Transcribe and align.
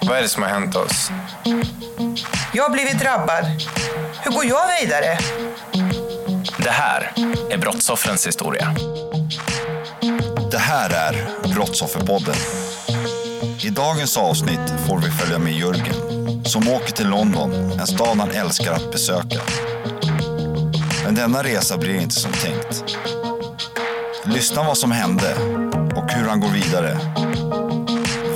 Vad 0.00 0.18
är 0.18 0.22
det 0.22 0.28
som 0.28 0.42
har 0.42 0.50
hänt 0.50 0.76
oss? 0.76 1.10
Jag 2.52 2.62
har 2.62 2.70
blivit 2.70 2.98
drabbad. 2.98 3.44
Hur 4.22 4.30
går 4.30 4.44
jag 4.44 4.80
vidare? 4.80 5.18
Det 6.58 6.70
här 6.70 7.12
är 7.50 7.58
brottsoffrens 7.58 8.26
historia. 8.26 8.74
Det 10.50 10.58
här 10.58 10.90
är 10.90 11.26
Brottsofferpodden. 11.54 12.34
I 13.64 13.70
dagens 13.70 14.16
avsnitt 14.16 14.72
får 14.88 14.98
vi 14.98 15.10
följa 15.10 15.38
med 15.38 15.52
Jörgen 15.52 15.94
som 16.44 16.68
åker 16.68 16.92
till 16.92 17.08
London, 17.08 17.52
en 17.80 17.86
stad 17.86 18.18
han 18.18 18.30
älskar 18.30 18.72
att 18.72 18.92
besöka. 18.92 19.40
Men 21.04 21.14
denna 21.14 21.42
resa 21.42 21.78
blir 21.78 22.00
inte 22.00 22.14
som 22.14 22.32
tänkt. 22.32 22.84
Lyssna 24.24 24.62
vad 24.62 24.78
som 24.78 24.92
hände 24.92 25.34
och 25.96 26.12
hur 26.12 26.28
han 26.28 26.40
går 26.40 26.48
vidare. 26.48 26.98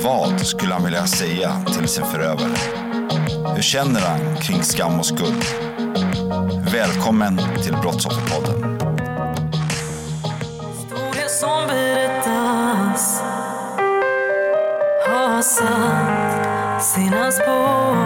Vad 0.03 0.47
skulle 0.47 0.73
han 0.73 0.83
vilja 0.83 1.07
säga 1.07 1.61
till 1.65 1.87
sin 1.87 2.05
förövare? 2.05 2.55
Hur 3.55 3.61
känner 3.61 3.99
han 3.99 4.35
kring 4.35 4.63
skam 4.63 4.99
och 4.99 5.05
skuld? 5.05 5.45
Välkommen 6.73 7.41
till 7.63 7.73
Brottsofferpodden. 7.73 8.79
Historia 10.71 11.27
som 11.27 11.67
berättas 11.67 13.21
har 15.07 15.41
satt 15.41 16.83
sina 16.83 17.31
spår. 17.31 18.00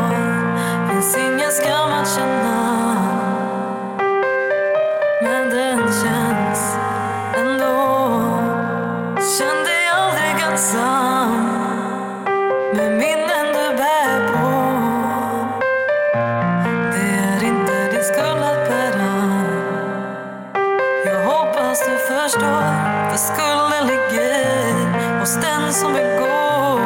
Som 25.76 25.94
begår. 25.94 26.80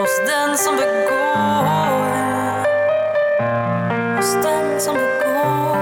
Hos 0.00 0.18
den 0.26 0.58
som 0.58 0.76
begår. 0.76 1.66
Hos 4.16 4.32
den 4.34 4.80
som 4.80 4.94
begår. 4.94 5.76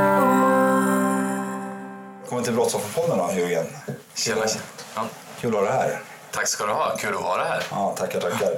Välkommen 2.20 2.44
till 2.44 2.52
Brottsofferpodden 2.52 3.19
då, 3.19 3.41
Jörgen. 3.41 3.66
Tjena. 4.14 4.47
Ja. 4.94 5.06
Kul 5.41 5.56
att 5.56 5.60
ha 5.60 5.62
dig 5.62 5.72
här. 5.72 6.00
Tack 6.30 6.48
ska 6.48 6.66
du 6.66 6.72
ha. 6.72 6.96
Kul 6.96 7.14
att 7.14 7.22
vara 7.22 7.44
här. 7.44 7.62
Ja, 7.70 7.94
tackar, 7.98 8.20
tackar. 8.20 8.52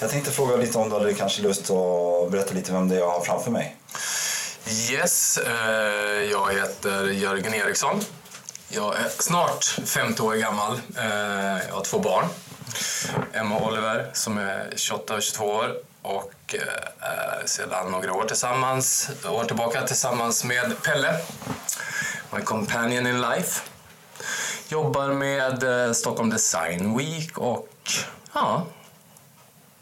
Jag 0.00 0.10
tänkte 0.10 0.30
fråga 0.30 0.56
lite 0.56 0.78
om 0.78 0.88
du 0.88 0.96
hade 0.96 1.14
kanske 1.14 1.42
lust 1.42 1.70
att 1.70 2.30
berätta 2.30 2.54
lite 2.54 2.72
vem 2.72 2.88
det 2.88 2.94
är 2.94 2.98
jag 2.98 3.10
har 3.10 3.20
framför 3.20 3.50
mig. 3.50 3.76
Yes, 4.90 5.38
eh, 5.38 6.30
jag 6.30 6.52
heter 6.52 7.04
Jörgen 7.06 7.54
Eriksson. 7.54 8.00
Jag 8.68 8.96
är 8.96 9.08
snart 9.08 9.64
50 9.64 10.22
år 10.22 10.34
gammal. 10.34 10.80
Eh, 10.98 11.66
jag 11.68 11.74
har 11.74 11.84
två 11.84 11.98
barn. 11.98 12.24
Emma 13.32 13.56
och 13.56 13.66
Oliver 13.66 14.10
som 14.12 14.38
är 14.38 14.72
28 14.76 15.14
och 15.14 15.22
22 15.22 15.44
år 15.44 15.76
och 16.02 16.54
eh, 16.54 17.08
är 17.08 17.46
sedan 17.46 17.90
några 17.90 18.12
år 18.12 18.24
tillsammans, 18.24 19.10
år 19.30 19.44
tillbaka 19.44 19.82
tillsammans 19.82 20.44
med 20.44 20.82
Pelle, 20.82 21.20
my 22.30 22.40
companion 22.40 23.06
in 23.06 23.20
life. 23.20 23.60
Jobbar 24.68 25.08
med 25.08 25.86
eh, 25.86 25.92
Stockholm 25.92 26.30
Design 26.30 26.98
Week 26.98 27.38
och 27.38 27.68
ja, 28.32 28.66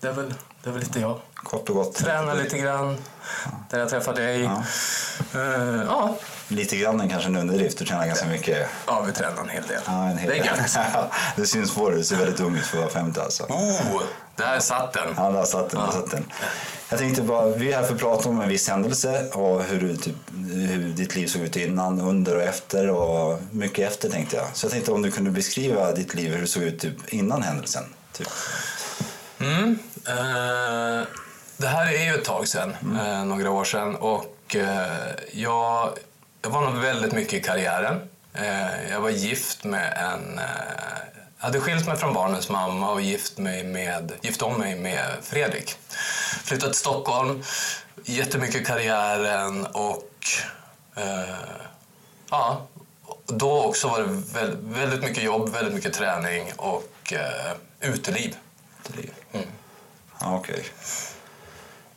det 0.01 0.09
är 0.09 0.13
väl, 0.13 0.35
det 0.63 0.71
är 0.71 0.73
väl 0.73 0.83
lite 0.83 1.01
jag. 1.01 1.21
Kort 1.35 1.69
och 1.69 1.75
gott. 1.75 1.95
Tränar 1.95 2.35
lite 2.35 2.59
grann, 2.59 2.97
där 3.71 3.79
jag 3.79 3.89
träffar 3.89 4.15
dig. 4.15 4.43
Ja. 4.43 4.65
Ja. 5.87 6.17
Lite 6.55 6.77
grann 6.77 7.01
är 7.01 7.09
kanske 7.09 7.29
en 7.29 7.37
underdrift. 7.37 7.79
Du 7.79 7.85
tränar 7.85 8.07
ganska 8.07 8.27
mycket. 8.27 8.69
ja, 8.87 9.03
vi 9.07 9.13
tränar 9.13 9.43
en 9.43 9.49
hel 9.49 9.63
del. 9.63 9.81
Ja, 9.87 10.09
en 10.09 10.19
hel 10.19 10.31
det 10.31 10.39
är 10.39 10.45
gött. 10.45 10.79
det 11.37 11.47
syns 11.47 11.75
på 11.75 11.91
dig. 11.91 11.99
Du 11.99 12.05
ser 12.05 12.17
väldigt 12.17 12.41
ung 12.41 12.57
ut 12.57 12.67
för 12.67 12.79
att 12.79 12.95
vara 12.95 13.05
50 13.05 13.21
alltså. 13.21 13.43
Oh, 13.43 14.03
där 14.37 14.61
satt 14.61 14.93
den. 14.93 15.15
Ja, 15.17 15.31
där 15.31 15.45
satt 15.45 15.71
den. 15.71 15.81
Där 15.81 15.93
satt 15.93 16.11
den. 16.11 16.25
Jag 16.89 16.99
tänkte 16.99 17.23
bara, 17.23 17.47
vi 17.47 17.73
är 17.73 17.77
här 17.77 17.85
för 17.85 17.95
att 17.95 18.01
prata 18.01 18.29
om 18.29 18.41
en 18.41 18.49
viss 18.49 18.69
händelse 18.69 19.29
och 19.33 19.63
hur, 19.63 19.81
du, 19.81 19.97
typ, 19.97 20.15
hur 20.53 20.89
ditt 20.89 21.17
liv 21.17 21.27
såg 21.27 21.43
ut 21.43 21.57
innan, 21.57 22.01
under 22.01 22.37
och 22.37 22.43
efter 22.43 22.91
och 22.91 23.41
mycket 23.51 23.93
efter 23.93 24.11
tänkte 24.11 24.37
jag. 24.37 24.47
Så 24.53 24.65
jag 24.65 24.73
tänkte 24.73 24.93
om 24.93 25.03
du 25.03 25.11
kunde 25.11 25.31
beskriva 25.31 25.93
ditt 25.93 26.15
liv, 26.15 26.33
hur 26.33 26.41
det 26.41 26.47
såg 26.47 26.63
ut 26.63 26.81
typ, 26.81 27.13
innan 27.13 27.43
händelsen. 27.43 27.85
Typ. 28.13 28.29
Mm. 29.41 29.79
Eh, 30.09 31.07
det 31.57 31.67
här 31.67 31.95
är 31.95 32.05
ju 32.05 32.15
ett 32.15 32.25
tag 32.25 32.49
sedan, 32.49 32.77
eh, 33.01 33.25
några 33.25 33.51
år 33.51 33.65
sedan. 33.65 33.97
Och 33.97 34.57
eh, 34.57 35.15
jag, 35.33 35.99
jag 36.45 36.51
var 36.51 36.71
nog 36.71 36.75
väldigt 36.83 37.13
mycket 37.13 37.35
i 37.35 37.41
karriären. 37.41 38.01
Eh, 38.35 38.91
jag 38.91 39.01
var 39.01 39.11
gift 39.11 39.65
med 39.65 39.93
en... 39.97 40.39
Eh, 40.39 40.45
jag 41.39 41.47
hade 41.47 41.61
skilt 41.61 41.87
mig 41.87 41.97
från 41.97 42.15
barnens 42.15 42.51
mamma 42.51 42.91
och 42.91 43.01
gift, 43.01 43.39
mig 43.39 43.65
med, 43.65 44.13
gift 44.23 44.43
om 44.43 44.59
mig 44.59 44.77
med 44.77 45.07
Fredrik. 45.23 45.77
Flyttat 46.45 46.71
till 46.71 46.79
Stockholm, 46.79 47.43
jättemycket 48.05 48.61
i 48.61 48.65
karriären 48.65 49.67
och... 49.67 50.11
Eh, 50.97 51.35
ja, 52.31 52.67
då 53.27 53.65
också 53.65 53.89
var 53.89 54.01
det 54.01 54.07
väldigt, 54.61 55.03
mycket 55.03 55.23
jobb, 55.23 55.49
väldigt 55.53 55.75
mycket 55.75 55.93
träning 55.93 56.53
och 56.57 57.13
eh, 57.13 57.53
uteliv. 57.81 58.37
Uteliv. 58.85 59.11
Mm. 59.33 59.47
Okej. 60.21 60.65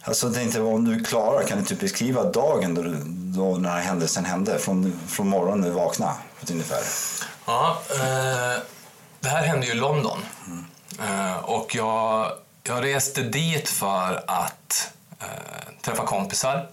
Alltså, 0.07 0.27
jag 0.27 0.35
tänkte, 0.35 0.61
om 0.61 0.85
du 0.85 1.03
klarar, 1.03 1.43
kan 1.43 1.59
du 1.59 1.65
typ 1.65 1.79
beskriva 1.79 2.23
dagen 2.23 2.75
då, 2.75 2.83
då 3.41 3.55
den 3.55 3.65
här 3.65 3.81
händelsen 3.81 4.25
hände? 4.25 4.59
Från, 4.59 4.99
från 5.07 5.29
morgonen 5.29 5.61
när 5.61 5.67
du 5.67 5.73
vaknade, 5.73 6.13
på 6.39 6.43
ett 6.43 6.51
ungefär. 6.51 6.81
Ja, 7.45 7.81
eh, 7.89 8.61
det 9.19 9.29
här 9.29 9.43
hände 9.43 9.65
ju 9.65 9.71
i 9.71 9.75
London. 9.75 10.19
Mm. 10.47 10.65
Eh, 10.99 11.37
och 11.37 11.75
jag, 11.75 12.31
jag 12.63 12.83
reste 12.83 13.21
dit 13.21 13.69
för 13.69 14.23
att 14.27 14.91
eh, 15.19 15.27
träffa 15.81 16.05
kompisar. 16.05 16.69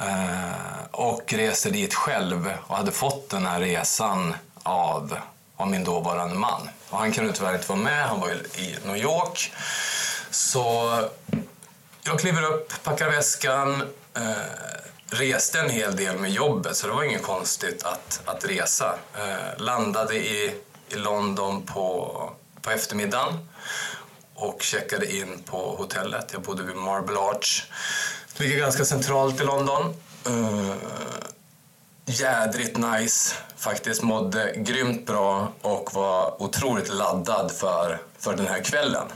Eh, 0.00 0.84
och 0.90 1.32
reste 1.32 1.70
dit 1.70 1.94
själv 1.94 2.52
och 2.66 2.76
hade 2.76 2.90
fått 2.90 3.30
den 3.30 3.46
här 3.46 3.60
resan 3.60 4.34
av, 4.62 5.16
av 5.56 5.68
min 5.68 5.84
dåvarande 5.84 6.34
man. 6.34 6.70
Och 6.90 6.98
han 6.98 7.12
kunde 7.12 7.32
tyvärr 7.32 7.54
inte 7.54 7.68
vara 7.68 7.80
med, 7.80 8.08
han 8.08 8.20
var 8.20 8.30
i 8.58 8.76
New 8.86 8.96
York. 8.96 9.52
Så 10.30 10.94
jag 12.02 12.20
kliver 12.20 12.42
upp, 12.42 12.82
packar 12.82 13.10
väskan, 13.10 13.82
eh, 14.14 14.32
reste 15.10 15.60
en 15.60 15.70
hel 15.70 15.96
del 15.96 16.18
med 16.18 16.30
jobbet 16.30 16.76
så 16.76 16.86
det 16.86 16.92
var 16.92 17.02
inget 17.02 17.22
konstigt 17.22 17.82
att, 17.82 18.20
att 18.24 18.44
resa. 18.44 18.98
Eh, 19.14 19.62
landade 19.62 20.14
i, 20.14 20.54
i 20.88 20.94
London 20.94 21.62
på, 21.66 22.32
på 22.62 22.70
eftermiddagen 22.70 23.48
och 24.34 24.62
checkade 24.62 25.16
in 25.16 25.42
på 25.46 25.76
hotellet. 25.76 26.30
Jag 26.32 26.42
bodde 26.42 26.62
vid 26.62 26.76
Marble 26.76 27.18
Arch. 27.18 27.64
Ligger 28.36 28.58
ganska 28.58 28.84
centralt 28.84 29.40
i 29.40 29.44
London. 29.44 29.94
Uh, 30.28 30.74
jädrigt 32.06 32.76
nice. 32.76 33.34
faktiskt 33.56 34.02
mådde 34.02 34.52
grymt 34.56 35.06
bra 35.06 35.52
och 35.62 35.94
var 35.94 36.42
otroligt 36.42 36.88
laddad 36.88 37.52
för, 37.52 37.98
för 38.18 38.36
den 38.36 38.46
här 38.46 38.64
kvällen. 38.64 39.06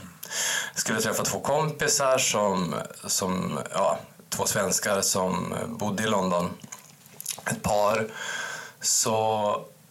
Jag 0.73 0.81
skulle 0.81 1.01
träffa 1.01 1.23
två 1.23 1.39
kompisar, 1.39 2.17
som, 2.17 2.75
som, 3.05 3.59
ja, 3.73 3.99
två 4.29 4.45
svenskar 4.45 5.01
som 5.01 5.55
bodde 5.67 6.03
i 6.03 6.07
London. 6.07 6.49
Ett 7.45 7.63
par. 7.63 8.07
Så, 8.81 9.15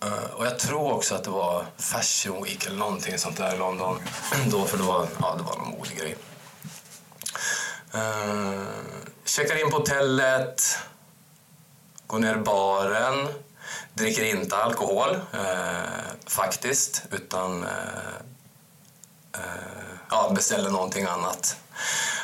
eh, 0.03 0.31
och 0.37 0.47
jag 0.47 0.59
tror 0.59 0.93
också 0.93 1.15
att 1.15 1.25
det 1.25 1.31
var 1.31 1.67
Fashion 1.79 2.45
Week 2.45 2.67
eller 2.67 2.77
någonting 2.77 3.19
sånt 3.19 3.37
där 3.37 3.55
i 3.55 3.59
London 3.59 3.99
då, 4.51 4.65
för 4.65 4.79
det 4.79 4.85
var, 4.85 5.09
ja, 5.21 5.35
det 5.39 5.43
var 5.43 5.57
någon 5.57 5.71
modig 5.71 5.99
grej. 5.99 6.17
Uh, 7.95 8.65
checkar 9.25 9.65
in 9.65 9.71
på 9.71 9.77
hotellet, 9.77 10.79
går 12.07 12.19
ner 12.19 12.35
i 12.35 12.39
baren, 12.39 13.29
dricker 13.95 14.25
inte 14.25 14.57
alkohol 14.57 15.11
uh, 15.35 15.41
faktiskt, 16.27 17.03
utan 17.11 17.65
uh, 17.65 17.71
ja, 20.11 20.33
beställer 20.35 20.71
någonting 20.71 21.05
annat. 21.05 21.57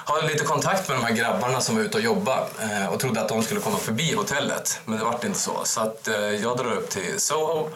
Har 0.04 0.22
lite 0.22 0.44
kontakt 0.44 0.88
med 0.88 0.96
de 0.96 1.04
här 1.04 1.12
grabbarna 1.12 1.60
som 1.60 1.76
var 1.76 1.82
ute 1.82 1.96
och 1.96 2.02
jobbade 2.02 2.88
och 2.90 3.00
trodde 3.00 3.20
att 3.20 3.28
de 3.28 3.42
skulle 3.42 3.60
komma 3.60 3.78
förbi 3.78 4.14
hotellet, 4.14 4.80
men 4.84 4.98
det 4.98 5.04
vart 5.04 5.24
inte 5.24 5.38
så. 5.38 5.64
Så 5.64 5.80
att, 5.80 6.08
jag 6.42 6.56
drar 6.56 6.72
upp 6.72 6.90
till 6.90 7.20
Soho 7.20 7.68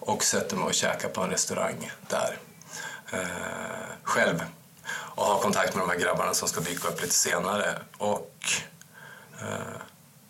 och 0.00 0.24
sätter 0.24 0.56
mig 0.56 0.64
och 0.64 0.74
käkar 0.74 1.08
på 1.08 1.20
en 1.20 1.30
restaurang 1.30 1.90
där. 2.08 2.38
själv 4.02 4.42
och 5.14 5.24
ha 5.24 5.38
kontakt 5.38 5.74
med 5.74 5.82
de 5.82 5.90
här 5.90 5.98
grabbarna 5.98 6.34
som 6.34 6.48
ska 6.48 6.60
dyka 6.60 6.88
upp 6.88 7.02
lite 7.02 7.14
senare. 7.14 7.78
Och 7.98 8.34
eh, 9.40 9.80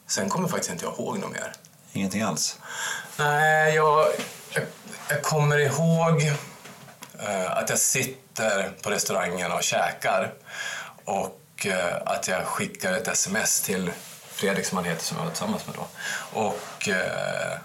sen 0.07 0.29
kommer 0.29 0.49
faktiskt 0.49 0.71
inte 0.71 0.85
jag 0.85 0.95
ihåg 0.95 1.19
något 1.19 1.33
mer. 1.33 1.53
Ingenting 1.93 2.23
alls? 2.23 2.59
Nej, 3.17 3.75
jag, 3.75 4.07
jag, 4.51 4.65
jag 5.09 5.23
kommer 5.23 5.59
ihåg 5.59 6.23
eh, 7.19 7.57
att 7.57 7.71
jag 7.71 7.79
sitter 7.79 8.22
sitter 8.33 8.73
på 8.83 8.91
restaurangen 8.91 9.53
och 9.53 9.63
käkar 9.63 10.33
och 11.05 11.67
eh, 11.67 11.97
att 12.07 12.29
jag 12.29 12.45
skickar 12.47 12.93
ett 12.93 13.09
sms 13.09 13.61
till 13.61 13.91
Fredrik 14.27 14.67
som 14.67 14.79
han 14.79 14.85
heter 14.85 15.05
som 15.05 15.17
jag 15.17 15.25
var 15.25 15.31
tillsammans 15.31 15.67
med 15.67 15.77
då. 15.77 15.87
Och 16.41 16.89
eh, 16.89 17.59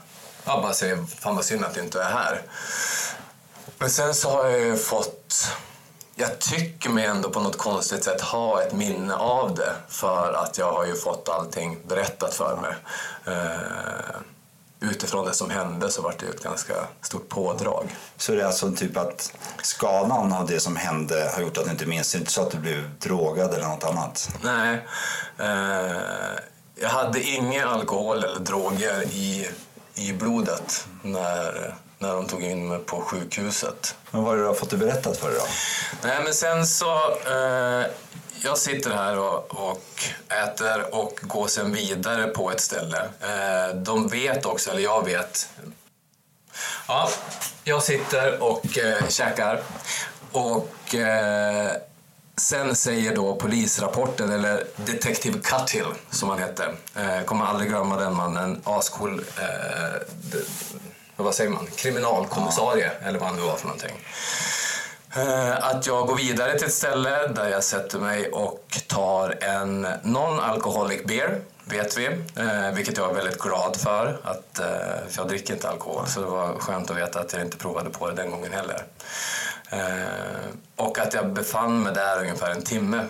jag 0.45 0.61
bara 0.61 0.73
säger, 0.73 1.05
fan 1.05 1.35
vad 1.35 1.45
synd 1.45 1.65
att 1.65 1.73
du 1.73 1.81
inte 1.81 2.01
är 2.01 2.09
här. 2.09 2.41
Men 3.77 3.89
sen 3.89 4.13
så 4.13 4.29
har 4.29 4.49
jag 4.49 4.59
ju 4.59 4.77
fått 4.77 5.47
jag 6.15 6.39
tycker 6.39 6.89
mig 6.89 7.05
ändå 7.05 7.29
på 7.29 7.39
något 7.39 7.57
konstigt 7.57 8.03
sätt 8.03 8.21
ha 8.21 8.61
ett 8.61 8.73
minne 8.73 9.15
av 9.15 9.55
det 9.55 9.73
för 9.87 10.33
att 10.33 10.57
jag 10.57 10.71
har 10.71 10.85
ju 10.85 10.95
fått 10.95 11.29
allting 11.29 11.77
berättat 11.87 12.33
för 12.33 12.55
mig. 12.55 12.75
Eh, 13.25 14.19
Utifrån 14.79 15.25
det 15.25 15.33
som 15.33 15.50
hände 15.50 15.89
så 15.89 16.01
var 16.01 16.15
det 16.19 16.25
ett 16.25 16.44
ganska 16.44 16.74
stort 17.01 17.29
pådrag. 17.29 17.95
Så 18.18 18.31
det 18.31 18.41
är 18.41 18.45
alltså 18.45 18.71
typ 18.71 18.97
att 18.97 19.33
skadan 19.62 20.33
av 20.33 20.47
det 20.47 20.59
som 20.59 20.75
hände 20.75 21.31
har 21.35 21.41
gjort 21.41 21.57
att 21.57 21.65
du 21.65 21.71
inte 21.71 21.85
minns, 21.85 22.15
inte 22.15 22.31
så 22.31 22.41
att 22.41 22.51
du 22.51 22.57
blev 22.57 23.00
drogad 23.00 23.53
eller 23.53 23.68
något 23.68 23.83
annat? 23.83 24.29
Nej. 24.41 24.88
Uh, 25.39 26.38
jag 26.75 26.89
hade 26.89 27.21
ingen 27.21 27.68
alkohol 27.68 28.24
eller 28.24 28.39
droger 28.39 29.03
i, 29.03 29.50
i 29.95 30.13
blodet 30.13 30.88
när 31.01 31.75
när 32.00 32.13
de 32.13 32.27
tog 32.27 32.44
in 32.44 32.68
mig 32.68 32.80
på 32.80 33.01
sjukhuset. 33.01 33.95
Men 34.12 34.23
vad 34.23 34.38
har 34.38 34.47
du 34.47 34.53
fått 34.56 34.69
det 34.69 34.77
berättat 34.77 35.18
för 35.18 35.30
dig 35.30 35.38
då? 35.39 35.45
Nej, 36.07 36.23
men 36.23 36.33
sen 36.33 36.68
så... 36.68 36.94
Eh, 37.12 37.85
jag 38.43 38.57
sitter 38.57 38.91
här 38.91 39.19
och, 39.19 39.69
och, 39.69 40.03
äter 40.43 40.95
och 40.95 41.19
går 41.21 41.47
sen 41.47 41.73
vidare 41.73 42.27
på 42.27 42.51
ett 42.51 42.61
ställe. 42.61 42.97
Eh, 43.21 43.75
de 43.75 44.07
vet 44.07 44.45
också, 44.45 44.71
eller 44.71 44.81
jag 44.81 45.05
vet. 45.05 45.49
Ja, 46.87 47.09
jag 47.63 47.83
sitter 47.83 48.43
och 48.43 48.77
eh, 48.77 49.07
käkar. 49.09 49.61
Och 50.31 50.95
eh, 50.95 51.71
sen 52.35 52.75
säger 52.75 53.15
då 53.15 53.35
polisrapporten, 53.35 54.31
eller 54.31 54.63
Detective 54.75 55.39
Cuthill 55.39 55.93
som 56.09 56.29
han 56.29 56.39
hette. 56.39 56.65
Eh, 56.95 57.21
kommer 57.25 57.45
aldrig 57.45 57.69
glömma 57.69 57.97
den 57.97 58.15
mannen. 58.15 58.61
Ascool. 58.63 59.23
Eh, 59.37 60.01
vad 61.15 61.35
säger 61.35 61.49
man, 61.49 61.67
kriminalkommissarie 61.75 62.91
eller 63.03 63.19
vad 63.19 63.27
han 63.27 63.37
nu 63.37 63.41
var 63.41 63.55
för 63.55 63.65
någonting. 63.65 64.05
Eh, 65.15 65.65
att 65.65 65.88
jag 65.88 66.07
går 66.07 66.15
vidare 66.15 66.57
till 66.57 66.68
ett 66.68 66.74
ställe 66.74 67.27
där 67.27 67.50
jag 67.50 67.63
sätter 67.63 68.00
mig 68.00 68.30
och 68.31 68.81
tar 68.88 69.38
en 69.42 69.88
non-alcoholic 70.04 71.06
beer, 71.06 71.42
vet 71.63 71.98
vi. 71.98 72.06
Eh, 72.36 72.71
vilket 72.74 72.98
jag 72.98 73.09
är 73.09 73.13
väldigt 73.13 73.39
glad 73.39 73.75
för, 73.75 74.19
att, 74.24 74.59
eh, 74.59 74.65
för 75.09 75.18
jag 75.18 75.27
dricker 75.27 75.54
inte 75.54 75.69
alkohol. 75.69 76.07
Så 76.07 76.19
det 76.19 76.25
var 76.25 76.59
skönt 76.59 76.92
att 76.92 76.98
veta 76.98 77.19
att 77.19 77.33
jag 77.33 77.42
inte 77.42 77.57
provade 77.57 77.89
på 77.89 78.07
det 78.07 78.15
den 78.15 78.31
gången 78.31 78.51
heller. 78.54 78.83
Och 80.75 81.00
att 81.00 81.13
jag 81.13 81.33
befann 81.33 81.83
mig 81.83 81.94
där 81.94 82.19
ungefär 82.19 82.51
en 82.51 82.62
timme. 82.62 83.06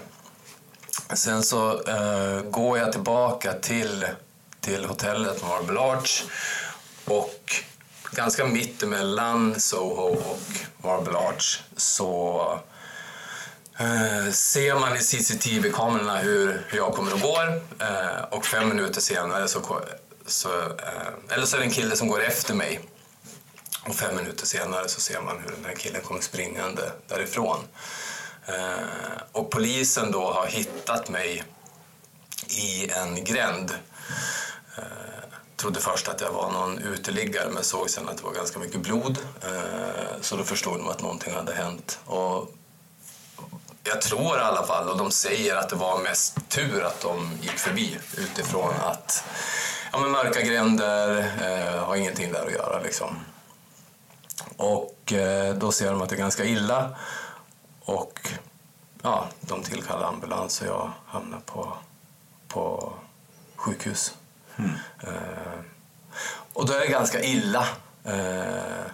Sen 1.13 1.43
så 1.43 1.81
går 2.49 2.77
jag 2.77 2.91
tillbaka 2.91 3.53
till, 3.53 4.05
till 4.61 4.85
hotellet 4.85 5.43
Marble 5.43 5.79
Arch 5.79 6.23
och 7.05 7.63
ganska 8.11 8.45
mitt 8.45 8.83
emellan 8.83 9.59
Soho 9.59 10.03
och 10.03 10.39
Marble 10.83 11.17
Arch 11.17 11.61
så 11.75 12.59
eh, 13.79 14.31
ser 14.31 14.79
man 14.79 14.95
i 14.95 14.99
CCTV-kamerorna 14.99 16.17
hur, 16.17 16.65
hur 16.67 16.77
jag 16.77 16.93
kommer 16.93 17.13
och 17.13 17.21
går 17.21 17.61
eh, 17.79 18.23
och 18.29 18.45
fem 18.45 18.69
minuter 18.69 19.01
senare 19.01 19.47
så, 19.47 19.81
så 20.25 20.61
eh, 20.61 21.33
eller 21.35 21.45
så 21.45 21.55
är 21.55 21.59
det 21.59 21.65
en 21.65 21.71
kille 21.71 21.95
som 21.95 22.07
går 22.07 22.23
efter 22.23 22.53
mig 22.53 22.79
och 23.87 23.95
fem 23.95 24.15
minuter 24.15 24.45
senare 24.45 24.87
så 24.87 25.01
ser 25.01 25.21
man 25.21 25.39
hur 25.39 25.51
den 25.51 25.65
här 25.65 25.75
killen 25.75 26.01
kommer 26.01 26.21
springande 26.21 26.91
därifrån. 27.07 27.59
Eh, 28.45 29.21
och 29.31 29.51
polisen 29.51 30.11
då 30.11 30.31
har 30.31 30.47
hittat 30.47 31.09
mig 31.09 31.43
i 32.49 32.89
en 32.91 33.23
gränd 33.23 33.71
eh, 34.77 35.16
trodde 35.57 35.79
först 35.79 36.07
att 36.07 36.21
jag 36.21 36.31
var 36.31 36.51
någon 36.51 36.79
uteliggare 36.79 37.49
men 37.49 37.63
såg 37.63 37.89
sen 37.89 38.09
att 38.09 38.17
det 38.17 38.23
var 38.23 38.33
ganska 38.33 38.59
mycket 38.59 38.81
blod. 38.81 39.17
Eh, 39.41 40.21
så 40.21 40.35
då 40.35 40.43
förstod 40.43 40.77
de 40.77 40.87
att 40.87 41.01
någonting 41.01 41.33
hade 41.33 41.53
hänt. 41.53 41.99
Och 42.05 42.53
jag 43.83 44.01
tror 44.01 44.37
i 44.37 44.41
alla 44.41 44.65
fall, 44.65 44.89
och 44.89 44.97
de 44.97 45.11
säger 45.11 45.55
att 45.55 45.69
det 45.69 45.75
var 45.75 45.99
mest 45.99 46.49
tur 46.49 46.83
att 46.83 47.01
de 47.01 47.31
gick 47.41 47.57
förbi 47.57 47.97
utifrån 48.17 48.73
att 48.81 49.23
ja, 49.91 49.99
men 49.99 50.11
mörka 50.11 50.41
gränder 50.41 51.17
eh, 51.17 51.83
har 51.83 51.95
ingenting 51.95 52.31
där 52.31 52.45
att 52.45 52.53
göra. 52.53 52.79
Liksom. 52.79 53.19
Och 54.57 55.13
eh, 55.13 55.55
då 55.55 55.71
ser 55.71 55.91
de 55.91 56.01
att 56.01 56.09
det 56.09 56.15
är 56.15 56.17
ganska 56.17 56.45
illa 56.45 56.95
och 57.79 58.29
ja, 59.01 59.27
de 59.41 59.63
tillkallar 59.63 60.07
ambulans 60.07 60.61
och 60.61 60.67
jag 60.67 60.91
hamnar 61.07 61.39
på, 61.39 61.73
på 62.47 62.93
sjukhus. 63.55 64.16
Mm. 64.59 64.71
och 66.53 66.65
då 66.65 66.73
är 66.73 66.79
det 66.79 66.87
ganska 66.87 67.21
illa. 67.21 67.67
Eh, 68.03 68.91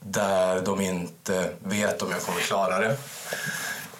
där 0.00 0.60
de 0.60 0.80
inte 0.80 1.52
vet 1.58 2.02
om 2.02 2.10
jag 2.10 2.22
kommer 2.22 2.40
klara 2.40 2.78
det. 2.78 2.96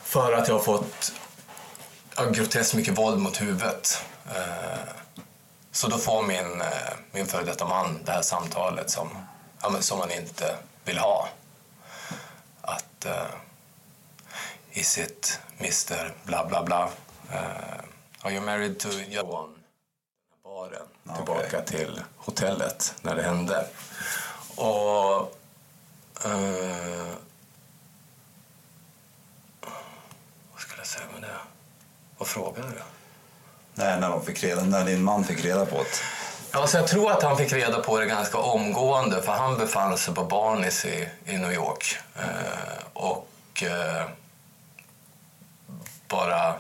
För 0.03 0.33
att 0.33 0.49
jag 0.49 0.55
har 0.55 0.63
fått 0.63 1.13
ja, 2.17 2.25
groteskt 2.25 2.75
mycket 2.75 2.99
våld 2.99 3.19
mot 3.21 3.41
huvudet. 3.41 4.05
Eh, 4.29 4.95
så 5.73 5.89
då 5.89 5.99
får 5.99 6.23
min, 6.23 6.61
eh, 6.61 6.93
min 7.13 7.27
före 7.27 7.45
detta 7.45 7.67
man 7.67 7.99
det 8.05 8.13
här 8.13 8.23
samtalet 8.23 8.91
som, 8.91 9.09
ja, 9.63 9.81
som 9.81 9.99
man 9.99 10.11
inte 10.11 10.57
vill 10.85 10.99
ha. 10.99 11.29
Att 12.61 13.07
uh, 13.07 13.27
is 14.73 14.99
it 14.99 15.41
Mr 15.59 16.13
bla 16.25 16.47
bla 16.47 16.63
bla? 16.63 16.91
Uh, 17.33 17.81
are 18.23 18.33
you 18.33 18.41
married 18.41 18.79
to 18.79 18.89
your 18.89 19.49
baren 20.61 20.83
okay. 21.05 21.17
tillbaka 21.17 21.61
till 21.61 22.01
hotellet 22.17 22.95
när 23.03 23.17
det 23.17 23.23
hände. 23.23 23.67
Och... 24.57 25.37
Uh, 26.27 27.13
vad 30.53 30.61
skulle 30.61 30.81
jag 30.81 30.87
säga 30.87 31.05
med 31.13 31.23
det? 31.23 31.37
Vad 32.19 32.29
frågade 32.29 32.69
du? 32.69 32.83
Nej, 33.75 34.01
när, 34.01 34.11
de 34.11 34.23
fick 34.23 34.45
reda, 34.45 34.65
när 34.65 34.85
din 34.85 35.03
man 35.03 35.25
fick 35.25 35.45
reda 35.45 35.67
på 35.67 35.77
det. 35.77 36.03
Alltså 36.59 36.77
jag 36.77 36.87
tror 36.87 37.11
att 37.11 37.23
han 37.23 37.37
fick 37.37 37.53
reda 37.53 37.81
på 37.81 37.99
det 37.99 38.07
ganska 38.07 38.39
omgående 38.39 39.23
för 39.23 39.33
han 39.33 39.59
befann 39.59 39.99
sig 39.99 40.15
på 40.15 40.25
Barnis 40.25 40.85
i, 40.85 41.09
i 41.25 41.37
New 41.37 41.53
York. 41.53 41.99
Uh, 42.17 42.83
och 42.93 43.63
uh, 43.63 44.11
bara 46.09 46.55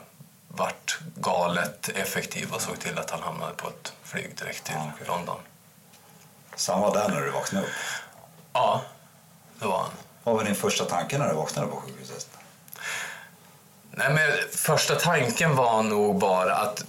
galet 1.60 1.88
effektiv 1.88 2.52
och 2.52 2.60
såg 2.60 2.78
till 2.78 2.98
att 2.98 3.10
han 3.10 3.22
hamnade 3.22 3.54
på 3.54 3.68
ett 3.68 3.92
flyg 4.04 4.36
direkt 4.38 4.64
till 4.64 4.74
okay. 4.74 5.06
London. 5.06 5.36
Så 6.56 6.72
han 6.72 6.80
var 6.80 6.94
där 6.94 7.08
när 7.08 7.20
du 7.20 7.30
vaknade 7.30 7.66
upp? 7.66 7.72
Ja, 8.52 8.82
det 9.58 9.66
var 9.66 9.78
han. 9.78 9.90
Vad 10.24 10.34
var 10.34 10.44
din 10.44 10.54
första 10.54 10.84
tanke 10.84 11.18
när 11.18 11.28
du 11.28 11.34
vaknade 11.34 11.68
på 11.68 11.76
sjukhuset? 11.76 12.28
Nej, 13.90 14.12
men 14.12 14.30
första 14.52 14.94
tanken 14.94 15.56
var 15.56 15.82
nog 15.82 16.18
bara 16.18 16.54
att 16.54 16.84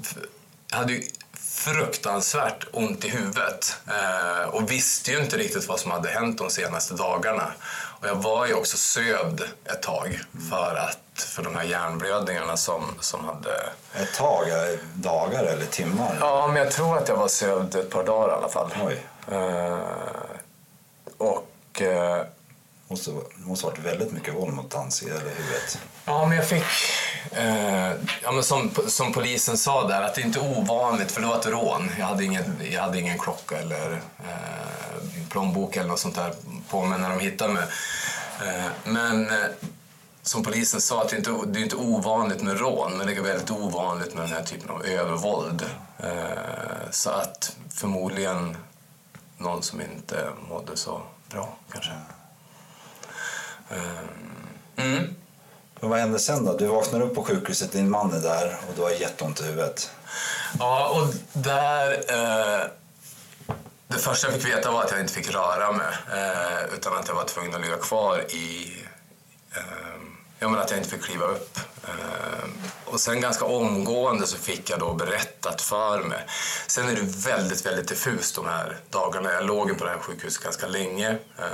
jag 0.70 0.78
hade 0.78 1.02
fruktansvärt 1.34 2.66
ont 2.74 3.06
i 3.06 3.10
huvudet 3.10 3.76
eh, 3.88 4.50
och 4.50 4.72
visste 4.72 5.12
ju 5.12 5.20
inte 5.20 5.38
riktigt 5.38 5.68
vad 5.68 5.80
som 5.80 5.92
hade 5.92 6.10
hänt 6.10 6.38
de 6.38 6.50
senaste 6.50 6.94
dagarna. 6.94 7.52
Och 8.00 8.08
jag 8.08 8.16
var 8.16 8.48
ju 8.48 8.54
också 8.54 8.78
sövd 8.78 9.42
ett 9.66 9.82
tag 9.82 10.22
för, 10.50 10.76
att, 10.76 11.11
för 11.26 11.44
de 11.44 11.56
här 11.56 11.64
hjärnblödningarna 11.64 12.58
som, 12.58 12.84
som 13.00 13.26
hade... 13.26 13.54
Ett 13.94 14.14
tag, 14.14 14.50
eh, 14.50 14.80
dagar 14.94 15.44
eller 15.44 15.66
timmar? 15.66 16.18
Ja, 16.20 16.48
men 16.48 16.56
jag 16.56 16.72
tror 16.72 16.98
att 16.98 17.08
jag 17.08 17.18
var 17.18 17.28
sövd 17.28 17.76
ett 17.76 17.90
par 17.90 18.04
dagar 18.04 18.30
i 18.30 18.32
alla 18.38 18.50
fall. 18.50 18.70
Oj. 18.86 19.06
Eh, 19.32 19.80
och... 21.18 21.82
Eh, 21.82 22.26
Måste, 22.88 23.12
det 23.12 23.46
måste 23.46 23.66
ha 23.66 23.72
varit 23.72 23.86
väldigt 23.86 24.12
mycket 24.12 24.34
våld 24.36 24.54
mot 24.54 24.74
hans 24.74 25.02
eller 25.02 25.14
huvudet. 25.14 25.80
Ja, 26.06 26.26
men 26.28 26.38
jag 26.38 26.48
fick... 26.48 26.64
Eh, 27.32 27.92
ja, 28.24 28.32
men 28.32 28.44
som, 28.44 28.72
som 28.88 29.14
polisen 29.14 29.58
sa 29.58 29.88
där, 29.88 30.02
att 30.02 30.16
det 30.16 30.22
är 30.22 30.26
inte 30.26 30.40
ovanligt, 30.40 31.12
för 31.12 31.22
det 31.22 31.28
var 31.28 31.40
ett 31.40 31.46
rån. 31.46 31.92
Jag 32.00 32.06
hade 32.06 32.24
ingen, 32.24 32.44
jag 32.72 32.82
hade 32.82 33.00
ingen 33.00 33.20
klocka 33.20 33.58
eller 33.58 33.92
eh, 34.20 35.28
plånbok 35.30 35.76
eller 35.76 35.88
något 35.90 36.00
sånt 36.00 36.16
där 36.16 36.34
på 36.70 36.82
mig 36.86 37.00
när 37.00 37.10
de 37.10 37.20
hittade 37.20 37.54
mig. 37.54 37.64
Eh, 38.42 38.66
men 38.84 39.30
eh, 39.30 39.36
som 40.24 40.44
polisen 40.44 40.82
sa, 40.82 41.02
att 41.02 41.10
det 41.10 41.18
inte, 41.18 41.32
det 41.46 41.60
är 41.60 41.64
inte 41.64 41.76
ovanligt 41.76 42.42
med 42.42 42.60
rån, 42.60 42.98
men 42.98 43.08
det 43.08 43.14
är 43.14 43.22
väldigt 43.22 43.52
ovanligt 43.52 44.14
med 44.14 44.24
den 44.24 44.34
här 44.34 44.44
typen 44.44 44.70
av 44.70 44.86
övervåld. 44.86 45.66
Eh, 46.00 46.90
så 46.92 47.10
att 47.10 47.56
förmodligen 47.70 48.58
någon 49.38 49.64
som 49.64 49.82
inte 49.82 50.30
mådde 50.50 50.78
så 50.78 51.02
bra, 51.30 51.56
kanske. 51.72 51.92
Eh, 53.70 54.86
mm. 54.86 55.16
Men 55.80 55.90
vad 55.90 56.00
hände 56.00 56.20
sen 56.20 56.46
då? 56.46 56.58
Du 56.58 56.68
vaknar 56.68 57.02
upp 57.02 57.16
på 57.16 57.24
sjukhuset, 57.24 57.72
din 57.72 57.90
man 57.90 58.14
är 58.14 58.20
där 58.20 58.60
och 58.68 58.76
du 58.76 58.82
har 58.82 58.90
jätteont 58.90 59.40
i 59.40 59.44
huvudet. 59.44 59.92
Ja, 60.60 60.90
och 60.90 61.14
där... 61.34 61.92
Eh, 61.92 62.66
det 63.88 63.98
första 63.98 64.28
jag 64.28 64.42
fick 64.42 64.54
veta 64.54 64.72
var 64.72 64.84
att 64.84 64.92
jag 64.92 65.00
inte 65.00 65.14
fick 65.14 65.34
röra 65.34 65.72
mig. 65.72 65.88
Eh, 66.14 66.74
utan 66.74 66.98
att 66.98 67.08
jag 67.08 67.16
var 67.16 67.24
tvungen 67.24 67.56
att 67.56 67.62
ligga 67.62 67.78
kvar 67.78 68.20
i... 68.20 68.78
Eh, 69.56 69.62
ja, 70.42 70.50
men 70.50 70.60
att 70.60 70.72
jag 70.72 70.80
inte 70.80 70.90
fick 70.90 71.04
kliva 71.04 71.26
upp. 71.26 71.60
Eh, 71.84 72.50
och 72.86 73.00
sen 73.00 73.22
ganska 73.22 73.46
omgående 73.46 74.28
så 74.28 74.38
fick 74.38 74.70
jag 74.70 74.80
då 74.80 74.94
berättat 74.94 75.62
för 75.62 76.04
mig. 76.04 76.26
Sen 76.68 76.90
är 76.90 76.96
det 76.96 77.02
väldigt, 77.02 77.66
väldigt 77.66 77.88
diffust 77.88 78.36
de 78.36 78.46
här 78.46 78.78
dagarna. 78.90 79.32
Jag 79.32 79.46
låg 79.46 79.78
på 79.78 79.86
det 79.86 79.90
här 79.92 80.00
sjukhuset 80.00 80.44
ganska 80.44 80.68
länge. 80.68 81.10
Eh, 81.38 81.46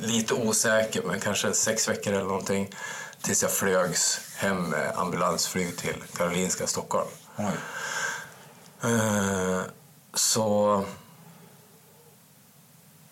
lite 0.00 0.34
osäker, 0.34 1.02
men 1.02 1.20
kanske 1.20 1.52
sex 1.52 1.88
veckor 1.88 2.12
eller 2.12 2.24
någonting. 2.24 2.74
Tills 3.22 3.42
jag 3.42 3.52
flögs 3.52 4.20
hem 4.36 4.62
med 4.62 4.92
ambulansflyg 4.96 5.76
till 5.76 6.04
Karolinska 6.16 6.66
Stockholm. 6.66 7.08
Oj. 7.36 7.52
Eh, 8.82 9.60
så... 10.14 10.84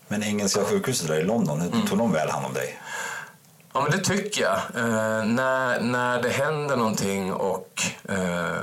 Men 0.09 0.23
Engelska 0.23 0.65
sjukhuset 0.65 1.09
där 1.09 1.21
i 1.21 1.23
London, 1.23 1.61
hur 1.61 1.89
tog 1.89 1.99
de 1.99 2.13
väl 2.13 2.31
hand 2.31 2.47
om 2.47 2.55
dig? 2.55 2.81
Ja, 3.77 3.81
men 3.81 3.91
det 3.91 3.99
tycker 3.99 4.43
jag. 4.43 4.57
Eh, 4.57 5.25
när, 5.25 5.81
när 5.81 6.23
det 6.23 6.29
händer 6.29 6.77
någonting 6.77 7.33
och 7.33 7.83
eh, 8.09 8.61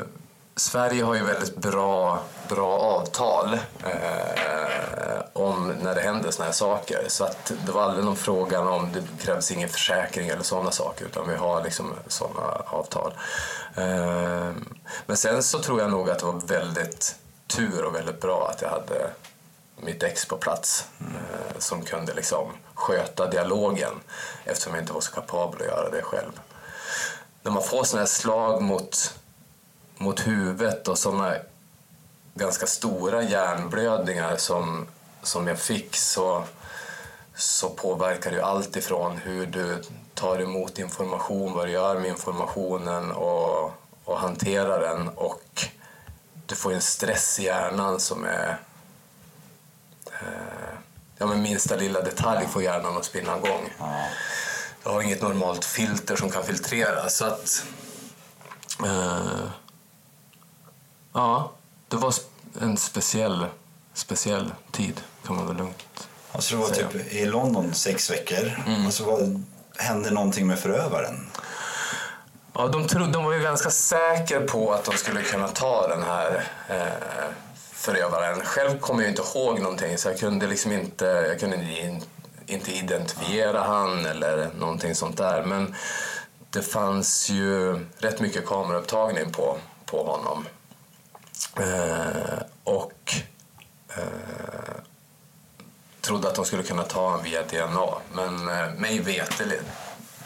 Sverige 0.56 1.04
har 1.04 1.16
ju 1.16 1.24
väldigt 1.24 1.56
bra, 1.56 2.20
bra 2.50 2.80
avtal 2.80 3.54
eh, 3.84 5.22
om 5.34 5.74
när 5.82 5.96
det 5.96 6.02
händer 6.02 6.32
såna 6.32 6.46
här 6.46 6.54
saker. 6.54 7.06
Så 7.08 7.24
att 7.24 7.52
det 7.66 7.72
var 7.72 7.82
aldrig 7.84 8.06
någon 8.06 8.16
fråga 8.16 8.60
om 8.60 8.92
det 8.94 9.24
krävs 9.24 9.52
ingen 9.52 9.70
försäkring 9.70 10.28
eller 10.28 10.44
sådana 10.44 10.72
saker 10.72 11.06
utan 11.06 11.30
vi 11.30 11.36
har 11.36 11.64
liksom 11.64 11.94
sådana 12.08 12.48
avtal. 12.66 13.14
Eh, 13.76 14.52
men 15.06 15.18
sen 15.18 15.44
så 15.44 15.60
tror 15.60 15.82
jag 15.82 15.90
nog 15.92 16.10
att 16.10 16.20
det 16.20 16.26
var 16.26 16.42
väldigt 16.48 17.16
tur 17.48 17.84
och 17.84 17.96
väldigt 17.96 18.22
bra 18.22 18.50
att 18.54 18.62
jag 18.62 18.70
hade 18.70 19.10
mitt 19.84 20.04
ex 20.04 20.26
på 20.26 20.38
plats 20.38 20.86
eh, 21.00 21.60
som 21.60 21.82
kunde 21.82 22.14
liksom 22.14 22.52
sköta 22.74 23.28
dialogen 23.28 23.94
eftersom 24.46 24.74
jag 24.74 24.84
inte 24.84 24.94
var 24.94 25.02
så 25.02 25.12
kapabel 25.12 25.62
att 25.62 25.68
göra 25.68 25.90
det 25.90 26.02
själv. 26.02 26.32
När 27.44 27.52
man 27.52 27.64
får 27.64 27.84
sådana 27.84 28.02
här 28.02 28.08
slag 28.08 28.62
mot, 28.62 29.20
mot 29.98 30.28
huvudet 30.28 30.88
och 30.88 30.98
sådana 30.98 31.36
ganska 32.34 32.68
stora 32.68 33.24
hjärnblödningar 33.24 34.38
som, 34.38 34.88
som 35.24 35.48
jag 35.48 35.60
fick 35.60 35.96
så, 35.96 36.44
så 37.36 37.70
påverkar 37.70 38.32
det 38.32 38.38
ju 38.38 38.44
allt 38.44 38.76
ifrån 38.76 39.18
hur 39.18 39.46
du 39.46 39.84
tar 40.14 40.42
emot 40.42 40.80
information, 40.80 41.54
vad 41.54 41.68
du 41.68 41.72
gör 41.72 42.00
med 42.00 42.10
informationen 42.10 43.12
och, 43.12 43.72
och 44.06 44.20
hanterar 44.20 44.82
den 44.82 45.10
och 45.10 45.66
du 46.46 46.56
får 46.56 46.72
ju 46.72 46.76
en 46.76 46.82
stress 46.82 47.40
i 47.40 47.44
hjärnan 47.44 48.00
som 48.00 48.26
är 48.26 48.58
ja, 51.18 51.26
men 51.26 51.42
minsta 51.42 51.76
lilla 51.76 52.02
detalj 52.02 52.48
får 52.48 52.64
hjärnan 52.64 52.98
att 52.98 53.06
spinna 53.06 53.38
igång. 53.38 53.74
Jag 54.84 54.92
har 54.92 55.02
inget 55.02 55.22
normalt 55.22 55.66
filter 55.66 56.16
som 56.16 56.30
kan 56.30 56.44
filtrera 56.44 57.10
så 57.10 57.26
att 57.26 57.66
eh, 58.86 59.44
ja, 61.14 61.52
det 61.88 61.96
var 61.96 62.14
en 62.62 62.78
speciell, 62.78 63.46
speciell 63.94 64.54
tid 64.72 65.02
kan 65.26 65.36
man 65.36 65.48
väl 65.48 65.56
lugnt 65.58 66.08
Alltså 66.32 66.56
det 66.56 66.62
var 66.62 66.70
säga. 66.70 66.88
typ 66.88 67.14
i 67.14 67.26
London 67.26 67.74
sex 67.74 68.12
veckor. 68.12 68.52
Alltså 68.86 69.04
vad, 69.06 69.44
hände 69.78 70.12
någonting 70.12 70.48
med 70.48 70.60
förövaren? 70.60 71.28
Ja, 72.54 72.68
de, 72.68 72.88
trodde, 72.88 73.12
de 73.12 73.24
var 73.24 73.34
ju 73.34 73.40
ganska 73.42 73.70
säkra 73.70 74.42
på 74.42 74.74
att 74.74 74.84
de 74.84 74.98
skulle 74.98 75.22
kunna 75.22 75.48
ta 75.48 75.88
den 75.88 76.04
här 76.04 76.44
eh, 76.70 77.32
förövaren. 77.82 78.42
Själv 78.46 78.80
kommer 78.80 79.02
jag 79.02 79.12
inte 79.12 79.22
ihåg 79.22 79.60
någonting 79.60 79.98
så 79.98 80.10
jag 80.10 80.20
kunde 80.20 80.48
liksom 80.48 80.72
inte, 80.72 81.06
jag 81.06 81.40
kunde 81.40 81.56
in, 81.56 82.04
inte 82.46 82.72
identifiera 82.72 83.64
han 83.64 84.06
eller 84.06 84.50
någonting 84.60 84.96
sånt 84.96 85.18
där. 85.18 85.44
Men 85.44 85.76
det 86.50 86.62
fanns 86.62 87.30
ju 87.30 87.80
rätt 87.98 88.20
mycket 88.20 88.46
kameraupptagning 88.46 89.32
på, 89.32 89.58
på 89.86 90.04
honom. 90.04 90.48
Eh, 91.56 92.44
och 92.64 93.14
eh, 93.98 94.82
trodde 96.02 96.28
att 96.28 96.36
de 96.36 96.46
skulle 96.46 96.64
kunna 96.64 96.84
ta 96.84 97.02
honom 97.02 97.24
via 97.24 97.44
DNA. 97.44 97.88
Men 98.14 98.50
eh, 98.50 98.74
mig 98.74 99.00
veterligt, 99.00 99.64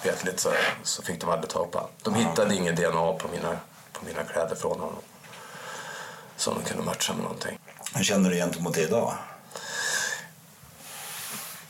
veterligt 0.03 0.39
så, 0.39 0.50
så 0.83 1.03
fick 1.03 1.21
de 1.21 1.29
aldrig 1.29 1.50
tag 1.50 1.71
på 1.71 1.77
honom. 1.77 1.91
De 2.03 2.15
hittade 2.15 2.55
ingen 2.55 2.75
DNA 2.75 3.13
på 3.13 3.27
mina, 3.27 3.57
på 3.93 4.05
mina 4.05 4.24
kläder 4.24 4.55
från 4.55 4.79
honom. 4.79 5.01
Som 6.38 6.54
de 6.56 6.63
kunde 6.63 6.84
matcha 6.84 7.13
med 7.13 7.24
någonting. 7.24 7.60
Hur 7.94 8.04
känner 8.04 8.30
du 8.30 8.36
gentemot 8.36 8.74
det 8.75 8.82
idag? 8.82 9.13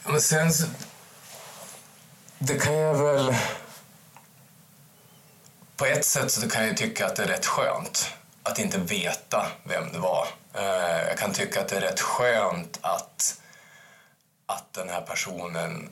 Men 0.03 0.22
sen 0.22 0.53
så, 0.53 0.65
Det 2.38 2.60
kan 2.60 2.74
jag 2.74 2.93
väl... 2.95 3.36
På 5.77 5.86
ett 5.86 6.05
sätt 6.05 6.31
så 6.31 6.50
kan 6.50 6.67
jag 6.67 6.77
tycka 6.77 7.05
att 7.05 7.15
det 7.15 7.24
är 7.24 7.27
rätt 7.27 7.45
skönt 7.45 8.10
att 8.43 8.60
inte 8.60 8.77
veta 8.77 9.48
vem 9.63 9.91
det 9.91 10.00
var. 10.00 10.27
Eh, 10.53 11.07
Jag 11.07 11.17
kan 11.17 11.34
tycka 11.34 11.62
att 11.62 11.67
det 11.67 11.77
är 11.77 11.81
rätt 11.81 12.01
skönt 12.01 12.79
att, 12.81 13.41
att 14.45 14.74
den 14.74 14.89
här 14.89 15.01
personen... 15.01 15.89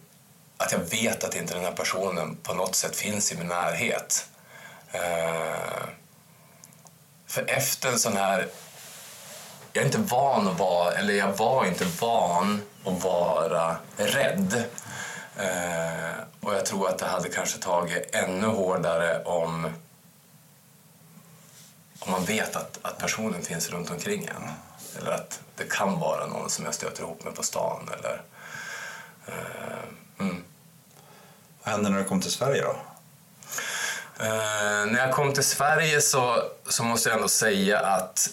Att 0.57 0.71
jag 0.71 0.79
vet 0.79 1.23
att 1.23 1.35
inte 1.35 1.53
den 1.53 1.63
här 1.63 1.71
personen 1.71 2.35
på 2.43 2.53
något 2.53 2.75
sätt 2.75 2.95
finns 2.95 3.31
i 3.31 3.37
min 3.37 3.47
närhet. 3.47 4.27
Eh, 4.91 5.83
För 7.27 7.49
efter 7.49 7.89
en 7.91 7.99
sån 7.99 8.17
här 8.17 8.47
jag 9.73 9.81
är 9.81 9.85
inte 9.85 9.97
van 9.97 10.47
att 10.47 10.59
vara, 10.59 10.91
eller 10.91 11.13
jag 11.13 11.37
var 11.37 11.65
inte 11.65 11.85
van 11.99 12.61
att 12.85 13.03
vara 13.03 13.77
rädd. 13.97 14.63
Eh, 15.37 16.23
och 16.41 16.53
jag 16.53 16.65
tror 16.65 16.89
att 16.89 16.97
det 16.97 17.05
hade 17.05 17.29
kanske 17.29 17.59
tagit 17.59 18.15
ännu 18.15 18.47
hårdare 18.47 19.23
om, 19.23 19.65
om 21.99 22.11
man 22.11 22.25
vet 22.25 22.55
att, 22.55 22.79
att 22.81 22.97
personen 22.97 23.41
finns 23.41 23.69
runt 23.69 23.91
omkring 23.91 24.25
en. 24.25 24.49
Eller 24.97 25.11
att 25.11 25.39
det 25.55 25.69
kan 25.69 25.99
vara 25.99 26.25
någon 26.25 26.49
som 26.49 26.65
jag 26.65 26.73
stöter 26.73 27.03
ihop 27.03 27.23
med 27.23 27.35
på 27.35 27.43
stan. 27.43 27.89
Eller, 27.99 28.21
eh, 29.27 29.83
mm. 30.19 30.43
Vad 31.63 31.73
hände 31.73 31.89
när 31.89 31.99
du 31.99 32.05
kom 32.05 32.21
till 32.21 32.31
Sverige 32.31 32.61
då? 32.61 32.75
Eh, 34.23 34.85
när 34.85 34.99
jag 34.99 35.11
kom 35.11 35.33
till 35.33 35.43
Sverige 35.43 36.01
så, 36.01 36.43
så 36.69 36.83
måste 36.83 37.09
jag 37.09 37.15
ändå 37.15 37.29
säga 37.29 37.79
att 37.79 38.29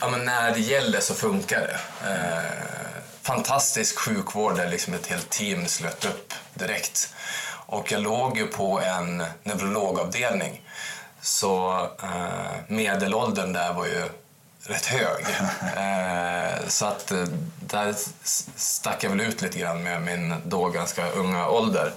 ja, 0.00 0.08
men 0.08 0.24
när 0.24 0.52
det 0.54 0.60
gäller 0.60 1.00
så 1.00 1.14
funkar 1.14 1.60
det. 1.60 2.08
Eh, 2.10 2.66
fantastisk 3.22 3.98
sjukvård 3.98 4.56
där 4.56 4.70
liksom 4.70 4.94
ett 4.94 5.06
helt 5.06 5.30
team 5.30 5.66
slöt 5.66 6.04
upp 6.04 6.34
direkt. 6.54 7.14
Och 7.66 7.92
jag 7.92 8.02
låg 8.02 8.38
ju 8.38 8.46
på 8.46 8.80
en 8.80 9.24
neurologavdelning. 9.42 10.62
Så 11.20 11.80
eh, 12.02 12.56
medelåldern 12.68 13.52
där 13.52 13.72
var 13.72 13.86
ju 13.86 14.02
rätt 14.66 14.86
hög. 14.86 15.24
Eh, 15.76 16.68
så 16.68 16.86
att 16.86 17.10
eh, 17.10 17.24
där 17.60 17.94
stack 18.56 19.04
jag 19.04 19.10
väl 19.10 19.20
ut 19.20 19.42
lite 19.42 19.58
grann 19.58 19.82
med 19.82 20.02
min 20.02 20.34
då 20.44 20.68
ganska 20.68 21.10
unga 21.10 21.48
ålder. 21.48 21.92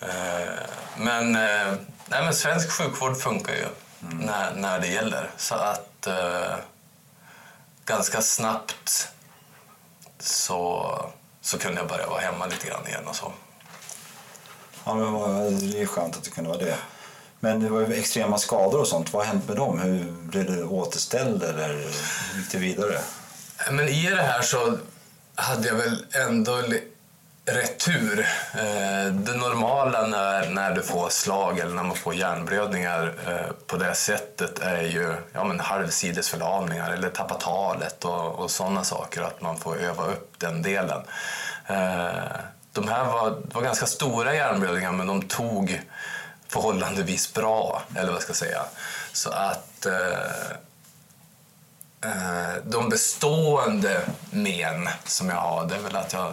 Eh, 0.00 0.52
men, 0.96 1.36
eh, 1.36 1.72
nej, 2.06 2.24
men 2.24 2.34
svensk 2.34 2.70
sjukvård 2.70 3.16
funkar 3.20 3.54
ju 3.54 3.66
när, 4.00 4.54
när 4.54 4.80
det 4.80 4.86
gäller. 4.86 5.30
Så 5.36 5.54
att 5.54 6.06
eh, 6.06 6.54
ganska 7.90 8.22
snabbt 8.22 9.08
så, 10.18 10.96
så 11.40 11.58
kunde 11.58 11.80
jag 11.80 11.88
börja 11.88 12.06
vara 12.06 12.20
hemma 12.20 12.46
lite 12.46 12.66
grann 12.66 12.86
igen 12.86 13.06
och 13.06 13.16
så. 13.16 13.32
Ja, 14.84 14.94
men 14.94 15.70
det 15.70 15.82
är 15.82 15.86
skönt 15.86 16.16
att 16.16 16.24
det 16.24 16.30
kunde 16.30 16.50
vara 16.50 16.60
det. 16.60 16.78
Men 17.40 17.60
det 17.60 17.68
var 17.68 17.80
ju 17.80 17.94
extrema 17.94 18.38
skador 18.38 18.80
och 18.80 18.86
sånt. 18.86 19.12
Vad 19.12 19.26
har 19.26 19.32
hänt 19.32 19.48
med 19.48 19.56
dem? 19.56 19.78
Hur 19.78 20.12
blev 20.12 20.46
du 20.46 20.64
återställd 20.64 21.42
eller 21.42 21.74
gick 22.36 22.50
det 22.52 22.58
vidare? 22.58 23.00
Men 23.70 23.88
i 23.88 24.10
det 24.10 24.22
här 24.22 24.42
så 24.42 24.78
hade 25.34 25.68
jag 25.68 25.74
väl 25.74 26.06
ändå 26.12 26.62
Retur. 27.52 28.26
Eh, 28.54 29.12
det 29.12 29.34
normala 29.34 30.06
när, 30.06 30.50
när 30.50 30.74
du 30.74 30.82
får 30.82 31.08
slag 31.08 31.58
eller 31.58 31.74
när 31.74 31.82
man 31.82 31.96
får 31.96 32.14
hjärnblödningar 32.14 33.14
eh, 33.26 33.52
på 33.66 33.76
det 33.76 33.94
sättet 33.94 34.58
är 34.58 34.82
ju 34.82 35.14
ja, 35.32 35.44
men 35.44 35.60
halvsidesförlamningar 35.60 36.90
eller 36.90 37.08
tappa 37.08 37.34
talet 37.34 38.04
och, 38.04 38.38
och 38.38 38.50
sådana 38.50 38.84
saker. 38.84 39.22
Att 39.22 39.40
man 39.40 39.56
får 39.56 39.76
öva 39.76 40.06
upp 40.06 40.34
den 40.38 40.62
delen. 40.62 41.00
Eh, 41.66 42.30
de 42.72 42.88
här 42.88 43.04
var, 43.04 43.30
det 43.30 43.54
var 43.54 43.62
ganska 43.62 43.86
stora 43.86 44.34
hjärnblödningar 44.34 44.92
men 44.92 45.06
de 45.06 45.22
tog 45.22 45.80
förhållandevis 46.48 47.34
bra, 47.34 47.82
eller 47.94 48.06
vad 48.06 48.14
jag 48.14 48.22
ska 48.22 48.34
säga. 48.34 48.62
Så 49.12 49.30
att 49.30 49.66
Eh, 49.86 50.56
de 52.64 52.88
bestående 52.88 54.00
men 54.30 54.88
som 55.04 55.28
jag 55.28 55.36
har 55.36 55.66
det 55.66 55.74
är 55.74 55.80
väl 55.80 55.96
att 55.96 56.12
jag 56.12 56.32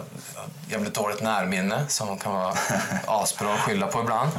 jävligt 0.68 0.94
dåligt 0.94 1.22
närminne 1.22 1.84
som 1.88 2.18
kan 2.18 2.32
vara 2.32 2.54
asbra 3.06 3.54
att 3.54 3.60
skylla 3.60 3.86
på 3.86 4.00
ibland. 4.00 4.30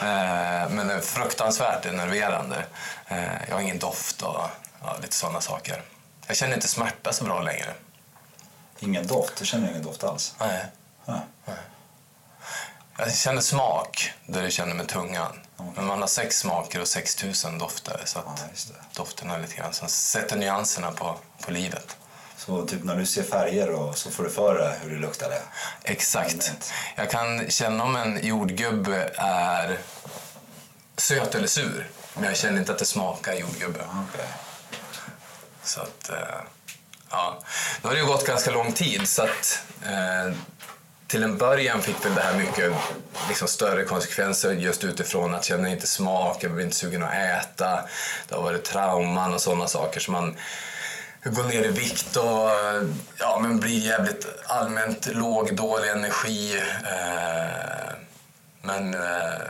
Eh, 0.00 0.70
men 0.70 0.88
det 0.88 0.94
är 0.94 1.00
fruktansvärt 1.00 1.86
enerverande. 1.86 2.64
Eh, 3.06 3.48
jag 3.48 3.54
har 3.54 3.62
ingen 3.62 3.78
doft 3.78 4.22
och 4.22 4.40
ja, 4.82 4.96
lite 5.02 5.14
sådana 5.14 5.40
saker. 5.40 5.82
Jag 6.26 6.36
känner 6.36 6.54
inte 6.54 6.68
smärta 6.68 7.12
så 7.12 7.24
bra 7.24 7.40
längre. 7.40 7.74
Ingen 8.78 9.06
doft? 9.06 9.36
Du 9.38 9.46
känner 9.46 9.70
ingen 9.70 9.82
doft 9.82 10.04
alls? 10.04 10.34
Nej. 10.40 10.64
Nej. 11.04 11.20
Jag 12.98 13.14
känner 13.14 13.40
smak 13.40 14.12
där 14.26 14.42
jag 14.42 14.52
känner 14.52 14.74
med 14.74 14.88
tungan. 14.88 15.40
Men 15.74 15.86
man 15.86 16.00
har 16.00 16.06
sex 16.08 16.38
smaker 16.38 16.80
och 16.80 16.88
6000 16.88 17.58
dofter. 17.58 18.00
Så 18.04 18.18
att 18.18 18.24
Ja, 18.26 18.74
dofterna 18.96 19.34
är 19.34 19.40
lite 19.40 19.56
grann 19.56 19.72
som 19.72 19.88
sätter 19.88 20.36
nyanserna 20.36 20.92
på, 20.92 21.18
på 21.40 21.50
livet. 21.50 21.96
Så 22.36 22.66
typ 22.66 22.84
när 22.84 22.96
du 22.96 23.06
ser 23.06 23.22
färger 23.22 23.70
och 23.70 23.98
så 23.98 24.10
får 24.10 24.24
du 24.24 24.30
för 24.30 24.54
dig 24.54 24.78
hur 24.82 24.90
det 24.90 25.00
luktar? 25.00 25.32
Exakt. 25.82 26.72
Jag 26.96 27.10
kan 27.10 27.50
känna 27.50 27.84
om 27.84 27.96
en 27.96 28.26
jordgubbe 28.26 29.10
är 29.16 29.78
söt 30.96 31.34
eller 31.34 31.46
sur. 31.46 31.90
Men 32.14 32.24
jag 32.24 32.36
känner 32.36 32.58
inte 32.58 32.72
att 32.72 32.78
det 32.78 32.84
smakar 32.84 33.34
jordgubbe. 33.34 33.80
Okej. 34.08 34.26
Så 35.62 35.80
att, 35.80 36.08
eh, 36.10 36.40
ja. 37.10 37.38
Nu 37.82 37.88
har 37.88 37.94
det 37.94 38.00
ju 38.00 38.06
gått 38.06 38.26
ganska 38.26 38.50
lång 38.50 38.72
tid 38.72 39.08
så 39.08 39.22
att 39.22 39.62
eh, 39.82 40.32
till 41.06 41.22
en 41.22 41.38
början 41.38 41.82
fick 41.82 42.04
väl 42.04 42.14
det 42.14 42.20
här 42.20 42.38
mycket 42.38 42.72
liksom, 43.28 43.48
större 43.48 43.84
konsekvenser 43.84 44.52
just 44.52 44.84
utifrån 44.84 45.34
att 45.34 45.44
känna 45.44 45.68
inte 45.68 45.86
smak, 45.86 46.44
jag 46.44 46.52
blir 46.52 46.64
inte 46.64 46.76
sugen 46.76 47.02
att 47.02 47.14
äta. 47.14 47.80
Det 48.28 48.34
har 48.34 48.42
varit 48.42 48.64
trauman 48.64 49.34
och 49.34 49.40
sådana 49.40 49.66
saker 49.66 50.00
som 50.00 50.12
man 50.12 50.36
går 51.24 51.44
ner 51.44 51.64
i 51.64 51.68
vikt 51.68 52.16
och 52.16 52.50
ja, 53.18 53.38
men 53.42 53.60
blir 53.60 53.78
jävligt 53.78 54.26
allmänt 54.46 55.06
låg, 55.06 55.56
dålig 55.56 55.88
energi. 55.88 56.56
Eh, 56.84 57.94
men 58.62 58.94
eh, 58.94 59.40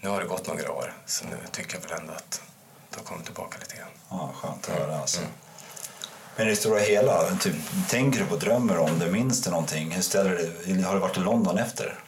nu 0.00 0.08
har 0.08 0.20
det 0.20 0.26
gått 0.26 0.46
några 0.46 0.72
år 0.72 0.92
så 1.06 1.24
nu 1.24 1.36
tycker 1.52 1.74
jag 1.74 1.88
väl 1.88 2.00
ändå 2.00 2.12
att 2.12 2.42
det 2.90 2.96
har 2.96 3.04
kommit 3.04 3.24
tillbaka 3.24 3.58
lite 3.60 3.76
grann. 3.76 3.88
Ja, 4.10 4.32
skönt 4.34 4.68
att 4.68 4.78
höra 4.78 5.00
alltså. 5.00 5.20
Men 6.36 6.46
i 6.46 6.50
det 6.50 6.56
stora 6.56 6.80
hela, 6.80 7.36
typ, 7.40 7.54
tänker 7.88 8.20
du 8.20 8.26
på, 8.26 8.36
drömmer 8.36 8.78
om 8.78 8.98
det, 8.98 9.06
minns 9.06 9.42
du 9.42 9.50
någonting? 9.50 9.90
Hur 9.90 10.02
ställer 10.02 10.50
du, 10.64 10.84
har 10.84 10.94
du 10.94 11.00
varit 11.00 11.16
i 11.16 11.20
London 11.20 11.58
efter? 11.58 11.98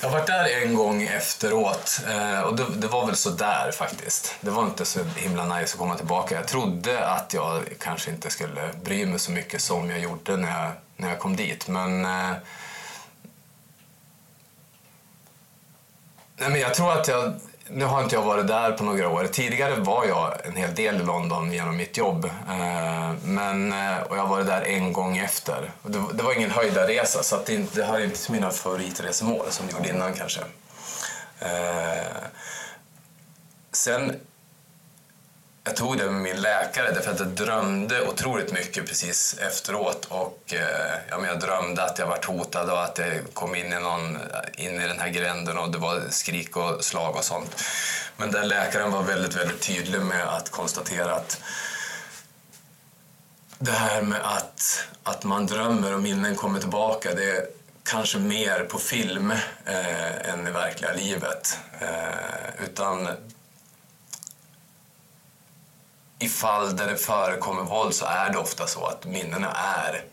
Jag 0.00 0.08
har 0.08 0.18
varit 0.18 0.26
där 0.26 0.62
en 0.62 0.74
gång 0.74 1.02
efteråt 1.02 2.00
eh, 2.08 2.40
och 2.40 2.56
det, 2.56 2.64
det 2.76 2.86
var 2.86 3.06
väl 3.06 3.16
så 3.16 3.30
där 3.30 3.70
faktiskt. 3.72 4.34
Det 4.40 4.50
var 4.50 4.64
inte 4.64 4.84
så 4.84 5.00
himla 5.16 5.44
nice 5.44 5.74
att 5.74 5.78
komma 5.78 5.96
tillbaka. 5.96 6.34
Jag 6.34 6.48
trodde 6.48 7.06
att 7.06 7.34
jag 7.34 7.62
kanske 7.80 8.10
inte 8.10 8.30
skulle 8.30 8.70
bry 8.84 9.06
mig 9.06 9.18
så 9.18 9.32
mycket 9.32 9.60
som 9.60 9.90
jag 9.90 10.00
gjorde 10.00 10.36
när 10.36 10.62
jag, 10.62 10.72
när 10.96 11.08
jag 11.08 11.18
kom 11.18 11.36
dit. 11.36 11.68
Men, 11.68 12.04
eh, 12.04 12.32
nej, 16.36 16.50
men 16.50 16.60
jag 16.60 16.74
tror 16.74 16.92
att 16.92 17.08
jag... 17.08 17.34
Nu 17.68 17.84
har 17.84 18.02
inte 18.02 18.14
jag 18.14 18.22
varit 18.22 18.46
där 18.46 18.72
på 18.72 18.84
några 18.84 19.08
år. 19.08 19.26
Tidigare 19.26 19.74
var 19.74 20.04
jag 20.06 20.46
en 20.46 20.56
hel 20.56 20.74
del 20.74 20.94
i 20.96 20.98
London 21.04 21.52
genom 21.52 21.76
mitt 21.76 21.96
jobb. 21.96 22.24
Eh, 22.24 23.12
men, 23.24 23.72
eh, 23.72 23.98
och 24.02 24.16
jag 24.16 24.22
har 24.22 24.28
varit 24.28 24.46
där 24.46 24.62
en 24.62 24.92
gång 24.92 25.18
efter. 25.18 25.70
Det, 25.82 26.22
var 26.22 26.32
ingen 26.36 26.50
höjdarresa 26.50 27.22
så 27.22 27.36
att 27.36 27.46
det, 27.46 27.54
inte- 27.54 27.80
det 27.80 27.84
hör 27.86 28.00
inte 28.04 28.22
till 28.24 28.32
mina 28.32 28.50
favoritresmål 28.50 29.46
som 29.50 29.66
jag 29.68 29.78
gjorde 29.78 29.88
innan 29.88 30.12
kanske. 30.14 30.40
Eh, 31.40 32.12
sen 33.72 34.20
jag 35.66 35.76
tog 35.76 35.98
det 35.98 36.10
med 36.10 36.22
min 36.22 36.40
läkare 36.40 36.92
därför 36.92 37.10
att 37.10 37.18
jag 37.18 37.28
drömde 37.28 38.08
otroligt 38.08 38.52
mycket 38.52 38.86
precis 38.86 39.36
efteråt. 39.38 40.04
Och, 40.08 40.42
eh, 40.52 41.00
ja, 41.10 41.18
men 41.18 41.30
jag 41.30 41.40
drömde 41.40 41.82
att 41.82 41.98
jag 41.98 42.06
var 42.06 42.26
hotad 42.26 42.70
och 42.70 42.84
att 42.84 42.98
jag 42.98 43.34
kom 43.34 43.54
in 43.54 43.72
i, 43.72 43.80
någon, 43.80 44.18
in 44.56 44.80
i 44.80 44.86
den 44.86 44.98
här 44.98 45.08
gränden 45.08 45.58
och 45.58 45.70
det 45.70 45.78
var 45.78 46.02
skrik 46.10 46.56
och 46.56 46.84
slag 46.84 47.16
och 47.16 47.24
sånt. 47.24 47.64
Men 48.16 48.30
den 48.30 48.48
läkaren 48.48 48.90
var 48.90 49.02
väldigt, 49.02 49.36
väldigt 49.36 49.60
tydlig 49.60 50.00
med 50.00 50.28
att 50.28 50.50
konstatera 50.50 51.14
att 51.14 51.40
det 53.58 53.70
här 53.72 54.02
med 54.02 54.20
att, 54.24 54.84
att 55.02 55.24
man 55.24 55.46
drömmer 55.46 55.94
och 55.94 56.02
minnen 56.02 56.36
kommer 56.36 56.60
tillbaka, 56.60 57.14
det 57.14 57.30
är 57.30 57.46
kanske 57.84 58.18
mer 58.18 58.60
på 58.60 58.78
film 58.78 59.30
eh, 59.64 60.30
än 60.30 60.48
i 60.48 60.50
verkliga 60.50 60.92
livet. 60.92 61.58
Eh, 61.80 62.64
utan 62.64 63.08
i 66.18 66.28
fall 66.28 66.76
där 66.76 66.86
det 66.86 66.96
förekommer 66.96 67.62
våld 67.62 67.94
så 67.94 68.04
är 68.04 68.30
det 68.32 68.38
ofta 68.38 68.66
så 68.66 68.86
att 68.86 69.04
minnena 69.04 69.52
är 69.52 70.04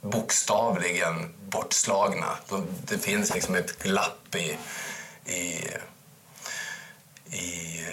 bokstavligen 0.00 1.34
bortslagna. 1.48 2.36
Det 2.84 2.98
finns 2.98 3.34
liksom 3.34 3.54
ett 3.54 3.82
glapp 3.82 4.34
i, 4.34 4.58
i, 5.32 5.68
i 7.36 7.86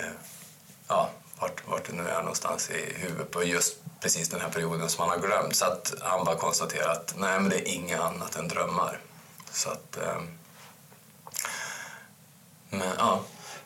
ja, 0.88 1.10
vart, 1.40 1.68
vart 1.68 1.86
det 1.86 1.94
nu 1.94 2.10
är 2.10 2.20
någonstans 2.20 2.70
i 2.70 2.94
huvudet 2.98 3.32
på 3.32 3.44
just 3.44 3.76
precis 4.00 4.30
den 4.30 4.42
här 4.42 4.50
perioden 4.50 4.90
som 4.90 5.02
han 5.02 5.10
har 5.10 5.28
glömt. 5.28 5.56
Så 5.56 5.66
att 5.66 5.94
han 6.02 6.26
bara 6.26 6.36
konstaterar 6.36 6.92
att 6.92 7.14
nej, 7.18 7.40
men 7.40 7.50
det 7.50 7.70
är 7.70 7.74
inget 7.74 8.00
annat 8.00 8.36
än 8.36 8.48
drömmar. 8.48 9.00
Så 9.52 9.70
att... 9.70 9.98
Eh, 9.98 10.22
men 12.70 12.88
ja. 12.98 13.22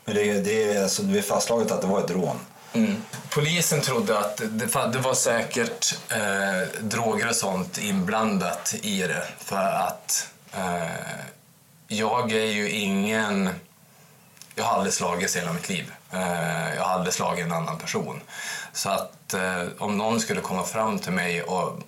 Men 0.05 0.15
det, 0.15 0.41
det, 0.41 0.63
är, 0.63 0.83
alltså, 0.83 1.03
det 1.03 1.17
är 1.17 1.21
fastslaget 1.21 1.71
att 1.71 1.81
det 1.81 1.87
var 1.87 1.99
ett 1.99 2.11
rån. 2.11 2.39
Mm. 2.73 3.03
Polisen 3.29 3.81
trodde 3.81 4.19
att 4.19 4.37
det, 4.37 4.91
det 4.91 4.99
var 4.99 5.13
säkert 5.13 5.97
eh, 6.09 6.81
droger 6.81 7.29
och 7.29 7.35
sånt 7.35 7.77
inblandat 7.77 8.75
i 8.81 9.01
det. 9.01 9.27
För 9.37 9.65
att 9.65 10.29
eh, 10.53 11.23
jag 11.87 12.31
är 12.31 12.45
ju 12.45 12.69
ingen... 12.69 13.49
Jag 14.55 14.63
har 14.63 14.75
aldrig 14.75 14.93
slagits 14.93 15.35
i 15.35 15.39
hela 15.39 15.53
mitt 15.53 15.69
liv. 15.69 15.93
Eh, 16.11 16.75
jag 16.75 16.83
har 16.83 16.93
aldrig 16.93 17.13
slagit 17.13 17.45
en 17.45 17.51
annan 17.51 17.77
person. 17.77 18.21
Så 18.73 18.89
att 18.89 19.33
eh, 19.33 19.63
om 19.79 19.97
någon 19.97 20.19
skulle 20.19 20.41
komma 20.41 20.63
fram 20.63 20.99
till 20.99 21.11
mig 21.11 21.43
och 21.43 21.79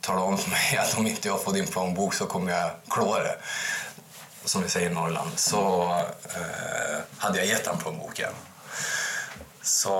tala 0.00 0.20
om 0.20 0.38
för 0.38 0.50
mig 0.50 0.76
att 0.78 0.98
om 0.98 1.06
inte 1.06 1.28
jag 1.28 1.42
får 1.42 1.52
din 1.52 1.66
plånbok 1.66 2.14
så 2.14 2.26
kommer 2.26 2.52
jag 2.52 2.70
klå 2.88 3.18
det. 3.18 3.36
Som 4.44 4.62
vi 4.62 4.68
säger 4.68 4.90
i 4.90 4.94
Norrland. 4.94 5.30
Så 5.36 5.82
eh, 6.24 6.98
hade 7.18 7.38
jag 7.38 7.46
gett 7.46 7.66
honom 7.66 7.82
plånboken. 7.82 8.32
Så 9.62 9.90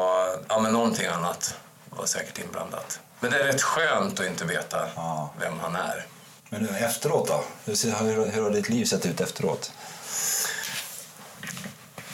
ja, 0.49 0.61
men 0.61 0.73
någonting 0.73 1.07
annat 1.07 1.55
var 1.91 2.07
säkert 2.07 2.39
inblandat. 2.39 3.01
Men 3.21 3.31
det 3.31 3.39
är 3.39 3.45
rätt 3.45 3.63
skönt 3.63 4.21
att 4.21 4.27
inte 4.27 4.45
veta 4.45 4.89
Ja. 4.97 5.33
vem 5.41 5.61
han 5.61 5.77
är. 5.77 6.07
Men 6.49 6.63
nu, 6.63 6.79
efteråt 6.79 7.29
då? 7.29 7.45
Hur, 7.65 8.31
hur, 8.31 8.43
har 8.43 8.51
ditt 8.51 8.69
liv 8.69 8.85
sett 8.85 9.07
ut 9.07 9.21
efteråt? 9.21 9.73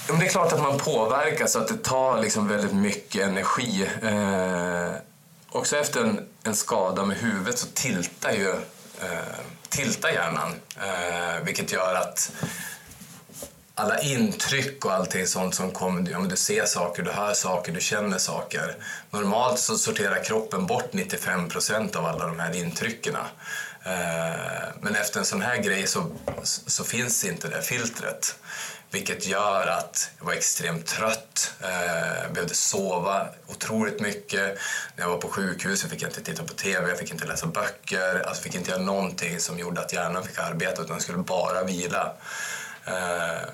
Men 0.09 0.18
det 0.18 0.26
är 0.26 0.28
klart 0.30 0.52
att 0.52 0.62
man 0.62 0.78
påverkas 0.78 1.52
så 1.52 1.59
att 1.59 1.68
det 1.68 1.82
tar 1.82 2.20
liksom 2.22 2.48
väldigt 2.48 2.72
mycket 2.72 3.22
energi. 3.22 3.90
Eh, 4.02 4.90
också 5.50 5.76
efter 5.76 6.00
en, 6.00 6.28
en 6.42 6.56
skada 6.56 7.04
med 7.04 7.16
huvudet 7.16 7.59
så 7.59 7.66
tiltar 7.66 8.30
ju 8.32 8.50
eh, 9.00 9.37
tiltar 9.68 10.09
hjärnan. 10.09 10.54
Eh, 10.80 11.44
vilket 11.44 11.72
gör 11.72 11.94
att 11.94 12.32
alla 13.78 14.00
intryck 14.00 14.84
och 14.84 14.92
allting 14.92 15.26
sånt 15.26 15.54
som 15.54 15.70
kommer, 15.70 16.10
ja, 16.10 16.20
men 16.20 16.28
du 16.28 16.36
ser 16.36 16.64
saker, 16.64 17.02
du 17.02 17.10
hör 17.10 17.34
saker, 17.34 17.72
du 17.72 17.80
känner 17.80 18.18
saker. 18.18 18.76
Normalt 19.10 19.58
så 19.58 19.78
sorterar 19.78 20.24
kroppen 20.24 20.66
bort 20.66 20.92
95 20.92 21.48
procent 21.48 21.96
av 21.96 22.06
alla 22.06 22.26
de 22.26 22.40
här 22.40 22.56
intrycken. 22.56 23.14
Eh, 23.84 24.68
men 24.80 24.94
efter 24.94 25.18
en 25.18 25.26
sån 25.26 25.42
här 25.42 25.56
grej 25.56 25.86
så, 25.86 26.06
så 26.42 26.84
finns 26.84 27.24
inte 27.24 27.48
det 27.48 27.62
filtret. 27.62 28.36
Vilket 28.90 29.26
gör 29.26 29.66
att 29.66 30.10
jag 30.18 30.26
var 30.26 30.32
extremt 30.32 30.86
trött, 30.86 31.52
eh, 31.60 32.32
behövde 32.32 32.54
sova 32.54 33.28
otroligt 33.46 34.00
mycket. 34.00 34.58
När 34.96 35.04
jag 35.04 35.10
var 35.10 35.18
på 35.18 35.28
sjukhuset 35.28 35.90
fick 35.90 36.02
jag 36.02 36.10
inte 36.10 36.22
titta 36.22 36.42
på 36.42 36.54
TV, 36.54 36.88
jag 36.88 36.98
fick 36.98 37.12
inte 37.12 37.26
läsa 37.26 37.46
böcker, 37.46 38.24
alltså 38.26 38.42
fick 38.42 38.54
inte 38.54 38.70
göra 38.70 38.82
någonting 38.82 39.40
som 39.40 39.58
gjorde 39.58 39.80
att 39.80 39.92
hjärnan 39.92 40.24
fick 40.24 40.38
arbeta 40.38 40.82
utan 40.82 41.00
skulle 41.00 41.18
bara 41.18 41.64
vila. 41.64 42.12
Eh, 42.84 43.48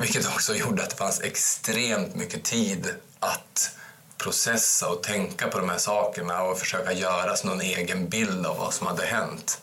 vilket 0.00 0.26
också 0.26 0.54
gjorde 0.54 0.82
att 0.82 0.90
det 0.90 0.96
fanns 0.96 1.20
extremt 1.20 2.14
mycket 2.14 2.44
tid 2.44 2.94
att 3.20 3.76
processa 4.18 4.88
och 4.88 5.02
tänka 5.02 5.48
på 5.48 5.58
de 5.58 5.68
här 5.68 5.78
sakerna 5.78 6.42
och 6.42 6.58
försöka 6.58 6.92
göra 6.92 7.36
någon 7.44 7.60
egen 7.60 8.08
bild 8.08 8.46
av 8.46 8.56
vad 8.58 8.74
som 8.74 8.86
hade 8.86 9.06
hänt. 9.06 9.62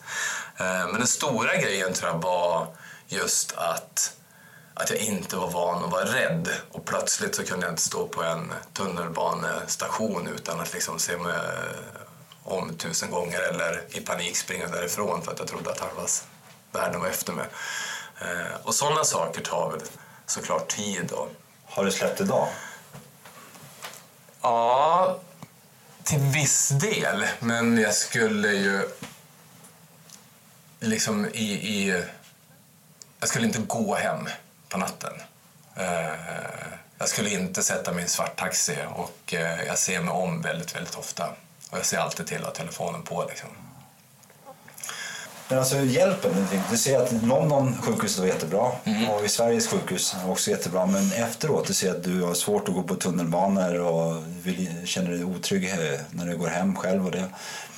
Eh, 0.56 0.86
men 0.88 0.94
den 0.94 1.06
stora 1.06 1.56
grejen 1.56 1.92
tror 1.92 2.10
jag 2.10 2.22
var 2.22 2.66
just 3.08 3.52
att, 3.56 4.12
att 4.74 4.90
jag 4.90 4.98
inte 4.98 5.36
var 5.36 5.50
van 5.50 5.84
att 5.84 5.90
vara 5.90 6.04
rädd. 6.04 6.48
Och 6.72 6.84
plötsligt 6.84 7.34
så 7.34 7.44
kunde 7.44 7.66
jag 7.66 7.72
inte 7.72 7.82
stå 7.82 8.08
på 8.08 8.22
en 8.22 8.52
tunnelbanestation 8.72 10.28
utan 10.36 10.60
att 10.60 10.72
liksom 10.72 10.98
se 10.98 11.16
mig 11.16 11.32
eh, 11.32 12.02
om 12.44 12.74
tusen 12.74 13.10
gånger 13.10 13.40
eller 13.40 13.82
i 13.88 14.00
panik 14.00 14.36
springa 14.36 14.66
därifrån 14.66 15.22
för 15.22 15.32
att 15.32 15.38
jag 15.38 15.48
trodde 15.48 15.70
att 15.70 15.80
halva 15.80 16.06
världen 16.72 17.00
var 17.00 17.08
efter 17.08 17.32
mig. 17.32 17.46
Eh, 18.20 18.56
och 18.62 18.74
sådana 18.74 19.04
saker 19.04 19.40
tar 19.40 19.70
väl 19.70 19.80
såklart 20.30 20.68
tid. 20.68 21.12
Och, 21.12 21.28
Har 21.64 21.84
du 21.84 21.92
släppt 21.92 22.20
idag? 22.20 22.48
Ja, 24.42 25.18
till 26.04 26.18
viss 26.18 26.68
del. 26.68 27.26
Men 27.40 27.78
jag 27.78 27.94
skulle 27.94 28.48
ju 28.48 28.88
liksom 30.80 31.26
i... 31.26 31.52
i 31.52 32.04
jag 33.20 33.28
skulle 33.28 33.46
inte 33.46 33.58
gå 33.58 33.94
hem 33.94 34.28
på 34.68 34.78
natten. 34.78 35.12
Eh, 35.76 36.12
jag 36.98 37.08
skulle 37.08 37.30
inte 37.30 37.62
sätta 37.62 37.92
mig 37.92 38.00
i 38.00 38.02
en 38.02 38.08
svart 38.08 38.36
taxi 38.36 38.76
och 38.94 39.34
eh, 39.34 39.62
jag 39.62 39.78
ser 39.78 40.00
mig 40.00 40.14
om 40.14 40.42
väldigt, 40.42 40.76
väldigt 40.76 40.94
ofta. 40.94 41.28
Och 41.70 41.78
jag 41.78 41.86
ser 41.86 41.98
alltid 41.98 42.26
till 42.26 42.38
att 42.38 42.44
ha 42.44 42.50
telefonen 42.50 43.02
på 43.02 43.24
liksom. 43.28 43.48
Men 45.50 45.58
alltså 45.58 45.76
hjälpen, 45.76 46.46
du 46.70 46.76
ser 46.76 46.98
att 47.02 47.12
London 47.12 47.78
sjukhuset 47.82 48.18
var 48.18 48.26
jättebra 48.26 48.72
Mm. 48.84 49.08
och 49.08 49.24
i 49.24 49.28
Sveriges 49.28 49.68
sjukhus 49.68 50.16
också 50.26 50.50
jättebra. 50.50 50.86
Men 50.86 51.12
efteråt, 51.12 51.66
du 51.66 51.74
ser 51.74 51.90
att 51.90 52.04
du 52.04 52.22
har 52.22 52.34
svårt 52.34 52.68
att 52.68 52.74
gå 52.74 52.82
på 52.82 52.94
tunnelbanor 52.94 53.74
och 53.80 54.22
vill, 54.42 54.86
känner 54.86 55.10
dig 55.10 55.24
otrygg 55.24 55.64
eh, 55.70 56.00
när 56.10 56.26
du 56.26 56.36
går 56.36 56.48
hem 56.48 56.76
själv. 56.76 57.04
Och 57.06 57.10
det. 57.12 57.24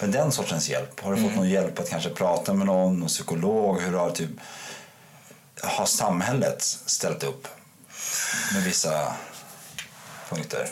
Men 0.00 0.10
den 0.12 0.32
sortens 0.32 0.68
hjälp, 0.68 1.00
har 1.00 1.12
du 1.12 1.16
Mm. 1.18 1.30
fått 1.30 1.36
någon 1.38 1.48
hjälp 1.50 1.78
att 1.78 1.90
kanske 1.90 2.10
prata 2.10 2.52
med 2.54 2.66
någon, 2.66 2.98
någon 2.98 3.08
psykolog? 3.08 3.80
Hur 3.80 3.92
har, 3.98 4.10
typ, 4.10 4.30
har 5.62 5.86
samhället 5.86 6.62
ställt 6.86 7.24
upp 7.24 7.48
med 8.54 8.62
vissa 8.64 9.12
punkter? 10.28 10.68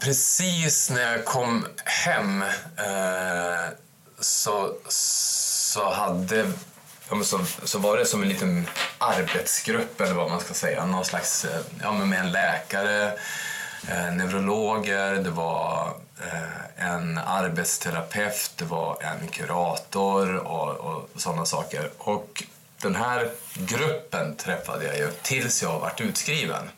Precis 0.00 0.90
när 0.90 1.12
jag 1.12 1.24
kom 1.24 1.66
hem 1.84 2.42
eh, 2.76 3.68
så, 4.20 4.74
så 4.88 5.90
hade 5.90 6.52
ja, 7.08 7.14
men 7.14 7.24
så, 7.24 7.40
så 7.64 7.78
var 7.78 7.98
det 7.98 8.04
som 8.04 8.22
en 8.22 8.28
liten 8.28 8.66
arbetsgrupp 8.98 10.00
eller 10.00 10.14
vad 10.14 10.30
man 10.30 10.40
ska 10.40 10.54
säga. 10.54 10.86
Någon 10.86 11.04
slags, 11.04 11.44
eh, 11.44 11.60
ja, 11.82 11.92
men 11.92 12.08
med 12.08 12.20
en 12.20 12.32
läkare, 12.32 13.12
eh, 13.88 14.14
neurologer, 14.14 15.14
det 15.14 15.30
var 15.30 15.94
eh, 16.20 16.86
en 16.90 17.18
arbetsterapeut, 17.18 18.52
det 18.56 18.64
var 18.64 19.02
en 19.02 19.28
kurator 19.28 20.36
och, 20.36 20.70
och 20.70 21.10
sådana 21.16 21.44
saker. 21.44 21.90
Och 21.98 22.44
den 22.82 22.94
här 22.94 23.30
gruppen 23.54 24.36
träffade 24.36 24.84
jag 24.84 24.98
ju 24.98 25.10
tills 25.22 25.62
jag 25.62 25.80
varit 25.80 26.00
utskriven. 26.00 26.70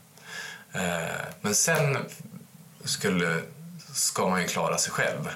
Eh, 0.73 1.25
men 1.41 1.55
sen 1.55 1.99
skulle, 2.85 3.41
ska 3.95 4.29
man 4.29 4.43
ju 4.43 4.49
klara 4.49 4.79
sig 4.79 4.93
själv. 4.93 5.29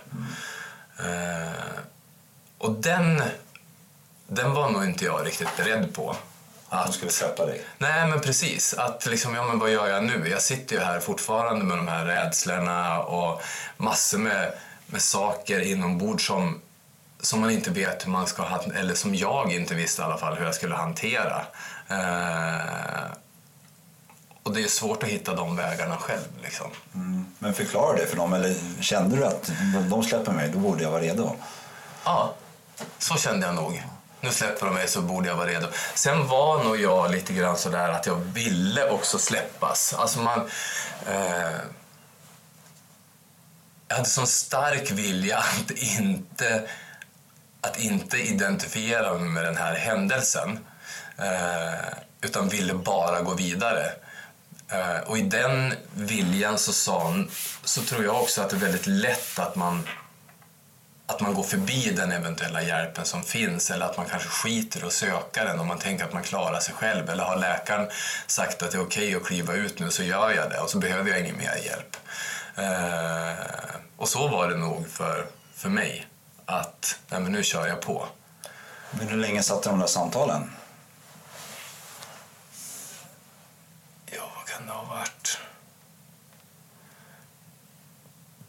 Eh, 0.98 1.80
och 2.58 2.72
den, 2.72 3.22
den 4.28 4.52
var 4.54 4.70
nog 4.70 4.84
inte 4.84 5.04
jag 5.04 5.26
riktigt 5.26 5.56
beredd 5.56 5.94
på. 5.94 6.16
De 6.70 6.92
skulle 6.92 7.10
släppa 7.10 7.46
dig? 7.46 7.64
Nej, 7.78 8.06
men 8.08 8.20
precis. 8.20 8.74
Att 8.74 9.06
liksom, 9.06 9.34
ja 9.34 9.44
men 9.44 9.58
vad 9.58 9.70
gör 9.70 9.86
jag 9.86 10.04
nu? 10.04 10.28
Jag 10.28 10.42
sitter 10.42 10.76
ju 10.76 10.82
här 10.82 11.00
fortfarande 11.00 11.64
med 11.64 11.76
de 11.76 11.88
här 11.88 12.04
rädslorna 12.04 13.00
och 13.00 13.42
massor 13.76 14.18
med, 14.18 14.52
med 14.86 15.02
saker 15.02 15.60
inombords 15.60 16.26
som, 16.26 16.60
som 17.20 17.40
man 17.40 17.50
inte 17.50 17.70
vet 17.70 18.06
hur 18.06 18.10
man 18.10 18.26
ska 18.26 18.42
han- 18.42 18.70
eller 18.72 18.94
som 18.94 19.14
jag 19.14 19.52
inte 19.52 19.74
visste 19.74 20.02
i 20.02 20.04
alla 20.04 20.18
fall 20.18 20.36
hur 20.36 20.44
jag 20.44 20.54
skulle 20.54 20.74
hantera. 20.74 21.42
Eh, 21.88 23.06
och 24.42 24.52
det 24.54 24.62
är 24.62 24.68
svårt 24.68 25.02
att 25.02 25.08
hitta 25.08 25.34
de 25.34 25.56
vägarna 25.56 25.96
själv. 25.96 26.28
Liksom. 26.42 26.66
Men 27.38 27.54
förklara 27.54 27.96
det 27.96 28.06
för 28.06 28.16
dem, 28.16 28.32
eller 28.32 28.54
kände 28.80 29.16
du 29.16 29.24
att 29.26 29.50
de 29.90 30.02
släpper 30.02 30.32
mig, 30.32 30.48
då 30.48 30.58
borde 30.58 30.82
jag 30.82 30.90
vara 30.90 31.02
redo? 31.02 31.36
Ja, 32.04 32.34
så 32.98 33.16
kände 33.16 33.46
jag 33.46 33.54
nog. 33.54 33.82
Nu 34.20 34.30
släpper 34.30 34.66
de 34.66 34.74
mig 34.74 34.88
så 34.88 35.02
borde 35.02 35.28
jag 35.28 35.36
vara 35.36 35.48
redo. 35.48 35.66
Sen 35.94 36.28
var 36.28 36.64
nog 36.64 36.80
jag 36.80 37.10
lite 37.10 37.32
grann 37.32 37.56
sådär 37.56 37.88
att 37.88 38.06
jag 38.06 38.16
ville 38.16 38.90
också 38.90 39.18
släppas. 39.18 39.94
Alltså 39.94 40.20
man... 40.20 40.50
Eh, 41.06 41.60
jag 43.88 43.96
hade 43.96 44.08
sån 44.08 44.26
stark 44.26 44.90
vilja 44.90 45.38
att 45.38 45.70
inte, 45.70 46.68
att 47.60 47.80
inte 47.80 48.16
identifiera 48.16 49.14
mig 49.14 49.28
med 49.28 49.44
den 49.44 49.56
här 49.56 49.74
händelsen. 49.74 50.58
Eh, 51.18 51.98
utan 52.20 52.48
ville 52.48 52.74
bara 52.74 53.22
gå 53.22 53.34
vidare. 53.34 53.92
Eh, 54.68 54.98
och 55.06 55.18
i 55.18 55.22
den 55.22 55.74
viljan 55.94 56.58
så, 56.58 56.72
sa, 56.72 57.14
så 57.64 57.82
tror 57.82 58.04
jag 58.04 58.22
också 58.22 58.42
att 58.42 58.50
det 58.50 58.56
är 58.56 58.60
väldigt 58.60 58.86
lätt 58.86 59.38
att 59.38 59.56
man 59.56 59.88
att 61.06 61.20
man 61.20 61.34
går 61.34 61.42
förbi 61.42 61.92
den 61.96 62.12
eventuella 62.12 62.62
hjälpen 62.62 63.04
som 63.04 63.22
finns 63.22 63.70
eller 63.70 63.86
att 63.86 63.96
man 63.96 64.06
kanske 64.06 64.28
skiter 64.28 64.84
och 64.84 64.92
söka 64.92 65.44
den 65.44 65.60
om 65.60 65.66
man 65.66 65.78
tänker 65.78 66.04
att 66.04 66.12
man 66.12 66.22
klarar 66.22 66.60
sig 66.60 66.74
själv 66.74 67.10
eller 67.10 67.24
har 67.24 67.36
läkaren 67.36 67.88
sagt 68.26 68.62
att 68.62 68.70
det 68.70 68.78
är 68.78 68.82
okej 68.82 69.14
att 69.14 69.24
kliva 69.24 69.54
ut 69.54 69.78
nu 69.78 69.90
så 69.90 70.02
gör 70.02 70.30
jag 70.30 70.50
det 70.50 70.58
och 70.58 70.70
så 70.70 70.78
behöver 70.78 71.10
jag 71.10 71.20
ingen 71.20 71.38
mer 71.38 71.56
hjälp. 71.64 71.96
Eh, 72.56 73.76
och 73.96 74.08
så 74.08 74.28
var 74.28 74.48
det 74.48 74.56
nog 74.56 74.88
för, 74.88 75.26
för 75.54 75.68
mig 75.68 76.06
att 76.46 76.98
nej, 77.08 77.20
men 77.20 77.32
nu 77.32 77.42
kör 77.42 77.66
jag 77.66 77.80
på. 77.80 78.08
Men 78.90 79.08
hur 79.08 79.16
länge 79.16 79.42
satt 79.42 79.62
de 79.62 79.78
där 79.78 79.86
samtalen? 79.86 80.50
Ja, 84.06 84.30
vad 84.36 84.46
kan 84.46 84.66
det 84.66 84.72
ha 84.72 84.84
varit? 84.84 85.38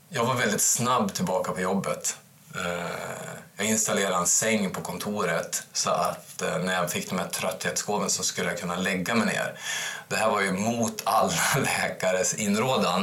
Jag 0.10 0.26
var 0.26 0.36
väldigt 0.36 0.62
snabb 0.62 1.14
tillbaka 1.14 1.52
på 1.52 1.62
jobbet. 1.62 2.18
Eh, 2.66 3.38
jag 3.58 3.68
installerade 3.68 4.16
en 4.16 4.28
säng 4.28 4.70
på 4.70 4.82
kontoret 4.82 5.64
så 5.74 5.90
att 5.90 6.42
eh, 6.42 6.58
när 6.58 6.74
jag 6.74 6.92
fick 6.92 7.10
de 7.10 7.20
här 7.20 7.28
trötthetsgåven 7.28 8.10
så 8.10 8.24
skulle 8.24 8.50
jag 8.50 8.60
kunna 8.60 8.76
lägga 8.76 9.16
mig 9.16 9.26
ner. 9.26 9.60
Det 10.08 10.16
här 10.16 10.30
var 10.30 10.42
ju 10.42 10.52
mot 10.52 11.02
alla 11.06 11.32
läkares 11.64 12.34
inrådan. 12.34 13.02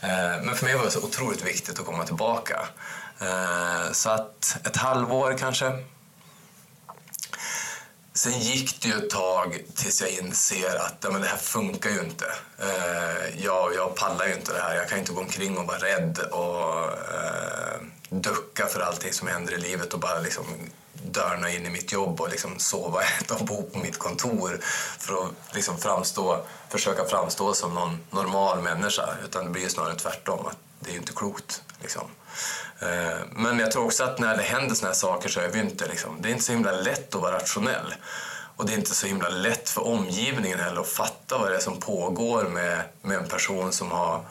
Eh, 0.00 0.42
men 0.42 0.54
för 0.54 0.64
mig 0.64 0.74
var 0.76 0.84
det 0.84 0.90
så 0.90 1.04
otroligt 1.04 1.46
viktigt 1.46 1.78
att 1.80 1.86
komma 1.86 2.04
tillbaka. 2.04 2.66
Så 3.92 4.10
att 4.10 4.56
ett 4.64 4.76
halvår 4.76 5.38
kanske. 5.38 5.72
Sen 8.12 8.32
gick 8.32 8.82
det 8.82 8.88
ju 8.88 8.94
ett 8.94 9.10
tag 9.10 9.60
tills 9.74 10.00
jag 10.00 10.10
inser 10.10 10.76
att 10.76 10.96
ja, 11.00 11.10
men 11.10 11.20
det 11.20 11.26
här 11.28 11.36
funkar 11.36 11.90
ju 11.90 12.00
inte. 12.00 12.24
Jag, 13.36 13.74
jag 13.74 13.96
pallar 13.96 14.26
ju 14.26 14.34
inte 14.34 14.52
det 14.52 14.60
här. 14.60 14.74
Jag 14.74 14.88
kan 14.88 14.98
inte 14.98 15.12
gå 15.12 15.20
omkring 15.20 15.58
och 15.58 15.66
vara 15.66 15.78
rädd 15.78 16.18
och 16.18 16.90
ducka 18.22 18.66
för 18.66 18.80
allting 18.80 19.12
som 19.12 19.28
händer 19.28 19.54
i 19.54 19.58
livet 19.58 19.94
och 19.94 20.00
bara 20.00 20.18
liksom 20.18 20.44
dörna 20.92 21.50
in 21.50 21.66
i 21.66 21.70
mitt 21.70 21.92
jobb 21.92 22.20
och 22.20 22.28
liksom 22.28 22.58
sova, 22.58 23.02
äta 23.02 23.34
och 23.40 23.44
bo 23.44 23.62
på 23.62 23.78
mitt 23.78 23.98
kontor 23.98 24.58
för 24.98 25.24
att 25.24 25.54
liksom 25.54 25.78
framstå, 25.78 26.44
försöka 26.68 27.04
framstå 27.04 27.54
som 27.54 27.74
någon 27.74 27.98
normal 28.10 28.62
människa. 28.62 29.08
Utan 29.24 29.44
det 29.44 29.50
blir 29.50 29.62
ju 29.62 29.68
snarare 29.68 29.94
tvärtom. 29.94 30.46
Att 30.46 30.58
det 30.80 30.90
är 30.90 30.92
ju 30.92 30.98
inte 30.98 31.12
klokt. 31.12 31.62
Liksom. 31.82 32.02
Eh, 32.80 33.18
men 33.30 33.58
jag 33.58 33.72
tror 33.72 33.84
också 33.84 34.04
att 34.04 34.18
när 34.18 34.36
det 34.36 34.42
händer 34.42 34.74
såna 34.74 34.88
här 34.88 34.94
saker 34.94 35.28
så 35.28 35.40
är 35.40 35.48
vi 35.48 35.60
inte 35.60 35.88
liksom, 35.88 36.22
det 36.22 36.28
är 36.28 36.32
inte 36.32 36.44
så 36.44 36.52
himla 36.52 36.72
lätt 36.72 37.14
att 37.14 37.20
vara 37.20 37.36
rationell. 37.36 37.94
Och 38.56 38.66
det 38.66 38.72
är 38.72 38.76
inte 38.76 38.94
så 38.94 39.06
himla 39.06 39.28
lätt 39.28 39.68
för 39.68 39.86
omgivningen 39.86 40.58
heller 40.58 40.80
att 40.80 40.88
fatta 40.88 41.38
vad 41.38 41.50
det 41.50 41.56
är 41.56 41.60
som 41.60 41.80
pågår 41.80 42.44
med, 42.44 42.82
med 43.02 43.18
en 43.18 43.28
person 43.28 43.72
som 43.72 43.90
har 43.90 44.24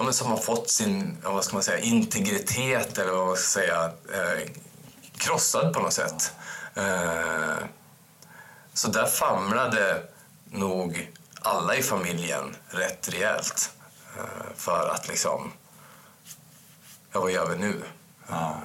ja, 0.00 0.04
men 0.04 0.14
som 0.14 0.30
har 0.30 0.36
fått 0.36 0.70
sin 0.70 1.16
ja, 1.22 1.32
vad 1.32 1.44
ska 1.44 1.54
man 1.54 1.62
säga, 1.62 1.78
integritet 1.78 2.98
eller 2.98 3.12
vad 3.12 3.26
man 3.26 3.36
ska 3.36 3.60
säga 3.60 3.84
eh, 3.84 4.50
krossad 5.16 5.74
på 5.74 5.80
något 5.80 5.92
sätt. 5.92 6.32
Eh, 6.74 7.56
så 8.74 8.88
där 8.88 9.06
famlade 9.06 10.02
nog 10.50 11.12
alla 11.40 11.76
i 11.76 11.82
familjen 11.82 12.56
rätt 12.68 13.08
rejält 13.08 13.70
eh, 14.16 14.54
för 14.56 14.88
att 14.88 15.08
liksom, 15.08 15.52
ja 17.12 17.20
vad 17.20 17.30
gör 17.30 17.48
vi 17.48 17.58
nu? 17.58 17.82
Ja. 18.28 18.60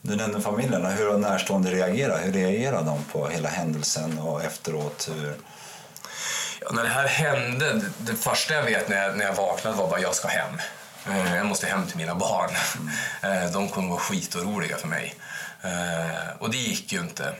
Du 0.00 0.16
nämnde 0.16 0.40
familjerna. 0.40 0.90
Hur 0.90 1.10
har 1.10 1.18
närstående 1.18 1.70
reagerat? 1.70 2.20
Hur 2.24 2.32
reagerar 2.32 2.82
de 2.82 3.04
på 3.12 3.28
hela 3.28 3.48
händelsen 3.48 4.18
och 4.18 4.44
efteråt? 4.44 5.10
Hur... 5.12 5.34
Ja, 6.64 6.70
när 6.72 6.82
det 6.82 6.88
här 6.88 7.08
hände, 7.08 7.80
det, 7.98 8.14
första 8.14 8.54
jag 8.54 8.62
vet 8.62 8.88
när 8.88 9.02
jag, 9.02 9.16
när 9.16 9.24
jag 9.24 9.34
vaknade 9.34 9.76
var 9.76 9.88
bara 9.90 10.00
jag 10.00 10.14
ska 10.14 10.28
hem. 10.28 10.58
Eh, 11.06 11.36
Jag 11.36 11.46
måste 11.46 11.66
hem 11.66 11.86
till 11.86 11.96
mina 11.96 12.14
barn. 12.14 12.50
Eh, 13.22 13.50
De 13.52 13.68
kommer 13.68 13.88
vara 13.88 14.00
skitoroliga 14.00 14.76
för 14.76 14.88
mig. 14.88 15.14
Eh, 15.62 16.30
Och 16.38 16.50
det 16.50 16.56
gick 16.56 16.92
ju 16.92 17.00
inte. 17.00 17.34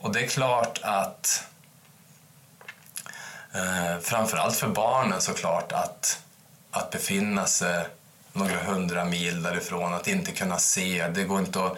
Och 0.00 0.12
det 0.12 0.20
är 0.24 0.26
klart 0.26 0.78
att 0.82 1.44
framförallt 4.02 4.56
för 4.56 4.68
barnen 4.68 5.20
såklart 5.20 5.72
att, 5.72 6.20
att 6.70 6.90
befinna 6.90 7.46
sig 7.46 7.86
några 8.32 8.62
hundra 8.64 9.04
mil 9.04 9.42
därifrån, 9.42 9.94
att 9.94 10.08
inte 10.08 10.32
kunna 10.32 10.58
se. 10.58 11.08
Det 11.08 11.24
går 11.24 11.38
inte 11.38 11.64
att, 11.64 11.76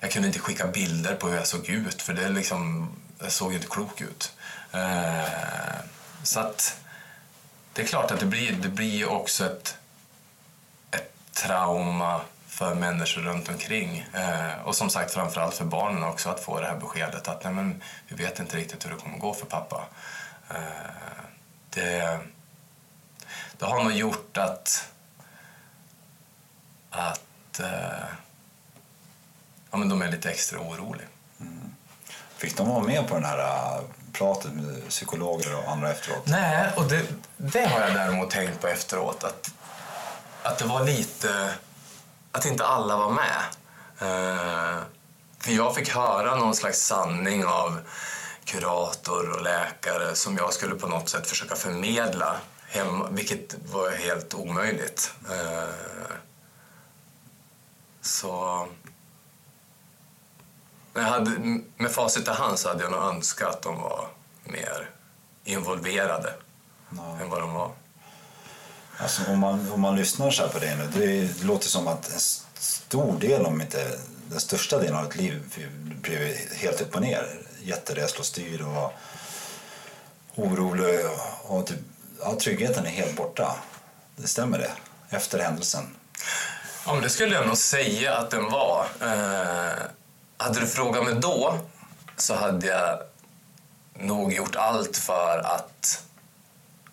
jag 0.00 0.10
kunde 0.10 0.28
inte 0.28 0.40
skicka 0.40 0.66
bilder 0.66 1.14
på 1.14 1.28
hur 1.28 1.36
jag 1.36 1.46
såg 1.46 1.68
ut 1.68 2.02
för 2.02 2.12
det 2.12 2.28
liksom, 2.28 2.88
jag 3.22 3.32
såg 3.32 3.54
inte 3.54 3.66
klok 3.70 4.00
ut. 4.00 4.32
Eh, 4.76 5.78
så 6.22 6.40
att 6.40 6.80
det 7.72 7.82
är 7.82 7.86
klart 7.86 8.10
att 8.10 8.20
det 8.20 8.26
blir, 8.26 8.52
det 8.52 8.68
blir 8.68 9.08
också 9.08 9.46
ett, 9.46 9.78
ett 10.90 11.12
trauma 11.32 12.20
för 12.46 12.74
människor 12.74 13.22
runt 13.22 13.48
omkring. 13.48 14.06
Eh, 14.12 14.62
och 14.64 14.76
som 14.76 14.90
sagt 14.90 15.12
framförallt 15.12 15.54
för 15.54 15.64
barnen 15.64 16.04
också 16.04 16.28
att 16.28 16.40
få 16.40 16.60
det 16.60 16.66
här 16.66 16.76
beskedet 16.76 17.28
att 17.28 17.44
nej, 17.44 17.52
men, 17.52 17.82
vi 18.08 18.16
vet 18.16 18.40
inte 18.40 18.56
riktigt 18.56 18.84
hur 18.84 18.90
det 18.90 18.96
kommer 18.96 19.18
gå 19.18 19.34
för 19.34 19.46
pappa. 19.46 19.84
Eh, 20.50 20.56
det, 21.70 22.20
det 23.58 23.64
har 23.64 23.84
nog 23.84 23.92
gjort 23.92 24.36
att, 24.36 24.88
att 26.90 27.60
eh, 27.60 28.08
ja, 29.70 29.76
men 29.76 29.88
de 29.88 30.02
är 30.02 30.10
lite 30.10 30.30
extra 30.30 30.60
oroliga. 30.60 31.08
Mm. 31.40 31.74
Fick 32.36 32.56
de 32.56 32.68
vara 32.68 32.84
med 32.84 33.08
på 33.08 33.14
den 33.14 33.24
här 33.24 33.38
äh, 33.38 33.80
pratet 34.18 34.52
med 34.52 34.88
psykologer 34.88 35.56
och 35.56 35.72
andra 35.72 35.90
efteråt? 35.90 36.26
Nej, 36.26 36.70
och 36.76 36.84
det, 36.84 37.02
det 37.36 37.66
har 37.66 37.80
jag 37.80 37.94
däremot 37.94 38.30
tänkt 38.30 38.60
på 38.60 38.66
efteråt. 38.66 39.24
Att, 39.24 39.50
att 40.42 40.58
det 40.58 40.64
var 40.64 40.84
lite... 40.84 41.50
Att 42.32 42.46
inte 42.46 42.66
alla 42.66 42.96
var 42.96 43.10
med. 43.10 43.42
Eh, 44.00 44.82
för 45.38 45.52
jag 45.52 45.74
fick 45.74 45.94
höra 45.94 46.36
någon 46.36 46.54
slags 46.54 46.80
sanning 46.80 47.44
av 47.44 47.78
kurator 48.44 49.30
och 49.30 49.42
läkare 49.42 50.14
som 50.14 50.36
jag 50.36 50.52
skulle 50.52 50.74
på 50.74 50.86
något 50.86 51.08
sätt 51.08 51.26
försöka 51.26 51.56
förmedla 51.56 52.36
hem, 52.68 53.14
vilket 53.14 53.54
var 53.72 53.90
helt 53.90 54.34
omöjligt. 54.34 55.14
Eh, 55.30 55.68
så... 58.00 58.66
Men 60.96 61.04
jag 61.04 61.10
hade, 61.10 61.30
med 61.76 61.90
facit 61.90 62.28
i 62.28 62.30
hand 62.30 62.58
så 62.58 62.68
hade 62.68 62.82
jag 62.82 62.92
nog 62.92 63.02
önskat 63.02 63.48
att 63.48 63.62
de 63.62 63.80
var 63.80 64.08
mer 64.44 64.90
involverade 65.44 66.34
än 67.20 67.30
vad 67.30 67.40
de 67.40 67.52
var. 67.54 67.70
Alltså, 68.96 69.22
om, 69.30 69.38
man, 69.38 69.72
om 69.72 69.80
man 69.80 69.96
lyssnar 69.96 70.30
så 70.30 70.42
här 70.42 70.48
på 70.48 70.58
det 70.58 70.76
nu, 70.76 70.88
det, 70.94 71.44
låter 71.44 71.68
som 71.68 71.88
att 71.88 72.12
en 72.12 72.20
stor 72.54 73.18
del, 73.20 73.46
om 73.46 73.60
inte 73.60 73.98
den 74.30 74.40
största 74.40 74.78
delen 74.78 74.96
av 74.96 75.04
ditt 75.04 75.16
liv 75.16 75.68
blev 76.02 76.20
helt 76.52 76.80
upp 76.80 76.94
och 76.94 77.02
ner. 77.02 77.40
Jätterädsla 77.62 78.20
och 78.20 78.26
styr 78.26 78.62
och 78.62 78.72
var 78.72 78.92
orolig 80.34 81.00
och, 81.06 81.56
och 81.56 81.66
typ, 81.66 81.78
ja, 82.20 82.36
tryggheten 82.40 82.86
är 82.86 82.90
helt 82.90 83.16
borta. 83.16 83.56
Det 84.16 84.28
stämmer 84.28 84.58
det? 84.58 84.72
Efter 85.10 85.38
händelsen? 85.38 85.96
Ja, 86.86 86.92
men 86.92 87.02
det 87.02 87.10
skulle 87.10 87.34
jag 87.34 87.46
nog 87.46 87.56
säga 87.56 88.14
att 88.14 88.30
den 88.30 88.50
var. 88.50 88.86
Eh, 89.00 89.86
hade 90.36 90.60
du 90.60 90.66
frågat 90.66 91.04
mig 91.04 91.14
då 91.14 91.58
så 92.16 92.34
hade 92.34 92.66
jag 92.66 92.98
nog 93.94 94.32
gjort 94.32 94.56
allt 94.56 94.96
för 94.96 95.38
att, 95.38 96.04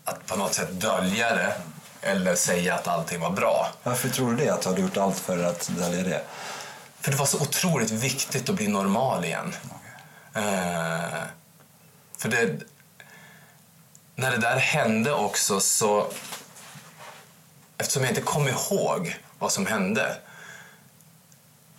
att 0.03 0.25
på 0.25 0.35
något 0.35 0.53
sätt 0.53 0.71
dölja 0.71 1.35
det 1.35 1.53
eller 2.01 2.35
säga 2.35 2.75
att 2.75 2.87
allting 2.87 3.19
var 3.19 3.29
bra. 3.29 3.71
Varför 3.83 4.09
tror 4.09 4.31
du 4.31 4.37
det? 4.37 4.49
Att 4.49 4.61
du 4.61 4.69
hade 4.69 4.81
gjort 4.81 4.97
allt 4.97 5.19
för 5.19 5.43
att 5.43 5.67
dölja 5.67 6.03
det? 6.03 6.23
För 7.01 7.11
det 7.11 7.17
var 7.17 7.25
så 7.25 7.41
otroligt 7.41 7.91
viktigt 7.91 8.49
att 8.49 8.55
bli 8.55 8.67
normal 8.67 9.25
igen. 9.25 9.55
Eh, 10.33 11.23
för 12.17 12.29
det... 12.29 12.59
När 14.15 14.31
det 14.31 14.37
där 14.37 14.57
hände 14.57 15.13
också 15.13 15.59
så... 15.59 16.07
Eftersom 17.77 18.01
jag 18.03 18.11
inte 18.11 18.21
kom 18.21 18.47
ihåg 18.47 19.15
vad 19.39 19.51
som 19.51 19.65
hände 19.65 20.17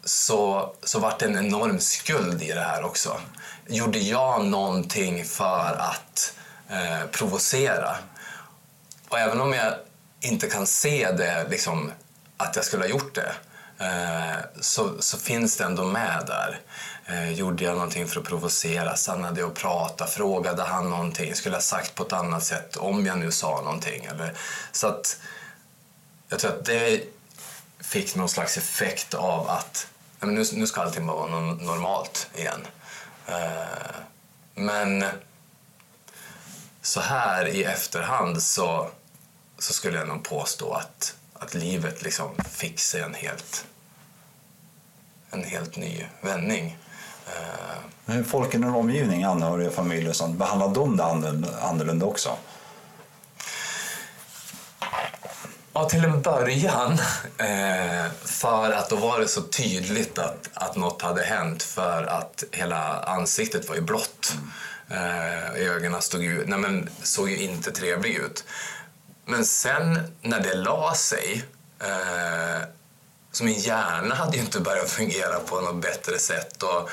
så, 0.05 0.73
så 0.83 0.99
var 0.99 1.15
det 1.19 1.25
en 1.25 1.39
enorm 1.39 1.81
skuld 1.81 2.43
i 2.43 2.53
det 2.53 2.61
här 2.61 2.85
också. 2.85 3.21
Gjorde 3.67 3.99
jag 3.99 4.45
någonting 4.45 5.25
för 5.25 5.77
att 5.79 6.35
eh, 6.69 7.07
provocera? 7.13 7.97
Och 9.09 9.19
även 9.19 9.41
om 9.41 9.53
jag 9.53 9.75
inte 10.21 10.47
kan 10.47 10.67
se 10.67 11.13
det, 11.13 11.47
liksom, 11.51 11.93
att 12.37 12.57
jag 12.57 12.65
skulle 12.65 12.83
ha 12.83 12.89
gjort 12.89 13.15
det, 13.15 13.33
eh, 13.85 14.37
så, 14.61 15.03
så 15.03 15.19
finns 15.19 15.57
det 15.57 15.65
ändå 15.65 15.85
med 15.85 16.25
där. 16.27 16.61
Eh, 17.07 17.33
gjorde 17.33 17.65
jag 17.65 17.75
någonting 17.75 18.07
för 18.07 18.21
att 18.21 18.27
provocera? 18.27 18.97
Stannade 18.97 19.41
jag 19.41 19.49
och 19.49 19.57
pratade? 19.57 20.11
Frågade 20.11 20.63
han 20.63 20.91
någonting? 20.91 21.35
Skulle 21.35 21.55
jag 21.55 21.63
sagt 21.63 21.95
på 21.95 22.03
ett 22.03 22.13
annat 22.13 22.45
sätt 22.45 22.77
om 22.77 23.07
jag 23.07 23.19
nu 23.19 23.31
sa 23.31 23.61
någonting? 23.61 24.05
Eller, 24.05 24.33
så 24.73 24.87
att 24.87 25.17
jag 26.29 26.39
tror 26.39 26.51
att 26.51 26.65
det 26.65 27.03
fick 27.81 28.15
någon 28.15 28.29
slags 28.29 28.57
effekt 28.57 29.15
av 29.15 29.49
att 29.49 29.87
men 30.27 30.35
nu, 30.35 30.45
nu 30.53 30.67
ska 30.67 30.81
allting 30.83 31.07
bara 31.07 31.17
vara 31.17 31.31
no- 31.31 31.63
normalt 31.65 32.27
igen. 32.35 32.67
Eh, 33.27 33.95
men 34.55 35.05
så 36.83 37.01
här 37.01 37.49
i 37.49 37.65
efterhand 37.65 38.43
så, 38.43 38.89
så 39.59 39.73
skulle 39.73 39.99
jag 39.99 40.09
nog 40.09 40.25
påstå 40.25 40.73
att, 40.73 41.15
att 41.35 41.55
livet 41.55 42.03
liksom 42.03 42.31
fick 42.51 42.81
sig 42.81 43.01
en 43.01 43.15
helt, 43.15 43.65
en 45.31 45.45
helt 45.45 45.77
ny 45.77 46.07
vändning. 46.21 46.79
Eh, 47.27 47.77
Men 48.05 48.25
folk 48.25 48.49
i 48.55 48.59
din 48.59 48.65
omgivning, 48.65 49.25
anhöriga, 49.25 49.71
familj 49.71 50.09
och 50.09 50.17
sånt, 50.17 50.39
behandlar 50.39 50.69
de 50.69 50.97
det 50.97 51.05
annorlunda 51.63 52.07
också? 52.07 52.37
Ja, 55.77 55.89
till 55.89 56.05
en 56.05 56.23
början. 56.23 56.99
Eh, 57.39 58.11
för 58.25 58.73
att 58.73 58.91
då 58.91 58.97
var 58.97 59.21
det 59.21 59.29
så 59.29 59.43
tydligt 59.43 60.19
att, 60.19 60.51
att 60.55 60.77
något 60.77 61.03
hade 61.03 61.23
hänt 61.23 61.63
för 61.63 62.05
att 62.05 62.45
hela 62.53 63.01
ansiktet 63.01 63.69
var 63.69 63.75
ju 63.75 63.81
blått. 63.81 64.35
Eh, 64.91 65.55
ögonen 65.55 66.03
stod 66.03 66.23
ju, 66.23 66.47
nej 66.47 66.59
men, 66.59 66.89
såg 67.03 67.31
ju 67.31 67.39
inte 67.39 67.71
trevlig 67.71 68.15
ut. 68.15 68.45
Men 69.25 69.45
sen 69.45 70.01
när 70.23 70.41
det 70.41 70.55
la 70.55 70.95
sig 70.95 71.45
eh, 71.81 72.69
så 73.33 73.45
min 73.45 73.59
hjärna 73.59 74.15
hade 74.15 74.37
ju 74.37 74.43
inte 74.43 74.61
börjat 74.61 74.91
fungera 74.91 75.41
på 75.41 75.61
något 75.61 75.83
bättre 75.83 76.19
sätt. 76.19 76.63
Och, 76.63 76.91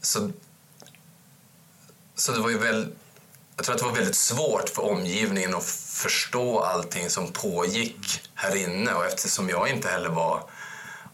så, 0.00 0.30
så 2.14 2.32
det 2.32 2.40
var 2.40 2.50
ju 2.50 2.58
väl, 2.58 2.92
jag 3.56 3.64
tror 3.64 3.74
att 3.74 3.80
det 3.80 3.86
var 3.86 3.94
väldigt 3.94 4.16
svårt 4.16 4.68
för 4.68 4.84
omgivningen 4.90 5.54
att 5.54 5.64
förstå 5.88 6.60
allting 6.60 7.10
som 7.10 7.32
pågick 7.32 8.22
här 8.34 8.56
inne. 8.56 8.92
Och 8.94 9.06
eftersom 9.06 9.48
jag 9.48 9.68
inte 9.68 9.88
heller 9.88 10.08
var, 10.08 10.42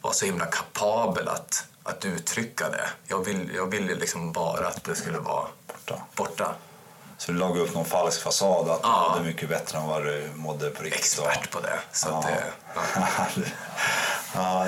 var 0.00 0.12
så 0.12 0.24
himla 0.24 0.46
kapabel 0.46 1.28
att, 1.28 1.64
att 1.82 2.04
uttrycka 2.04 2.68
det. 2.70 2.88
Jag 3.06 3.24
ville 3.24 3.52
jag 3.54 3.66
ville 3.66 3.94
liksom 3.94 4.32
bara 4.32 4.66
att 4.68 4.84
det 4.84 4.94
skulle 4.96 5.18
vara 5.18 5.46
Borta. 5.66 6.02
borta. 6.16 6.54
Så 7.18 7.32
du 7.32 7.38
lagade 7.38 7.60
upp 7.60 7.74
någon 7.74 7.84
falsk 7.84 8.22
fasad 8.22 8.68
att 8.70 8.80
Ja. 8.82 9.04
du 9.04 9.18
mådde 9.18 9.24
mycket 9.32 9.48
bättre 9.48 9.78
än 9.78 9.86
vad 9.86 10.04
du 10.04 10.30
mådde 10.34 10.70
på 10.70 10.82
riktigt? 10.82 11.00
Expert 11.00 11.50
på 11.50 11.60
det. 11.60 11.78
Så 11.92 12.08
Ja. 12.24 12.24
det 12.26 13.44
ja. 14.34 14.66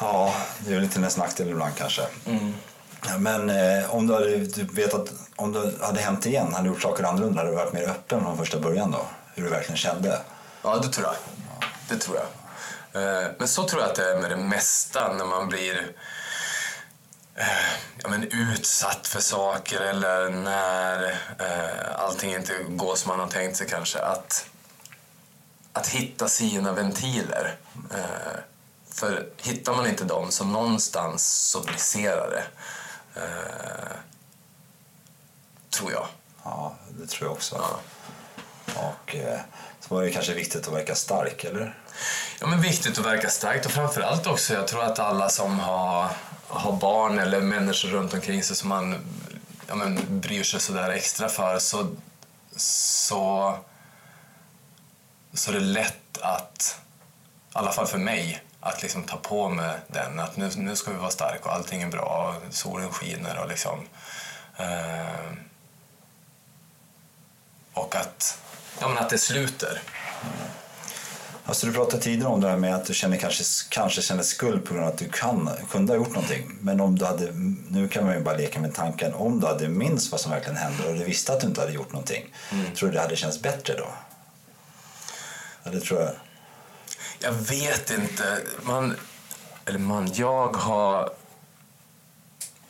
ja, 0.00 0.34
det 0.58 0.70
är 0.70 0.74
väl 0.74 0.82
lite 0.82 1.00
nästan 1.00 1.24
nackdel 1.26 1.48
ibland 1.50 1.76
kanske. 1.76 2.02
Mm. 2.26 2.54
Men 3.18 3.50
eh, 3.50 3.94
om 3.94 4.06
du 4.06 4.14
hade 4.14 4.46
typ 4.46 4.68
du 4.74 4.82
vet 4.82 4.94
att 4.94 5.08
om 5.36 5.52
du 5.52 5.78
hade 5.82 6.00
hänt 6.00 6.26
igen, 6.26 6.54
hade 6.54 6.68
du 6.68 6.72
gjort 6.72 6.82
saker 6.82 7.04
annorlunda, 7.04 7.38
hade 7.40 7.50
du 7.50 7.56
varit 7.56 7.72
mer 7.72 7.88
öppen 7.88 8.20
från 8.20 8.38
första 8.38 8.58
början 8.58 8.90
då? 8.90 9.06
Hur 9.34 9.44
du 9.44 9.50
verkligen 9.50 9.76
kände? 9.76 10.20
Ja, 10.62 10.76
det 10.76 10.88
tror 10.88 11.06
jag. 11.06 11.14
Det 11.88 11.96
tror 12.04 12.16
jag. 12.16 12.26
Eh, 13.02 13.30
Men 13.38 13.48
så 13.48 13.68
tror 13.68 13.80
jag 13.82 13.90
att 13.90 13.96
det 13.96 14.10
är 14.10 14.20
med 14.20 14.30
det 14.30 14.36
mesta 14.36 15.12
när 15.12 15.24
man 15.24 15.48
blir 15.48 15.92
eh, 17.34 17.46
ja, 18.02 18.08
men 18.08 18.22
utsatt 18.22 19.06
för 19.06 19.20
saker 19.20 19.80
eller 19.80 20.28
när 20.30 21.10
eh, 21.38 22.00
allting 22.00 22.34
inte 22.34 22.52
går 22.68 22.96
som 22.96 23.08
man 23.08 23.20
har 23.20 23.26
tänkt 23.26 23.56
sig 23.56 23.66
kanske. 23.68 23.98
Att, 23.98 24.46
att 25.72 25.86
hitta 25.86 26.28
sina 26.28 26.72
ventiler. 26.72 27.56
Eh, 27.94 28.38
för 28.92 29.26
hittar 29.36 29.74
man 29.74 29.86
inte 29.86 30.04
dem 30.04 30.30
så 30.30 30.44
någonstans 30.44 31.48
så 31.50 31.60
briserar 31.60 32.30
det. 32.30 32.44
Eh, 33.16 33.96
tror 35.70 35.92
jag. 35.92 36.06
Ja, 36.44 36.74
det 37.00 37.06
tror 37.06 37.28
jag 37.28 37.32
också. 37.32 37.56
Ja. 37.56 37.80
Och 38.74 39.14
eh, 39.14 39.40
så 39.80 39.94
var 39.94 40.02
det 40.02 40.10
kanske 40.10 40.34
viktigt 40.34 40.68
att 40.68 40.74
verka 40.74 40.94
stark, 40.94 41.44
eller? 41.44 41.78
Ja, 42.40 42.46
men 42.46 42.60
viktigt 42.60 42.98
att 42.98 43.06
verka 43.06 43.30
starkt 43.30 43.66
och 43.66 43.72
framförallt 43.72 44.26
också, 44.26 44.54
jag 44.54 44.68
tror 44.68 44.82
att 44.82 44.98
alla 44.98 45.28
som 45.28 45.60
har, 45.60 46.08
har 46.48 46.72
barn 46.72 47.18
eller 47.18 47.40
människor 47.40 47.88
runt 47.88 48.14
omkring 48.14 48.42
sig 48.42 48.56
som 48.56 48.68
man 48.68 48.96
ja, 49.66 49.74
men, 49.74 50.20
bryr 50.20 50.42
sig 50.42 50.60
sådär 50.60 50.90
extra 50.90 51.28
för 51.28 51.58
så, 51.58 51.86
så, 52.56 53.58
så 55.34 55.50
är 55.50 55.54
det 55.54 55.60
lätt 55.60 56.18
att, 56.20 56.78
i 57.54 57.58
alla 57.58 57.72
fall 57.72 57.86
för 57.86 57.98
mig, 57.98 58.43
att 58.64 58.82
liksom 58.82 59.02
ta 59.02 59.16
på 59.16 59.48
mig 59.48 59.78
den. 59.86 60.20
Att 60.20 60.36
nu, 60.36 60.50
nu 60.56 60.76
ska 60.76 60.90
vi 60.90 60.96
vara 60.96 61.10
starka 61.10 61.44
och 61.44 61.54
allting 61.54 61.82
är 61.82 61.88
bra 61.88 62.34
och 62.48 62.54
solen 62.54 62.90
skiner 62.90 63.38
och 63.38 63.48
liksom... 63.48 63.86
Eh, 64.56 65.32
och 67.72 67.96
att, 67.96 68.38
ja, 68.80 68.88
men 68.88 68.98
att 68.98 69.10
det 69.10 69.18
sluter. 69.18 69.82
Alltså 71.46 71.66
du 71.66 71.72
pratade 71.72 72.02
tidigare 72.02 72.28
om 72.28 72.40
det 72.40 72.48
här 72.48 72.56
med 72.56 72.74
att 72.74 72.86
du 72.86 72.94
känner, 72.94 73.16
kanske, 73.16 73.44
kanske 73.68 74.02
känner 74.02 74.22
skuld 74.22 74.64
på 74.64 74.74
grund 74.74 74.86
av 74.86 74.92
att 74.92 74.98
du 74.98 75.08
kan, 75.08 75.50
kunde 75.70 75.92
ha 75.92 75.96
gjort 75.98 76.14
någonting. 76.14 76.50
Men 76.60 76.80
om 76.80 76.98
du 76.98 77.04
hade, 77.04 77.32
nu 77.68 77.88
kan 77.88 78.04
man 78.04 78.14
ju 78.14 78.20
bara 78.20 78.36
leka 78.36 78.60
med 78.60 78.74
tanken, 78.74 79.14
om 79.14 79.40
du 79.40 79.46
hade 79.46 79.68
minst 79.68 80.12
vad 80.12 80.20
som 80.20 80.30
verkligen 80.30 80.56
hände 80.56 80.88
och 80.88 80.94
du 80.94 81.04
visste 81.04 81.32
att 81.32 81.40
du 81.40 81.46
inte 81.46 81.60
hade 81.60 81.72
gjort 81.72 81.92
någonting. 81.92 82.34
Mm. 82.52 82.74
Tror 82.74 82.88
du 82.88 82.94
det 82.94 83.00
hade 83.00 83.16
känts 83.16 83.42
bättre 83.42 83.74
då? 83.76 83.86
Ja, 85.62 85.70
det 85.70 85.80
tror 85.80 86.00
jag. 86.00 86.10
Jag 87.24 87.32
vet 87.32 87.90
inte. 87.90 88.40
Man, 88.62 88.96
eller 89.64 89.78
man, 89.78 90.12
jag 90.14 90.56
har... 90.56 91.10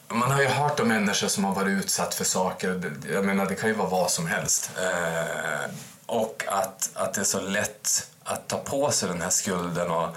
Man 0.08 0.30
har 0.30 0.42
ju 0.42 0.48
hört 0.48 0.80
om 0.80 0.88
människor 0.88 1.28
som 1.28 1.44
har 1.44 1.54
varit 1.54 1.84
utsatt 1.84 2.14
för 2.14 2.24
saker. 2.24 2.92
Jag 3.12 3.24
menar, 3.24 3.46
det 3.46 3.54
kan 3.54 3.68
ju 3.68 3.74
vara 3.74 3.88
vad 3.88 4.10
som 4.10 4.26
helst. 4.26 4.70
Eh, 4.78 5.70
och 6.06 6.44
att, 6.46 6.90
att 6.94 7.14
det 7.14 7.20
är 7.20 7.24
så 7.24 7.40
lätt 7.40 8.10
att 8.24 8.48
ta 8.48 8.58
på 8.58 8.90
sig 8.90 9.08
den 9.08 9.20
här 9.20 9.30
skulden 9.30 9.90
och, 9.90 10.08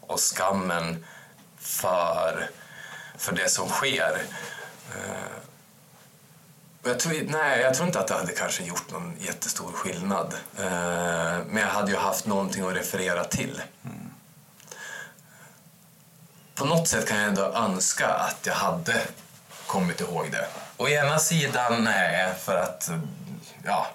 och 0.00 0.20
skammen 0.20 1.04
för, 1.58 2.50
för 3.18 3.32
det 3.32 3.50
som 3.50 3.68
sker. 3.68 4.22
Eh, 4.90 5.41
jag 6.84 6.98
tror, 6.98 7.26
nej, 7.28 7.60
jag 7.60 7.74
tror 7.74 7.86
inte 7.86 8.00
att 8.00 8.08
det 8.08 8.14
hade 8.14 8.32
kanske 8.32 8.64
gjort 8.64 8.90
någon 8.90 9.16
jättestor 9.20 9.72
skillnad. 9.72 10.34
Eh, 10.58 10.64
men 11.46 11.56
jag 11.56 11.68
hade 11.68 11.90
ju 11.90 11.96
haft 11.96 12.26
någonting 12.26 12.66
att 12.66 12.76
referera 12.76 13.24
till. 13.24 13.62
På 16.54 16.64
något 16.64 16.88
sätt 16.88 17.08
kan 17.08 17.18
jag 17.18 17.28
ändå 17.28 17.42
önska 17.42 18.08
att 18.08 18.46
jag 18.46 18.54
hade 18.54 19.00
kommit 19.66 20.00
ihåg 20.00 20.30
det. 20.30 20.46
Å 20.76 20.88
ena 20.88 21.18
sidan 21.18 21.84
nej, 21.84 22.34
för 22.38 22.56
att 22.56 22.90
ja, 23.64 23.86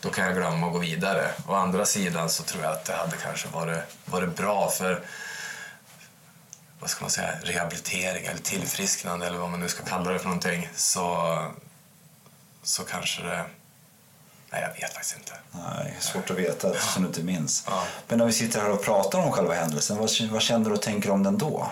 då 0.00 0.10
kan 0.10 0.24
jag 0.24 0.34
glömma 0.34 0.66
och 0.66 0.72
gå 0.72 0.78
vidare. 0.78 1.30
Å 1.48 1.54
andra 1.54 1.84
sidan 1.84 2.30
så 2.30 2.42
tror 2.42 2.62
jag 2.62 2.72
att 2.72 2.84
det 2.84 2.92
hade 2.92 3.16
kanske 3.16 3.48
varit, 3.48 3.82
varit 4.04 4.36
bra 4.36 4.70
för 4.70 5.02
vad 6.80 6.90
ska 6.90 7.04
man 7.04 7.10
säga, 7.10 7.32
rehabilitering 7.42 8.26
eller 8.26 8.40
tillfrisknande 8.40 9.26
eller 9.26 9.38
vad 9.38 9.50
man 9.50 9.60
nu 9.60 9.68
ska 9.68 9.84
kalla 9.84 10.12
det 10.12 10.18
för 10.18 10.26
någonting. 10.26 10.68
Så, 10.74 11.38
så 12.66 12.84
kanske 12.84 13.22
det... 13.22 13.44
Nej, 14.50 14.62
jag 14.62 14.80
vet 14.80 14.94
faktiskt 14.94 15.16
inte. 15.16 15.32
Nej, 15.52 15.96
svårt 16.00 16.30
att 16.30 16.36
veta 16.36 16.74
som 16.74 17.02
du 17.02 17.08
inte 17.08 17.22
minns. 17.22 17.64
Ja. 17.66 17.84
Men 18.08 18.18
när 18.18 18.26
vi 18.26 18.32
sitter 18.32 18.60
här 18.60 18.70
och 18.70 18.84
pratar 18.84 19.18
om 19.18 19.32
själva 19.32 19.54
händelsen, 19.54 19.96
vad, 19.96 20.10
vad 20.30 20.42
känner 20.42 20.70
du 20.70 20.74
och 20.74 20.82
tänker 20.82 21.10
om 21.10 21.22
den 21.22 21.38
då? 21.38 21.70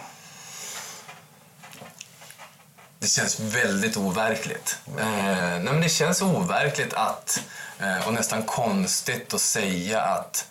Det 2.98 3.06
känns 3.06 3.40
väldigt 3.40 3.96
overkligt. 3.96 4.78
Eh, 4.98 5.04
nej, 5.04 5.60
men 5.60 5.80
det 5.80 5.88
känns 5.88 6.22
overkligt 6.22 6.94
att, 6.94 7.42
eh, 7.78 8.06
och 8.06 8.12
nästan 8.12 8.42
konstigt 8.42 9.34
att 9.34 9.40
säga 9.40 10.00
att 10.00 10.48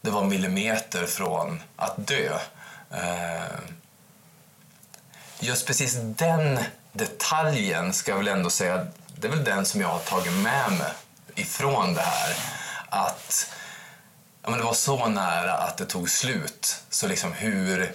det 0.00 0.10
var 0.10 0.24
millimeter 0.24 1.06
från 1.06 1.62
att 1.76 2.06
dö. 2.06 2.38
Eh, 2.90 3.58
just 5.40 5.66
precis 5.66 5.96
den 6.00 6.58
detaljen 6.92 7.92
ska 7.92 8.10
jag 8.10 8.18
väl 8.18 8.28
ändå 8.28 8.50
säga, 8.50 8.86
det 9.22 9.28
är 9.28 9.32
väl 9.32 9.44
den 9.44 9.66
som 9.66 9.80
jag 9.80 9.88
har 9.88 9.98
tagit 9.98 10.32
med 10.32 10.72
mig 10.78 10.92
ifrån 11.34 11.94
det 11.94 12.00
här. 12.00 12.36
Att 12.88 13.50
ja, 14.42 14.50
men 14.50 14.58
det 14.58 14.64
var 14.64 14.74
så 14.74 15.08
nära 15.08 15.52
att 15.52 15.76
det 15.76 15.86
tog 15.86 16.10
slut. 16.10 16.82
Så 16.90 17.06
liksom 17.06 17.32
hur, 17.32 17.92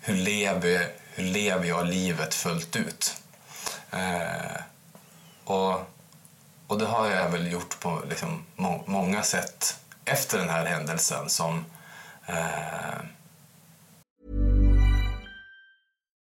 hur, 0.00 0.14
lever, 0.14 0.88
hur 1.14 1.24
lever 1.24 1.64
jag 1.64 1.86
livet 1.86 2.34
fullt 2.34 2.76
ut? 2.76 3.16
Eh, 3.90 4.62
och, 5.44 5.80
och 6.66 6.78
det 6.78 6.86
har 6.86 7.10
jag 7.10 7.28
väl 7.30 7.52
gjort 7.52 7.80
på 7.80 8.02
liksom, 8.08 8.46
må, 8.56 8.84
många 8.86 9.22
sätt 9.22 9.78
efter 10.04 10.38
den 10.38 10.48
här 10.48 10.66
händelsen 10.66 11.28
som 11.28 11.64
eh, 12.26 12.98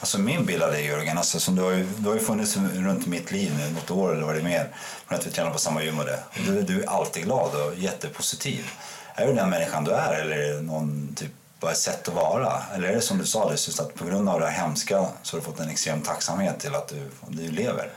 Alltså 0.00 0.18
min 0.18 0.46
bild 0.46 0.62
av 0.62 0.70
dig 0.70 0.86
Jörgen, 0.86 1.18
alltså, 1.18 1.40
som 1.40 1.56
du, 1.56 1.62
har 1.62 1.70
ju, 1.70 1.84
du 1.98 2.08
har 2.08 2.14
ju 2.14 2.20
funnits 2.20 2.56
runt 2.56 3.06
mitt 3.06 3.30
liv 3.30 3.54
nu, 3.58 3.70
något 3.70 3.90
år 3.90 4.12
eller 4.12 4.24
vad 4.24 4.34
det 4.34 4.40
är 4.40 4.44
mer. 4.44 4.68
Men 5.08 5.18
att 5.18 5.26
vi 5.26 5.30
tränar 5.30 5.50
på 5.50 5.58
samma 5.58 5.82
gym 5.82 5.98
och 5.98 6.04
det. 6.04 6.22
Du, 6.46 6.62
du 6.62 6.82
är 6.82 6.88
alltid 6.88 7.24
glad 7.24 7.54
och 7.54 7.74
jättepositiv. 7.74 8.70
Är 9.14 9.26
du 9.26 9.34
den 9.34 9.50
människan 9.50 9.84
du 9.84 9.90
är 9.90 10.20
eller 10.20 10.36
är 10.36 10.54
det 10.54 10.62
någon 10.62 11.14
typ 11.16 11.30
bara 11.60 11.72
ett 11.72 11.78
sätt 11.78 12.08
att 12.08 12.14
vara? 12.14 12.62
Eller 12.74 12.88
är 12.88 12.94
det 12.94 13.00
som 13.00 13.18
du 13.18 13.26
sa, 13.26 13.50
just 13.50 13.80
att 13.80 13.94
på 13.94 14.04
grund 14.04 14.28
av 14.28 14.40
det 14.40 14.46
här 14.46 14.62
hemska 14.62 15.06
så 15.22 15.36
har 15.36 15.40
du 15.40 15.46
fått 15.46 15.60
en 15.60 15.68
extrem 15.68 16.02
tacksamhet 16.02 16.60
till 16.60 16.74
att 16.74 16.88
du, 16.88 17.10
du 17.28 17.50
lever? 17.50 17.90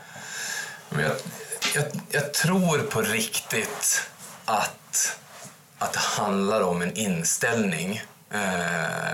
Jag, 0.90 1.12
jag, 1.74 1.84
jag 2.10 2.34
tror 2.34 2.78
på 2.78 3.02
riktigt 3.02 4.02
att, 4.44 5.16
att 5.78 5.92
det 5.92 5.98
handlar 5.98 6.60
om 6.60 6.82
en 6.82 6.96
inställning. 6.96 8.02
Eh, 8.30 9.12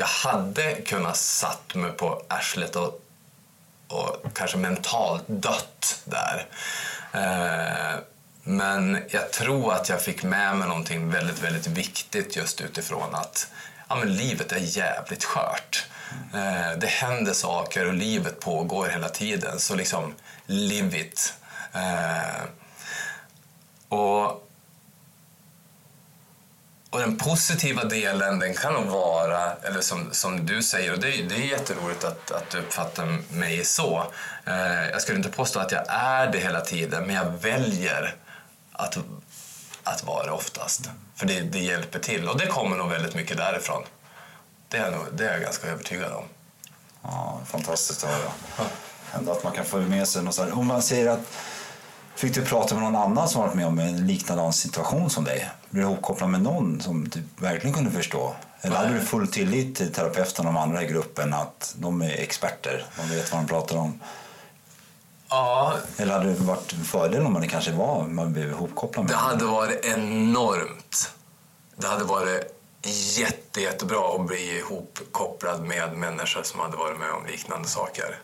jag 0.00 0.06
hade 0.06 0.74
kunnat 0.74 1.16
satt 1.16 1.74
mig 1.74 1.92
på 1.92 2.22
arslet 2.28 2.76
och, 2.76 3.02
och 3.88 4.16
kanske 4.34 4.56
mentalt 4.56 5.24
dött 5.26 6.02
där. 6.04 6.46
Eh, 7.12 8.00
men 8.42 9.02
jag 9.10 9.32
tror 9.32 9.72
att 9.72 9.88
jag 9.88 10.02
fick 10.02 10.22
med 10.22 10.56
mig 10.56 10.68
någonting 10.68 11.10
väldigt, 11.10 11.38
väldigt 11.38 11.66
viktigt 11.66 12.36
just 12.36 12.60
utifrån 12.60 13.14
att 13.14 13.50
ja, 13.88 13.96
men 13.96 14.16
livet 14.16 14.52
är 14.52 14.60
jävligt 14.60 15.24
skört. 15.24 15.86
Eh, 16.34 16.78
det 16.78 16.86
händer 16.86 17.32
saker 17.32 17.86
och 17.86 17.94
livet 17.94 18.40
pågår 18.40 18.88
hela 18.88 19.08
tiden. 19.08 19.58
Så 19.58 19.74
liksom, 19.74 20.14
live 20.46 20.98
it. 20.98 21.34
Eh, 21.72 22.42
och, 23.88 24.49
och 26.90 27.00
den 27.00 27.16
positiva 27.18 27.84
delen 27.84 28.38
den 28.38 28.54
kan 28.54 28.72
nog 28.72 28.86
vara, 28.86 29.52
eller 29.62 29.80
som, 29.80 30.08
som 30.12 30.46
du 30.46 30.62
säger, 30.62 30.92
och 30.92 30.98
det, 31.00 31.08
är- 31.18 31.22
det 31.28 31.34
är 31.34 31.38
jätteroligt 31.46 32.04
att, 32.04 32.30
att 32.30 32.50
du 32.50 32.58
uppfattar 32.58 33.18
mig 33.30 33.64
så. 33.64 34.06
Eh, 34.46 34.88
jag 34.90 35.02
skulle 35.02 35.16
inte 35.18 35.28
påstå 35.30 35.60
att 35.60 35.72
jag 35.72 35.84
är 35.88 36.26
det 36.32 36.38
hela 36.38 36.60
tiden, 36.60 37.04
men 37.06 37.16
jag 37.16 37.24
väljer 37.30 38.14
att, 38.72 38.98
att 39.84 40.04
vara 40.04 40.24
det 40.26 40.32
oftast. 40.32 40.90
För 41.16 41.26
det, 41.26 41.40
det 41.40 41.58
hjälper 41.58 41.98
till 41.98 42.28
och 42.28 42.38
det 42.38 42.46
kommer 42.46 42.76
nog 42.76 42.88
väldigt 42.90 43.14
mycket 43.14 43.36
därifrån. 43.36 43.82
Det 44.68 44.76
är, 44.76 44.90
nog, 44.90 45.00
det 45.12 45.28
är 45.28 45.32
jag 45.32 45.42
ganska 45.42 45.66
övertygad 45.68 46.12
om. 46.12 46.24
Ja, 47.02 47.40
fantastiskt 47.46 48.04
att 48.04 48.10
höra. 48.10 48.30
Ändå 49.14 49.32
att 49.32 49.44
man 49.44 49.52
kan 49.52 49.64
få 49.64 49.76
med 49.78 50.08
sig 50.08 50.22
något 50.22 50.34
sånt. 50.34 50.52
Om 50.52 50.66
man 50.66 50.82
säger 50.82 51.10
att 51.10 51.20
Fick 52.20 52.34
du 52.34 52.44
prata 52.44 52.74
med 52.74 52.84
någon 52.84 52.96
annan 52.96 53.28
som 53.28 53.40
varit 53.40 53.54
med 53.54 53.66
om 53.66 53.78
en 53.78 54.06
liknande 54.06 54.52
situation 54.52 55.10
som 55.10 55.24
dig? 55.24 55.50
Blev 55.70 55.84
du 55.84 55.90
ihopkopplad 55.90 56.30
med 56.30 56.42
någon 56.42 56.80
som 56.80 57.08
du 57.08 57.22
verkligen 57.36 57.74
kunde 57.74 57.90
förstå? 57.90 58.34
Eller 58.60 58.76
hade 58.76 58.94
du 58.94 59.00
full 59.00 59.28
tillit 59.28 59.76
till 59.76 59.92
terapeuten 59.92 60.46
och 60.46 60.52
de 60.52 60.60
andra 60.60 60.82
i 60.82 60.86
gruppen 60.86 61.34
att 61.34 61.74
de 61.78 62.02
är 62.02 62.10
experter, 62.10 62.84
de 62.96 63.16
vet 63.16 63.32
vad 63.32 63.40
de 63.40 63.46
pratar 63.46 63.76
om? 63.76 64.00
Ja, 65.30 65.74
Eller 65.96 66.12
hade 66.12 66.32
det 66.32 66.40
varit 66.40 66.72
en 66.72 66.84
fördel 66.84 67.26
om 67.26 67.32
man 67.32 67.48
kanske 67.48 67.72
var, 67.72 68.04
man 68.06 68.32
blev 68.32 68.50
ihopkopplad 68.50 69.04
med 69.04 69.14
Det 69.14 69.18
hade 69.18 69.44
varit 69.44 69.84
enormt. 69.84 71.12
Det 71.76 71.86
hade 71.86 72.04
varit 72.04 72.54
jätte, 73.18 73.60
jättebra 73.60 74.14
att 74.14 74.26
bli 74.26 74.58
ihopkopplad 74.58 75.64
med 75.64 75.96
människor 75.96 76.42
som 76.42 76.60
hade 76.60 76.76
varit 76.76 76.98
med 76.98 77.12
om 77.12 77.26
liknande 77.26 77.68
saker. 77.68 78.18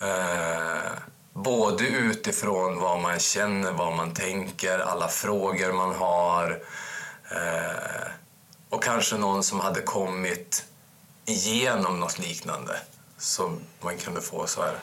Eh, 0.00 0.92
både 1.32 1.86
utifrån 1.86 2.78
vad 2.78 3.00
man 3.00 3.18
känner, 3.18 3.72
vad 3.72 3.96
man 3.96 4.14
tänker, 4.14 4.78
alla 4.78 5.08
frågor 5.08 5.72
man 5.72 5.94
har. 5.94 6.62
Eh, 7.30 8.10
och 8.68 8.82
kanske 8.82 9.16
någon 9.16 9.42
som 9.42 9.60
hade 9.60 9.80
kommit 9.80 10.64
igenom 11.24 12.00
något 12.00 12.18
liknande. 12.18 12.80
Så 13.18 13.56
man 13.80 13.98
kunde 13.98 14.20
få 14.20 14.46
så 14.46 14.62
här 14.62 14.78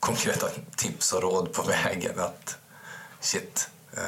konkreta 0.00 0.46
tips 0.76 1.12
och 1.12 1.22
råd 1.22 1.52
på 1.52 1.62
vägen. 1.62 2.20
Att 2.20 2.56
shit. 3.20 3.68
Uh, 3.96 4.02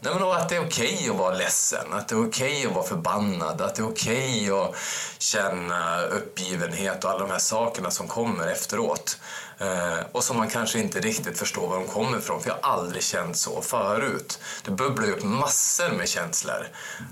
nej 0.00 0.12
men 0.14 0.22
och 0.22 0.36
att 0.36 0.48
det 0.48 0.56
är 0.56 0.66
okej 0.66 1.08
att 1.10 1.16
vara 1.16 1.34
ledsen, 1.34 1.92
att 1.92 2.08
det 2.08 2.14
är 2.14 2.28
okej 2.28 2.66
att 2.66 2.74
vara 2.74 2.86
förbannad, 2.86 3.60
att 3.60 3.74
det 3.74 3.82
är 3.82 3.88
okej 3.88 4.50
att 4.50 4.74
känna 5.18 6.02
uppgivenhet 6.02 7.04
och 7.04 7.10
alla 7.10 7.18
de 7.18 7.30
här 7.30 7.38
sakerna 7.38 7.90
som 7.90 8.08
kommer 8.08 8.46
efteråt. 8.46 9.18
Eh, 9.58 10.00
och 10.12 10.24
som 10.24 10.36
man 10.36 10.48
kanske 10.48 10.78
inte 10.78 11.00
riktigt 11.00 11.38
förstår 11.38 11.68
var 11.68 11.76
de 11.76 11.86
kommer 11.86 12.18
ifrån, 12.18 12.40
för 12.42 12.48
jag 12.50 12.56
har 12.62 12.72
aldrig 12.72 13.02
känt 13.02 13.36
så 13.36 13.62
förut. 13.62 14.38
Det 14.64 14.70
bubblar 14.70 15.10
upp 15.10 15.22
massor 15.24 15.90
med 15.90 16.08
känslor. 16.08 16.68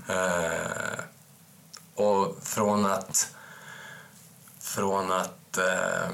Eh, 0.09 0.99
och 1.95 2.37
från 2.43 2.85
att, 2.85 3.29
från 4.59 5.11
att 5.11 5.57
eh, 5.57 6.09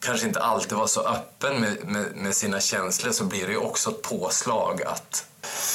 kanske 0.00 0.26
inte 0.26 0.40
alltid 0.40 0.78
vara 0.78 0.88
så 0.88 1.00
öppen 1.00 1.60
med, 1.60 1.84
med, 1.84 2.16
med 2.16 2.34
sina 2.34 2.60
känslor 2.60 3.12
så 3.12 3.24
blir 3.24 3.46
det 3.46 3.52
ju 3.52 3.58
också 3.58 3.90
ett 3.90 4.02
påslag 4.02 4.82
att 4.82 5.26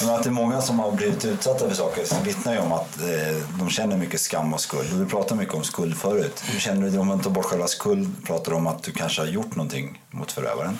men 0.01 0.15
att 0.15 0.23
det 0.23 0.29
är 0.29 0.31
många 0.31 0.61
som 0.61 0.79
har 0.79 0.91
blivit 0.91 1.25
utsatta 1.25 1.69
för 1.69 1.75
saker 1.75 2.05
så 2.05 2.15
vittnar 2.23 2.53
ju 2.53 2.59
om 2.59 2.71
att 2.71 3.01
eh, 3.01 3.57
de 3.59 3.69
känner 3.69 3.97
mycket 3.97 4.21
skam 4.21 4.53
och 4.53 4.61
skuld. 4.61 4.99
Du 4.99 5.05
pratar 5.05 5.35
mycket 5.35 5.53
om 5.53 5.63
skuld 5.63 5.97
förut. 5.97 6.43
Hur 6.45 6.59
känner 6.59 6.89
du, 6.89 6.97
om 6.97 7.07
man 7.07 7.21
tar 7.21 7.29
bort 7.29 7.45
själva 7.45 7.67
skuld, 7.67 8.25
pratar 8.25 8.51
du 8.51 8.57
om 8.57 8.67
att 8.67 8.83
du 8.83 8.91
kanske 8.91 9.21
har 9.21 9.27
gjort 9.27 9.55
någonting 9.55 10.01
mot 10.09 10.31
förövaren. 10.31 10.77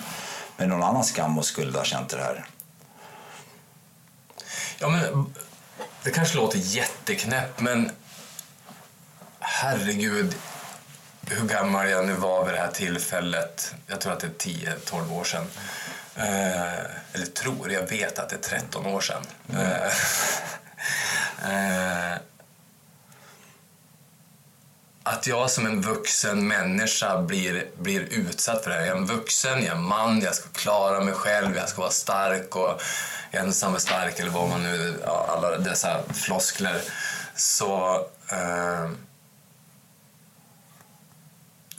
Men 0.56 0.68
någon 0.68 0.82
annan 0.82 1.04
skam 1.04 1.38
och 1.38 1.44
skuld 1.44 1.76
har 1.76 1.84
känt 1.84 2.08
det 2.08 2.16
här? 2.16 2.46
Ja, 4.78 4.88
men 4.88 5.34
det 6.02 6.10
kanske 6.10 6.36
låter 6.36 6.58
jätteknäppt, 6.58 7.60
men 7.60 7.90
herregud, 9.38 10.34
hur 11.26 11.48
gammal 11.48 11.90
jag 11.90 12.06
nu 12.06 12.12
var 12.12 12.44
vid 12.44 12.54
det 12.54 12.60
här 12.60 12.72
tillfället. 12.72 13.74
Jag 13.86 14.00
tror 14.00 14.12
att 14.12 14.20
det 14.20 14.26
är 14.26 14.50
10-12 14.50 15.12
år 15.12 15.24
sedan. 15.24 15.46
Eh, 16.16 16.84
eller 17.12 17.26
tror, 17.26 17.72
jag 17.72 17.86
vet 17.86 18.18
att 18.18 18.28
det 18.28 18.36
är 18.36 18.58
13 18.60 18.86
år 18.86 19.00
sedan. 19.00 19.22
Mm. 19.52 19.66
eh, 21.44 22.18
att 25.02 25.26
jag 25.26 25.50
som 25.50 25.66
en 25.66 25.80
vuxen 25.80 26.48
människa 26.48 27.22
blir, 27.22 27.66
blir 27.78 28.00
utsatt 28.00 28.64
för 28.64 28.70
det 28.70 28.76
här. 28.76 28.86
Jag 28.86 28.96
är 28.96 29.00
en 29.00 29.06
vuxen, 29.06 29.58
jag 29.58 29.66
är 29.66 29.72
en 29.72 29.82
man, 29.82 30.20
jag 30.20 30.34
ska 30.34 30.48
klara 30.48 31.00
mig 31.00 31.14
själv, 31.14 31.56
jag 31.56 31.68
ska 31.68 31.80
vara 31.80 31.90
stark 31.90 32.56
och 32.56 32.82
ensam 33.30 33.74
är 33.74 33.78
stark 33.78 34.20
eller 34.20 34.30
vad 34.30 34.48
man 34.48 34.62
nu, 34.62 34.94
ja, 35.04 35.26
alla 35.28 35.58
dessa 35.58 36.02
floskler. 36.14 36.80
Så, 37.34 37.94
eh, 38.28 38.90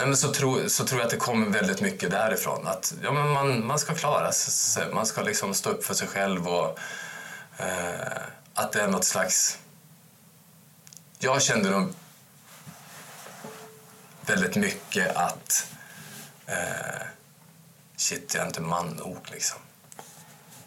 men 0.06 0.18
så, 0.18 0.34
tro, 0.34 0.70
så 0.70 0.86
tror 0.86 1.00
jag 1.00 1.06
att 1.06 1.12
det 1.12 1.18
kommer 1.18 1.48
väldigt 1.48 1.82
mycket 1.82 2.12
därifrån. 2.12 2.68
Att 2.68 2.94
ja, 3.04 3.12
men 3.12 3.30
man, 3.30 3.66
man 3.68 3.80
ska 3.80 3.94
klara 3.94 4.32
sig, 4.32 4.94
man 4.94 5.06
ska 5.06 5.22
liksom 5.22 5.54
stå 5.54 5.70
upp 5.70 5.86
för 5.86 5.94
sig 5.94 6.08
själv 6.08 6.48
och 6.48 6.80
eh, 7.58 8.22
att 8.54 8.72
det 8.72 8.82
är 8.82 8.88
något 8.88 9.06
slags... 9.06 9.58
Jag 11.20 11.42
kände 11.42 11.70
nog 11.70 11.94
väldigt 14.26 14.56
mycket 14.56 15.16
att 15.16 15.68
eh, 16.46 17.06
shit, 17.96 18.34
jag 18.34 18.44
är 18.44 18.48
inte 18.48 18.62
man 18.62 18.88
nog 18.88 19.18
liksom. 19.32 19.60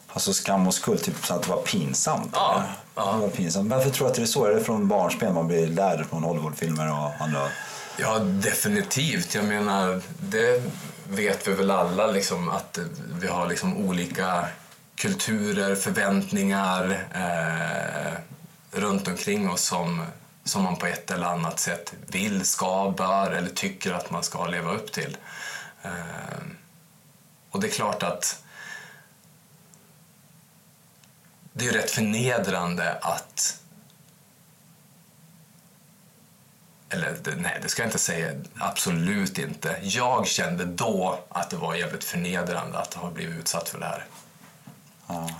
Alltså 0.09 0.33
skam 0.33 0.67
och 0.67 0.75
skuld, 0.75 1.03
typ 1.03 1.27
så 1.27 1.35
att 1.35 1.43
det 1.43 1.49
var 1.49 1.63
pinsamt? 1.63 2.31
Ja, 2.33 2.63
eller? 2.97 3.13
Det 3.13 3.19
var 3.19 3.29
pinsamt. 3.29 3.71
Varför 3.71 3.91
tror 3.91 4.07
du 4.07 4.11
att 4.11 4.17
det 4.17 4.23
är 4.23 4.27
så? 4.27 4.45
Är 4.45 4.55
det 4.55 4.65
från 4.65 4.89
barnspel 4.89 5.33
man 5.33 5.49
blir 5.49 5.67
lärd 5.67 6.07
från 6.07 6.23
Hollywoodfilmer 6.23 6.93
och 6.93 7.25
andra? 7.25 7.49
Ja, 7.99 8.19
definitivt. 8.19 9.35
Jag 9.35 9.45
menar, 9.45 10.03
det 10.21 10.63
vet 11.09 11.49
vi 11.49 11.53
väl 11.53 11.71
alla 11.71 12.07
liksom, 12.07 12.49
att 12.49 12.79
vi 13.21 13.27
har 13.27 13.49
liksom 13.49 13.77
olika 13.77 14.49
kulturer, 14.97 15.75
förväntningar 15.75 17.07
eh, 17.15 18.19
runt 18.81 19.09
omkring 19.09 19.51
oss 19.51 19.63
som, 19.63 20.07
som 20.45 20.63
man 20.63 20.77
på 20.77 20.87
ett 20.87 21.11
eller 21.11 21.27
annat 21.27 21.59
sätt 21.59 21.95
vill, 22.07 22.45
ska, 22.45 22.95
bör 22.97 23.31
eller 23.31 23.51
tycker 23.51 23.93
att 23.93 24.11
man 24.11 24.23
ska 24.23 24.47
leva 24.47 24.73
upp 24.73 24.93
till. 24.93 25.17
Eh, 25.83 25.91
och 27.51 27.61
det 27.61 27.67
är 27.67 27.73
klart 27.73 28.03
att 28.03 28.43
det 31.53 31.69
är 31.69 31.73
rätt 31.73 31.91
förnedrande 31.91 32.99
att 33.03 33.61
eller 36.97 37.37
nej, 37.37 37.59
det 37.63 37.69
ska 37.69 37.83
jag 37.83 37.89
inte 37.89 37.99
säga. 37.99 38.31
Absolut 38.59 39.39
inte. 39.39 39.77
Jag 39.83 40.27
kände 40.27 40.65
då 40.65 41.25
att 41.29 41.51
det 41.51 41.57
var 41.57 41.75
jävligt 41.75 42.05
förnedrande 42.05 42.79
att 42.79 42.95
ha 42.95 43.11
blivit 43.11 43.37
utsatt 43.37 43.69
för 43.69 43.79
det 43.79 43.87
här. 43.87 44.05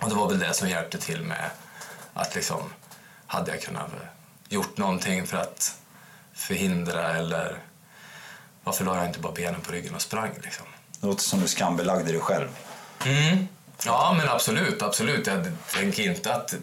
Och 0.01 0.09
det 0.09 0.15
var 0.15 0.29
väl 0.29 0.39
det 0.39 0.55
som 0.55 0.69
hjälpte 0.69 0.99
till 0.99 1.23
med 1.23 1.51
att 2.15 2.35
liksom, 2.35 2.63
hade 3.27 3.51
jag 3.51 3.63
kunnat 3.63 3.91
gjort 4.49 4.77
någonting 4.77 5.27
för 5.27 5.37
att 5.37 5.77
förhindra 6.35 7.17
eller 7.17 7.59
varför 8.65 8.85
la 8.85 8.97
jag 8.97 9.07
inte 9.07 9.19
bara 9.19 9.33
benen 9.33 9.61
på 9.61 9.73
ryggen 9.73 9.95
och 9.95 10.03
sprang 10.03 10.31
liksom? 10.43 10.67
Det 11.01 11.07
låter 11.07 11.23
som 11.23 11.41
du 11.41 11.49
skambelagde 11.49 12.13
dig 12.13 12.21
själv. 12.21 12.49
Mm. 13.05 13.49
Ja, 13.85 14.15
men 14.19 14.29
absolut, 14.29 14.83
absolut. 14.83 15.27
Jag 15.27 15.53
tänker 15.73 16.03
inte 16.03 16.35
att 16.35 16.55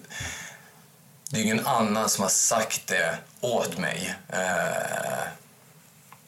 det 1.34 1.40
är 1.40 1.44
ingen 1.44 1.68
annan 1.68 2.10
som 2.10 2.22
har 2.22 2.30
sagt 2.30 2.88
det 2.88 3.18
åt 3.42 3.78
mig. 3.78 4.16
Eh, 4.30 5.24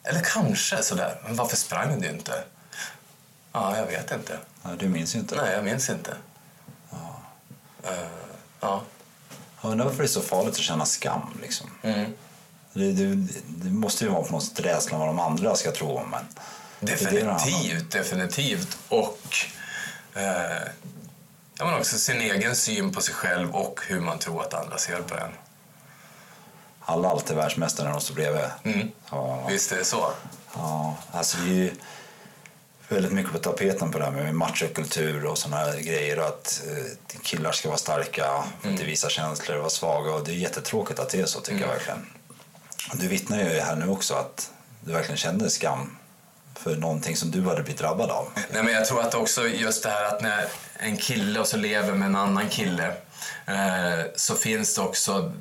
eller 0.04 0.22
kanske 0.24 0.84
sådär. 0.84 1.22
Men 1.26 1.36
varför 1.36 1.58
sprang 1.58 2.02
du 2.02 2.10
inte? 2.10 2.44
Ja, 3.52 3.78
jag 3.78 3.86
vet 3.86 4.12
inte. 4.12 4.40
Nej, 4.64 4.76
du 4.80 4.90
minns 4.90 5.16
inte. 5.16 5.36
Nej, 5.36 5.54
jag 5.54 5.64
minns 5.64 5.90
inte. 5.90 6.16
Eh, 7.84 7.92
ja. 8.60 8.82
Jag 9.62 9.72
undrar 9.72 9.86
varför 9.86 10.04
det 10.04 10.06
är 10.06 10.08
så 10.08 10.22
farligt 10.22 10.54
att 10.54 10.60
känna 10.60 10.86
skam. 10.86 11.40
Liksom. 11.42 11.70
Mm. 11.82 12.14
Det, 12.74 12.92
det, 12.92 13.16
det 13.48 13.70
måste 13.70 14.04
ju 14.04 14.10
vara 14.10 14.24
på 14.24 14.32
något 14.32 14.44
sätt 14.44 14.60
rädslan 14.60 15.00
vad 15.00 15.10
de 15.10 15.20
andra 15.20 15.56
ska 15.56 15.72
tro 15.72 15.98
om 15.98 16.14
en. 16.14 16.26
Definitivt, 16.80 17.92
definitivt. 17.92 18.78
Och 18.88 19.36
eh, 20.14 20.68
ja, 21.60 21.66
men 21.66 21.74
också 21.74 21.98
sin 21.98 22.22
egen 22.22 22.56
syn 22.56 22.92
på 22.92 23.02
sig 23.02 23.14
själv 23.16 23.56
och 23.56 23.80
hur 23.88 24.00
man 24.00 24.20
tror 24.20 24.42
att 24.42 24.54
andra 24.54 24.78
ser 24.78 25.02
på 25.02 25.16
en. 25.16 25.32
Alla 26.80 27.08
är 27.08 27.12
alltid 27.12 27.36
världsmästare 27.36 27.86
när 27.88 27.94
de 27.94 28.02
står 28.02 28.16
bredvid. 28.16 28.44
Mm. 28.64 28.92
Ja, 29.12 29.48
Visst 29.50 29.72
är 29.72 29.78
det 29.78 29.86
så? 29.86 30.12
ja, 30.54 30.98
alltså 31.12 31.38
det 31.38 31.50
är 31.50 31.54
ju 31.54 31.72
väldigt 32.88 33.12
mycket 33.12 33.32
på 33.32 33.38
tapeten 33.38 33.92
på 33.92 34.00
det 34.00 34.06
här 34.06 34.12
med 34.12 34.36
machokultur 34.36 35.26
och 35.26 35.38
sådana 35.38 35.58
här 35.58 35.80
grejer. 35.80 36.18
Att 36.18 36.64
eh, 36.68 37.20
killar 37.22 37.52
ska 37.52 37.68
vara 37.68 37.78
starka, 37.78 38.44
inte 38.66 38.84
visa 38.84 39.10
känslor 39.10 39.58
vara 39.58 39.70
svaga. 39.70 40.14
Och 40.14 40.24
det 40.24 40.32
är 40.32 40.36
jättetråkigt 40.36 41.00
att 41.00 41.10
det 41.10 41.22
är 41.22 41.26
så 41.26 41.42
tycker 41.42 41.62
jag 41.62 41.68
verkligen. 41.68 42.06
Du 42.94 43.08
vittnar 43.08 43.38
ju 43.38 43.60
här 43.60 43.76
nu 43.76 43.88
också 43.88 44.14
att 44.14 44.52
du 44.82 44.92
verkligen 44.92 45.18
kände 45.18 45.50
skam 45.50 45.98
för 46.56 46.76
någonting 46.76 47.16
som 47.16 47.32
du 47.32 47.42
hade 47.42 47.64
blivit 47.64 47.82
drabbad 47.82 48.12
av. 48.12 48.28
Nej, 48.52 48.64
men 48.64 48.74
jag 48.74 48.86
tror 48.86 49.02
att 49.02 49.14
också 49.14 49.48
just 49.48 49.84
det 49.84 49.90
här 49.90 50.06
att 50.06 50.22
när 50.22 50.46
en 50.78 50.98
kille 50.98 51.40
och 51.40 51.48
så 51.48 51.58
lever 51.58 51.94
med 51.94 52.06
en 52.06 52.16
annan 52.16 52.50
kille 52.50 52.88
eh, 53.46 54.06
så 54.16 54.36
finns 54.36 54.76
det 54.76 54.82
också 54.82 55.34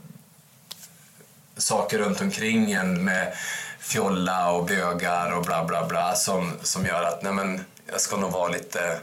saker 1.57 1.99
runt 1.99 2.21
omkring 2.21 2.73
en 2.73 3.05
med 3.05 3.35
fjolla 3.79 4.51
och 4.51 4.65
bögar 4.65 5.33
och 5.37 5.45
bla 5.45 5.65
bla 5.65 5.87
bla 5.87 6.15
som, 6.15 6.53
som 6.63 6.87
gör 6.87 7.03
att 7.03 7.23
nej, 7.23 7.33
men 7.33 7.65
jag 7.91 8.01
ska 8.01 8.17
nog 8.17 8.33
vara 8.33 8.49
lite 8.49 8.99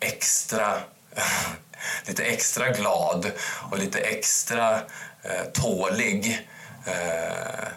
extra 0.00 0.80
lite 2.06 2.24
extra 2.24 2.70
glad 2.70 3.32
och 3.70 3.78
lite 3.78 3.98
extra 3.98 4.74
eh, 5.22 5.44
tålig. 5.52 6.48
Eh, 6.86 7.68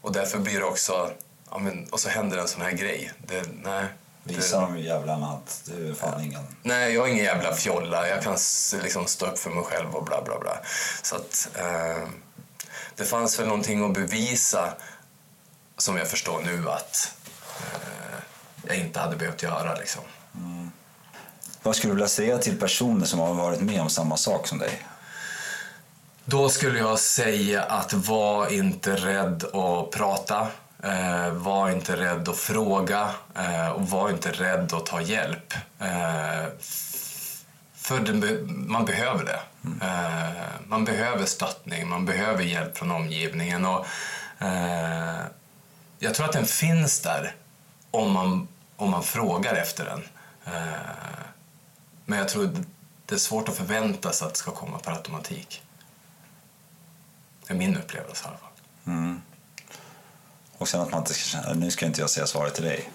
och 0.00 0.12
därför 0.12 0.38
blir 0.38 0.58
det 0.58 0.64
också 0.64 1.10
ja, 1.50 1.58
men, 1.58 1.88
och 1.90 2.00
så 2.00 2.08
händer 2.08 2.38
en 2.38 2.48
sån 2.48 2.62
här 2.62 2.72
grej. 2.72 3.12
Det, 3.26 3.48
nej, 3.62 3.84
Visa 4.22 4.60
de 4.60 4.78
jävlarna 4.78 5.26
att 5.26 5.62
du 5.64 5.90
är 5.90 5.94
fan 5.94 6.24
ingen... 6.24 6.42
Nej, 6.62 6.94
jag 6.94 7.08
är 7.08 7.12
ingen 7.12 7.24
jävla 7.24 7.54
fjolla. 7.54 8.08
Jag 8.08 8.22
kan 8.22 8.36
liksom 8.82 9.06
stå 9.06 9.26
upp 9.26 9.38
för 9.38 9.50
mig 9.50 9.64
själv 9.64 9.94
och 9.94 10.04
bla 10.04 10.22
bla 10.22 10.38
bla. 10.38 10.58
Så 11.02 11.16
att 11.16 11.48
eh, 11.54 12.08
det 12.96 13.04
fanns 13.04 13.38
väl 13.38 13.46
någonting 13.46 13.84
att 13.84 13.94
bevisa 13.94 14.74
som 15.76 15.96
jag 15.96 16.08
förstår 16.08 16.40
nu 16.40 16.70
att 16.70 17.12
eh, 17.60 18.18
jag 18.66 18.76
inte 18.76 19.00
hade 19.00 19.16
behövt 19.16 19.42
göra 19.42 19.74
liksom. 19.74 20.02
Vad 21.62 21.76
skulle 21.76 21.90
du 21.92 21.94
vilja 21.94 22.08
säga 22.08 22.38
till 22.38 22.58
personer 22.58 23.06
som 23.06 23.18
har 23.18 23.34
varit 23.34 23.60
med 23.60 23.80
om 23.80 23.90
samma 23.90 24.16
sak 24.16 24.46
som 24.46 24.58
dig? 24.58 24.82
Då 26.24 26.48
skulle 26.48 26.78
jag 26.78 26.98
säga 26.98 27.62
att 27.62 27.92
var 27.92 28.52
inte 28.52 28.96
rädd 28.96 29.44
att 29.44 29.90
prata. 29.90 30.48
Eh, 30.82 31.30
var 31.30 31.70
inte 31.70 31.96
rädd 31.96 32.28
att 32.28 32.36
fråga 32.36 33.10
eh, 33.34 33.68
och 33.68 33.90
var 33.90 34.10
inte 34.10 34.32
rädd 34.32 34.72
att 34.72 34.86
ta 34.86 35.00
hjälp. 35.00 35.54
Eh, 35.78 36.48
för 37.74 38.00
det, 38.00 38.38
man 38.46 38.84
behöver 38.84 39.24
det. 39.24 39.40
Eh, 39.86 40.44
man 40.66 40.84
behöver 40.84 41.24
stöttning, 41.24 41.88
man 41.88 42.06
behöver 42.06 42.42
hjälp 42.42 42.78
från 42.78 42.90
omgivningen. 42.90 43.66
Och, 43.66 43.86
eh, 44.38 45.20
jag 45.98 46.14
tror 46.14 46.26
att 46.26 46.32
den 46.32 46.46
finns 46.46 47.00
där 47.00 47.34
om 47.90 48.12
man, 48.12 48.48
om 48.76 48.90
man 48.90 49.02
frågar 49.02 49.54
efter 49.54 49.84
den. 49.84 50.02
Eh, 50.54 50.72
men 52.04 52.18
jag 52.18 52.28
tror 52.28 52.50
det 53.06 53.14
är 53.14 53.18
svårt 53.18 53.48
att 53.48 53.56
förvänta 53.56 54.12
sig 54.12 54.26
att 54.26 54.32
det 54.34 54.38
ska 54.38 54.50
komma 54.50 54.78
per 54.78 54.92
automatik. 54.92 55.62
Det 57.46 57.52
är 57.54 57.58
min 57.58 57.76
upplevelse 57.76 58.24
i 58.24 58.28
alla 58.28 58.38
fall. 58.38 58.50
Mm. 58.86 59.22
Och 60.58 60.68
sen 60.68 60.80
att 60.80 60.90
man 60.90 61.00
inte 61.00 61.14
ska 61.14 61.22
känna, 61.22 61.50
äh, 61.50 61.56
nu 61.56 61.70
ska 61.70 61.86
inte 61.86 62.00
jag 62.00 62.10
säga 62.10 62.26
svaret 62.26 62.54
till 62.54 62.64
dig. 62.64 62.90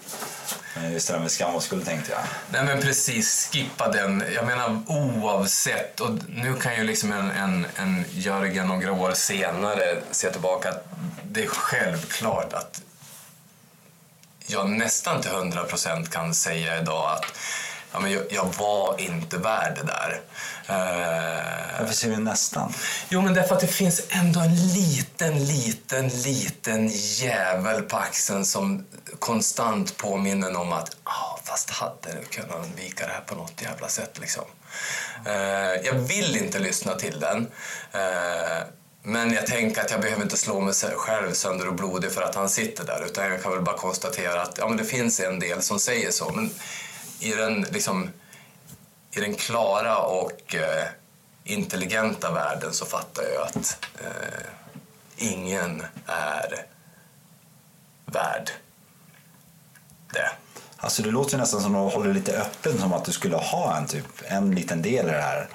Men 0.74 0.92
just 0.92 1.08
det 1.08 1.14
där 1.14 1.20
med 1.20 1.30
skam 1.30 1.54
och 1.54 1.62
skuld 1.62 1.84
tänkte 1.86 2.12
jag. 2.12 2.20
Nej 2.50 2.64
men 2.64 2.82
precis, 2.82 3.48
skippa 3.52 3.88
den. 3.88 4.24
Jag 4.34 4.46
menar 4.46 4.82
oavsett. 4.86 6.00
Och 6.00 6.10
nu 6.28 6.54
kan 6.54 6.76
ju 6.76 6.84
liksom 6.84 7.12
en, 7.12 7.30
en, 7.30 7.66
en 7.76 8.04
Jörgen 8.10 8.68
några 8.68 8.92
år 8.92 9.12
senare 9.12 10.02
se 10.10 10.30
tillbaka 10.30 10.68
att 10.68 10.84
det 11.22 11.42
är 11.42 11.48
självklart 11.48 12.52
att 12.52 12.82
jag 14.46 14.70
nästan 14.70 15.20
till 15.20 15.30
hundra 15.30 15.64
procent 15.64 16.10
kan 16.10 16.34
säga 16.34 16.80
idag 16.80 17.12
att 17.12 17.38
ja, 17.94 18.00
men 18.00 18.12
jag, 18.12 18.22
jag 18.30 18.54
var 18.58 19.00
inte 19.00 19.38
värd 19.38 19.74
det 19.76 19.82
där. 19.82 20.20
Eh, 20.68 21.80
Varför 21.80 21.94
säger 21.94 22.16
du 22.16 22.22
nästan? 22.22 22.72
Jo, 23.08 23.20
men 23.20 23.34
därför 23.34 23.54
att 23.54 23.60
det 23.60 23.66
finns 23.66 24.02
ändå 24.08 24.40
en 24.40 24.54
liten, 24.54 25.44
liten, 25.44 26.08
liten 26.08 26.88
jävel 26.92 27.82
på 27.82 27.96
axeln 27.96 28.44
som 28.44 28.86
konstant 29.18 29.96
påminner 29.96 30.56
om 30.56 30.72
att 30.72 30.96
ah, 31.04 31.38
fast 31.44 31.70
hade 31.70 32.12
du 32.20 32.24
kunnat 32.24 32.56
undvika 32.64 33.06
det 33.06 33.12
här 33.12 33.20
på 33.20 33.34
något 33.34 33.62
jävla 33.62 33.88
sätt 33.88 34.18
liksom. 34.20 34.44
Eh, 35.26 35.86
jag 35.86 35.94
vill 35.94 36.36
inte 36.36 36.58
lyssna 36.58 36.94
till 36.94 37.20
den. 37.20 37.46
Eh, 37.92 38.66
men 39.02 39.32
jag 39.32 39.46
tänker 39.46 39.80
att 39.80 39.90
jag 39.90 40.00
behöver 40.00 40.22
inte 40.22 40.36
slå 40.36 40.60
mig 40.60 40.74
själv 40.74 41.32
sönder 41.32 41.68
och 41.68 41.74
blodig 41.74 42.12
för 42.12 42.22
att 42.22 42.34
han 42.34 42.48
sitter 42.48 42.84
där. 42.84 43.04
Utan 43.06 43.24
jag 43.24 43.42
kan 43.42 43.52
väl 43.52 43.62
bara 43.62 43.76
konstatera 43.76 44.42
att 44.42 44.58
ja, 44.58 44.68
men 44.68 44.76
det 44.76 44.84
finns 44.84 45.20
en 45.20 45.38
del 45.38 45.62
som 45.62 45.80
säger 45.80 46.10
så. 46.10 46.32
Men 46.32 46.50
i 47.20 47.30
den, 47.30 47.62
liksom, 47.62 48.10
i 49.16 49.20
den 49.20 49.34
klara 49.34 49.98
och 49.98 50.54
eh, 50.54 50.86
intelligenta 51.44 52.32
världen 52.32 52.72
så 52.72 52.86
fattar 52.86 53.22
jag 53.34 53.42
att 53.42 53.86
eh, 54.00 54.46
ingen 55.16 55.82
är 56.06 56.66
värd 58.06 58.50
det. 60.12 60.30
Alltså 60.76 61.02
det 61.02 61.10
låter 61.10 61.32
ju 61.32 61.38
nästan 61.38 61.60
som 61.60 61.74
att 61.74 61.90
du 61.90 61.96
håller 61.96 62.14
lite 62.14 62.38
öppen 62.40 62.78
som 62.78 62.92
att 62.92 63.04
du 63.04 63.12
skulle 63.12 63.36
ha 63.36 63.76
en, 63.76 63.86
typ, 63.86 64.06
en 64.24 64.54
liten 64.54 64.82
del 64.82 65.06
i 65.06 65.12
det 65.12 65.22
här. 65.22 65.48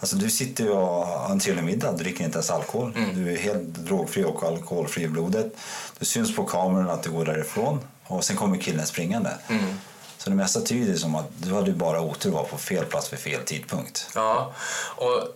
Alltså 0.00 0.16
du 0.16 0.30
sitter 0.30 0.64
ju 0.64 0.70
och 0.70 1.06
har 1.06 1.30
en 1.30 1.40
trevlig 1.40 1.64
middag, 1.64 1.92
dricker 1.92 2.24
inte 2.24 2.36
ens 2.36 2.50
alkohol. 2.50 2.92
Du 3.14 3.32
är 3.32 3.36
helt 3.36 3.74
drogfri 3.74 4.24
och 4.24 4.42
alkoholfri 4.42 5.02
i 5.02 5.08
blodet. 5.08 5.52
Du 5.98 6.04
syns 6.04 6.36
på 6.36 6.44
kameran 6.44 6.90
att 6.90 7.02
du 7.02 7.10
går 7.10 7.24
därifrån 7.24 7.80
och 8.04 8.24
sen 8.24 8.36
kommer 8.36 8.56
killen 8.58 8.86
springande. 8.86 9.30
Så 10.28 10.30
det 10.30 10.36
mesta 10.36 10.60
tyder 10.60 10.96
som 10.96 11.14
att 11.14 11.26
du 11.36 11.54
hade 11.54 11.72
bara 11.72 12.00
otur 12.00 12.28
att 12.28 12.34
vara 12.34 12.44
på 12.44 12.58
fel 12.58 12.84
plats 12.84 13.12
vid 13.12 13.18
fel 13.18 13.40
tidpunkt. 13.44 14.10
Ja, 14.14 14.54
och 14.96 15.28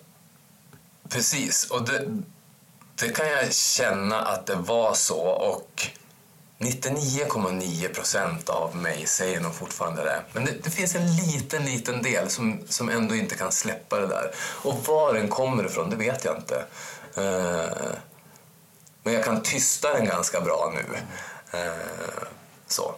precis. 1.08 1.70
Och 1.70 1.82
det, 1.84 2.04
det 2.94 3.08
kan 3.08 3.28
jag 3.28 3.52
känna 3.52 4.20
att 4.20 4.46
det 4.46 4.54
var 4.54 4.94
så. 4.94 5.20
Och 5.20 5.88
99,9 6.58 7.94
procent 7.94 8.48
av 8.48 8.76
mig 8.76 9.06
säger 9.06 9.40
nog 9.40 9.54
fortfarande 9.54 10.02
det. 10.02 10.22
Men 10.32 10.44
det, 10.44 10.52
det 10.64 10.70
finns 10.70 10.94
en 10.94 11.16
liten, 11.16 11.64
liten 11.64 12.02
del 12.02 12.30
som, 12.30 12.60
som 12.68 12.88
ändå 12.88 13.14
inte 13.14 13.34
kan 13.34 13.52
släppa 13.52 14.00
det 14.00 14.06
där. 14.06 14.30
Och 14.38 14.86
var 14.86 15.14
den 15.14 15.28
kommer 15.28 15.66
ifrån, 15.66 15.90
det 15.90 15.96
vet 15.96 16.24
jag 16.24 16.36
inte. 16.36 16.64
Eh, 17.16 17.92
men 19.02 19.14
jag 19.14 19.24
kan 19.24 19.42
tysta 19.42 19.92
den 19.92 20.06
ganska 20.06 20.40
bra 20.40 20.72
nu. 20.74 20.96
Eh, 21.58 22.26
så. 22.66 22.94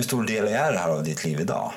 Hur 0.00 0.04
stor 0.04 0.24
del 0.24 0.48
är 0.48 0.72
det 0.72 0.78
här 0.78 0.88
av 0.88 1.04
ditt 1.04 1.24
liv 1.24 1.40
idag? 1.40 1.72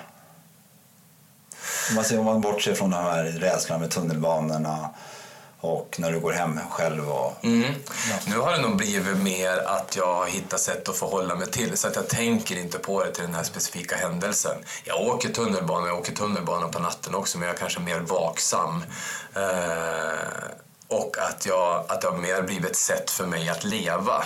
Om 1.89 1.95
man, 1.95 2.03
ser, 2.03 2.19
om 2.19 2.25
man 2.25 2.41
bortser 2.41 2.73
från 2.73 2.89
de 2.89 3.03
här 3.03 3.23
rädslan 3.23 3.79
med 3.79 3.91
tunnelbanorna 3.91 4.89
och 5.59 5.95
när 5.99 6.11
du 6.11 6.19
går 6.19 6.31
hem 6.31 6.59
själv. 6.69 7.09
Och, 7.09 7.43
Mm. 7.43 7.73
Nu 8.27 8.37
har 8.37 8.51
det 8.51 8.61
nog 8.61 8.77
blivit 8.77 9.17
mer 9.17 9.57
att 9.57 9.95
jag 9.95 10.15
har 10.15 10.27
hittat 10.27 10.59
sätt 10.59 10.89
att 10.89 10.97
förhålla 10.97 11.35
mig 11.35 11.51
till 11.51 11.77
så 11.77 11.87
att 11.87 11.95
jag 11.95 12.07
tänker 12.07 12.57
inte 12.57 12.79
på 12.79 13.03
det 13.03 13.11
till 13.11 13.23
den 13.23 13.35
här 13.35 13.43
specifika 13.43 13.95
händelsen. 13.95 14.57
Jag 14.83 15.01
åker 15.01 15.29
tunnelbana, 15.29 15.87
jag 15.87 15.99
åker 15.99 16.13
tunnelbana 16.15 16.67
på 16.67 16.79
natten 16.79 17.15
också 17.15 17.37
men 17.37 17.47
jag 17.47 17.55
är 17.55 17.59
kanske 17.59 17.79
mer 17.79 17.99
vaksam. 17.99 18.83
Eh, 19.35 20.53
och 20.87 21.17
att 21.17 21.45
jag, 21.45 21.85
att 21.87 22.01
det 22.01 22.07
har 22.07 22.17
mer 22.17 22.41
blivit 22.41 22.71
ett 22.71 22.75
sätt 22.77 23.09
för 23.09 23.25
mig 23.25 23.49
att 23.49 23.63
leva. 23.63 24.23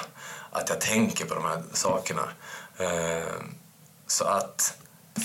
Att 0.51 0.69
jag 0.69 0.81
tänker 0.81 1.25
på 1.25 1.35
de 1.35 1.43
här 1.45 1.63
sakerna. 1.73 2.23
Eh, 2.77 3.33
så 4.07 4.23
att... 4.23 4.77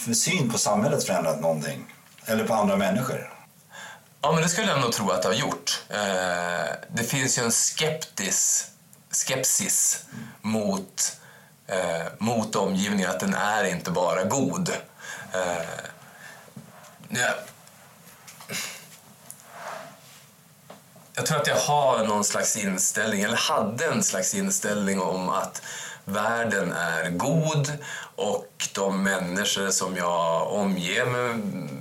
För 0.05 0.13
syn 0.13 0.51
på 0.51 0.59
samhället 0.59 1.05
förändrat 1.05 1.41
någonting? 1.41 1.95
Eller 2.27 2.45
på 2.45 2.55
andra 2.55 2.77
människor? 2.77 3.33
Ja, 4.21 4.33
men 4.33 4.43
det 4.43 4.49
skulle 4.49 4.69
jag 4.69 4.81
nog 4.81 4.93
tro 4.93 5.11
att 5.11 5.23
det 5.23 5.29
har 5.29 5.35
gjort. 5.35 5.83
Eh, 5.89 6.75
det 6.89 7.05
finns 7.05 7.39
ju 7.39 7.43
en 7.43 7.51
skeptis, 7.51 8.71
skepsis 9.11 10.05
mot, 10.41 11.17
eh, 11.67 12.07
mot 12.19 12.57
omgivningen, 12.57 13.11
att 13.11 13.21
den 13.21 13.35
är 13.35 13.65
inte 13.65 13.91
bara 13.91 14.25
god. 14.25 14.69
Eh, 15.33 15.63
ja. 17.09 17.35
Jag 21.15 21.27
tror 21.27 21.41
att 21.41 21.47
jag 21.47 21.57
har 21.57 22.07
någon 22.07 22.25
slags 22.25 22.57
inställning, 22.57 23.23
eller 23.23 23.37
hade 23.37 23.87
en 23.87 24.03
slags 24.03 24.35
inställning 24.35 25.01
om 25.01 25.29
att 25.29 25.63
världen 26.05 26.73
är 26.73 27.11
god 27.11 27.73
och 28.17 28.69
de 28.75 29.03
människor 29.03 29.71
som 29.71 29.97
jag 29.97 30.53
omger 30.53 31.07
mig 31.07 31.35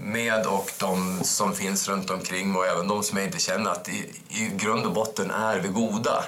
med 0.03 0.45
och 0.45 0.72
de 0.80 1.24
som 1.24 1.53
finns 1.53 1.88
runt 1.88 2.09
omkring 2.09 2.55
och 2.55 2.67
även 2.67 2.88
de 2.88 3.03
som 3.03 3.17
jag 3.17 3.28
inte 3.28 3.39
känner 3.39 3.72
att 3.72 3.89
i, 3.89 4.22
i 4.30 4.51
grund 4.55 4.86
och 4.86 4.93
botten 4.93 5.32
är 5.32 5.59
vi 5.59 5.67
goda. 5.67 6.24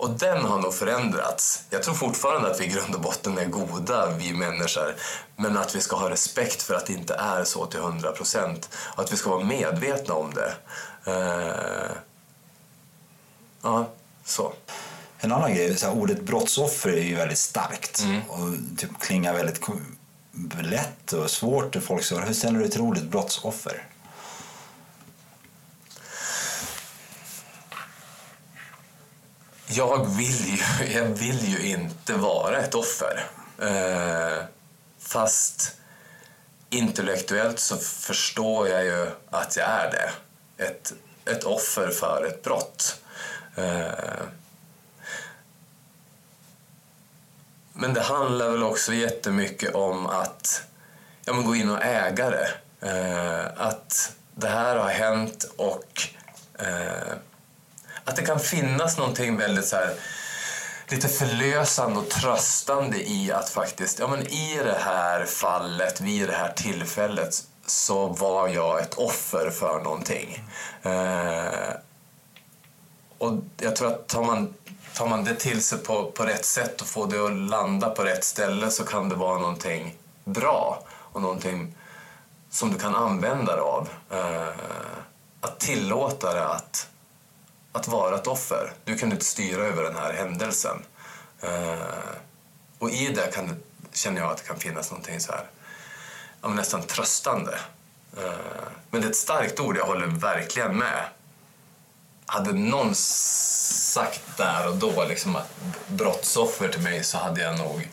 Och 0.00 0.10
den 0.10 0.44
har 0.44 0.58
nog 0.58 0.74
förändrats. 0.74 1.62
Jag 1.70 1.82
tror 1.82 1.94
fortfarande 1.94 2.50
att 2.50 2.60
vi 2.60 2.64
i 2.64 2.68
grund 2.68 2.94
och 2.94 3.00
botten 3.00 3.38
är 3.38 3.44
goda, 3.44 4.10
vi 4.10 4.32
människor. 4.32 4.94
Men 5.36 5.56
att 5.56 5.74
vi 5.74 5.80
ska 5.80 5.96
ha 5.96 6.10
respekt 6.10 6.62
för 6.62 6.74
att 6.74 6.86
det 6.86 6.92
inte 6.92 7.14
är 7.14 7.44
så 7.44 7.66
till 7.66 7.80
hundra 7.80 8.12
procent. 8.12 8.68
Att 8.94 9.12
vi 9.12 9.16
ska 9.16 9.30
vara 9.30 9.44
medvetna 9.44 10.14
om 10.14 10.34
det. 10.34 10.54
Uh... 11.10 11.92
ja, 13.62 13.88
så. 14.24 14.52
En 15.22 15.32
annan 15.32 15.54
grej, 15.54 15.76
så 15.76 15.86
här, 15.86 15.94
ordet 15.94 16.20
brottsoffer 16.22 16.90
är 16.90 17.02
ju 17.02 17.14
väldigt 17.16 17.38
starkt 17.38 18.00
Mm. 18.00 18.22
och 18.30 18.78
typ 18.78 18.90
klingar 19.00 19.34
väldigt 19.34 19.60
lätt 20.62 21.12
och 21.12 21.30
svårt 21.30 21.72
till 21.72 21.80
folk. 21.80 22.12
Hur 22.12 22.32
ställer 22.32 22.54
du 22.58 22.60
dig 22.64 22.70
till 22.70 22.80
ordet 22.80 23.02
brottsoffer? 23.04 23.86
Jag 29.66 30.06
vill 30.16 30.46
ju, 30.46 30.86
jag 30.98 31.04
vill 31.04 31.48
ju 31.48 31.70
inte 31.70 32.14
vara 32.14 32.58
ett 32.58 32.74
offer. 32.74 33.24
Eh, 33.62 34.44
fast 35.00 35.72
intellektuellt 36.70 37.58
så 37.58 37.76
förstår 37.76 38.68
jag 38.68 38.84
ju 38.84 39.10
att 39.30 39.56
jag 39.56 39.66
är 39.68 39.90
det. 39.90 40.12
Ett, 40.64 40.92
ett 41.24 41.44
offer 41.44 41.88
för 41.88 42.26
ett 42.28 42.42
brott. 42.42 43.00
Eh, 43.56 43.88
men 47.72 47.94
det 47.94 48.00
handlar 48.00 48.50
väl 48.50 48.62
också 48.62 48.92
jättemycket 48.92 49.74
om 49.74 50.06
att 50.06 50.62
ja, 51.24 51.32
men 51.32 51.44
gå 51.44 51.54
in 51.54 51.70
och 51.70 51.84
äga 51.84 52.30
det. 52.30 52.48
Eh, 52.80 53.46
att 53.66 54.12
det 54.34 54.48
här 54.48 54.76
har 54.76 54.88
hänt 54.88 55.44
och 55.56 56.02
eh, 56.58 57.12
att 58.04 58.16
det 58.16 58.22
kan 58.22 58.40
finnas 58.40 58.98
någonting 58.98 59.36
väldigt 59.36 59.66
så 59.66 59.76
här 59.76 59.94
lite 60.88 61.08
förlösande 61.08 61.98
och 61.98 62.08
tröstande 62.08 63.10
i 63.10 63.32
att 63.32 63.48
faktiskt, 63.48 63.98
ja 63.98 64.06
men 64.06 64.26
i 64.26 64.60
det 64.64 64.78
här 64.80 65.24
fallet, 65.24 66.00
vid 66.00 66.28
det 66.28 66.34
här 66.34 66.52
tillfället 66.52 67.44
så 67.66 68.06
var 68.08 68.48
jag 68.48 68.80
ett 68.80 68.94
offer 68.94 69.50
för 69.50 69.80
någonting. 69.80 70.44
Eh, 70.82 71.74
och 73.18 73.32
jag 73.56 73.76
tror 73.76 73.88
att 73.88 74.08
tar 74.08 74.24
man, 74.24 74.54
tar 75.00 75.08
man 75.08 75.24
det 75.24 75.34
till 75.34 75.62
sig 75.62 75.78
på, 75.78 76.10
på 76.10 76.24
rätt 76.24 76.44
sätt 76.44 76.80
och 76.80 76.86
får 76.86 77.06
det 77.06 77.24
att 77.24 77.32
landa 77.32 77.90
på 77.90 78.04
rätt 78.04 78.24
ställe 78.24 78.70
så 78.70 78.84
kan 78.84 79.08
det 79.08 79.14
vara 79.14 79.38
någonting 79.38 79.94
bra 80.24 80.82
och 80.88 81.22
någonting 81.22 81.74
som 82.50 82.72
du 82.72 82.78
kan 82.78 82.94
använda 82.94 83.52
dig 83.52 83.64
av. 83.64 83.88
Eh, 84.10 84.48
att 85.40 85.60
tillåta 85.60 86.34
det 86.34 86.46
att, 86.46 86.88
att 87.72 87.88
vara 87.88 88.14
ett 88.14 88.26
offer. 88.26 88.72
Du 88.84 88.98
kan 88.98 89.12
inte 89.12 89.24
styra 89.24 89.62
över 89.62 89.82
den 89.82 89.96
här 89.96 90.12
händelsen. 90.12 90.82
Eh, 91.40 91.78
och 92.78 92.90
i 92.90 93.08
det 93.08 93.34
kan, 93.34 93.56
känner 93.92 94.20
jag 94.20 94.30
att 94.30 94.36
det 94.36 94.44
kan 94.44 94.58
finnas 94.58 94.90
någonting 94.90 95.20
så 95.20 95.32
här, 95.32 95.44
ja, 96.42 96.48
nästan 96.48 96.82
tröstande. 96.82 97.58
Eh, 98.16 98.68
men 98.90 99.00
det 99.00 99.06
är 99.06 99.10
ett 99.10 99.16
starkt 99.16 99.60
ord, 99.60 99.76
jag 99.76 99.86
håller 99.86 100.06
verkligen 100.06 100.76
med. 100.76 101.04
Hade 102.32 102.52
någon 102.52 102.94
sagt 102.94 104.22
där 104.36 104.68
och 104.68 104.76
då 104.76 105.04
liksom 105.04 105.36
att 105.36 105.50
brottsoffer 105.88 106.68
till 106.68 106.80
mig 106.80 107.04
så 107.04 107.18
hade 107.18 107.40
jag 107.40 107.58
nog 107.58 107.88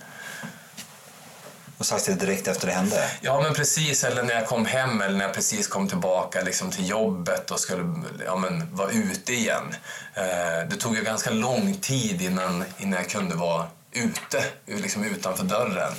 Och 1.77 1.85
sagt 1.85 2.05
det 2.05 2.13
direkt 2.13 2.47
efter 2.47 2.67
det 2.67 2.73
hände? 2.73 3.11
Ja, 3.21 3.41
men 3.41 3.53
precis. 3.53 4.03
Eller 4.03 4.23
när 4.23 4.33
jag 4.33 4.47
kom 4.47 4.65
hem 4.65 5.01
eller 5.01 5.17
när 5.17 5.25
jag 5.25 5.33
precis 5.33 5.67
kom 5.67 5.87
tillbaka 5.87 6.41
liksom, 6.41 6.71
till 6.71 6.89
jobbet 6.89 7.51
och 7.51 7.59
skulle 7.59 8.03
ja, 8.25 8.35
men, 8.35 8.75
vara 8.75 8.91
ute 8.91 9.33
igen. 9.33 9.75
Eh, 10.13 10.69
det 10.69 10.75
tog 10.79 10.95
ju 10.95 11.03
ganska 11.03 11.29
lång 11.29 11.73
tid 11.73 12.21
innan, 12.21 12.63
innan 12.77 12.99
jag 12.99 13.09
kunde 13.09 13.35
vara 13.35 13.67
ute, 13.91 14.43
liksom 14.65 15.03
utanför 15.03 15.43
dörren 15.43 15.93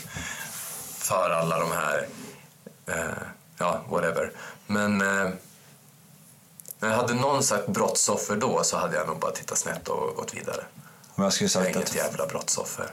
för 0.99 1.31
alla 1.31 1.59
de 1.59 1.73
här, 1.73 2.07
eh, 2.87 3.23
ja, 3.59 3.85
whatever. 3.89 4.33
Men 4.67 5.01
eh, 5.01 5.31
när 6.81 6.89
jag 6.89 6.97
hade 6.97 7.15
någon 7.15 7.43
sagt 7.43 7.67
brottsoffer 7.69 8.37
då 8.37 8.63
så 8.65 8.77
hade 8.79 8.97
jag 8.97 9.07
nog 9.07 9.19
bara 9.19 9.33
tittat 9.33 9.59
snett 9.59 9.89
och 9.89 10.17
gått 10.17 10.35
vidare. 10.35 10.65
Om 11.15 11.25
jag 11.25 11.33
skulle 11.33 11.51
Jag 11.55 11.61
är 11.61 11.65
sagt 11.65 11.77
inget 11.77 11.89
att... 11.89 11.95
jävla 11.97 12.27
brottsoffer. 12.27 12.87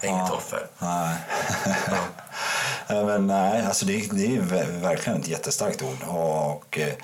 Jag 0.00 0.10
är 0.10 0.14
inget 0.14 0.28
Ja. 0.28 0.36
offer. 0.36 0.66
Nej. 0.78 1.16
Ja, 2.86 3.04
men 3.04 3.26
nej, 3.26 3.66
alltså 3.66 3.84
det, 3.86 4.08
det 4.12 4.36
är 4.36 4.40
verkligen 4.80 5.20
ett 5.20 5.28
jättestarkt 5.28 5.82
ord. 5.82 6.02
Och, 6.08 6.78
eh, 6.78 6.94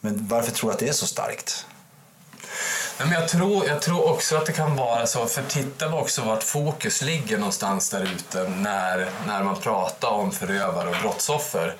men 0.00 0.28
varför 0.28 0.52
tror 0.52 0.70
du 0.70 0.74
att 0.74 0.80
det 0.80 0.88
är 0.88 0.92
så 0.92 1.06
starkt? 1.06 1.66
Nej, 2.98 3.08
men 3.08 3.20
jag, 3.20 3.28
tror, 3.28 3.66
jag 3.66 3.82
tror 3.82 4.08
också 4.12 4.36
att 4.36 4.46
det 4.46 4.52
kan 4.52 4.76
vara 4.76 5.06
så, 5.06 5.26
för 5.26 5.42
tittar 5.42 5.88
vi 5.88 5.94
också 5.94 6.22
vart 6.22 6.42
fokus 6.42 7.02
ligger 7.02 7.38
någonstans 7.38 7.90
där 7.90 8.02
ute 8.02 8.48
när, 8.48 9.10
när 9.26 9.42
man 9.42 9.56
pratar 9.60 10.08
om 10.08 10.32
förövare 10.32 10.88
och 10.88 10.96
brottsoffer 11.02 11.76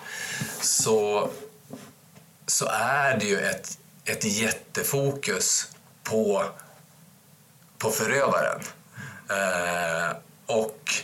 så, 0.60 1.28
så 2.46 2.66
är 2.66 3.18
det 3.18 3.24
ju 3.24 3.40
ett, 3.40 3.78
ett 4.04 4.24
jättefokus 4.24 5.68
på, 6.02 6.44
på 7.78 7.90
förövaren. 7.90 8.60
Eh, 9.30 10.16
och 10.46 10.94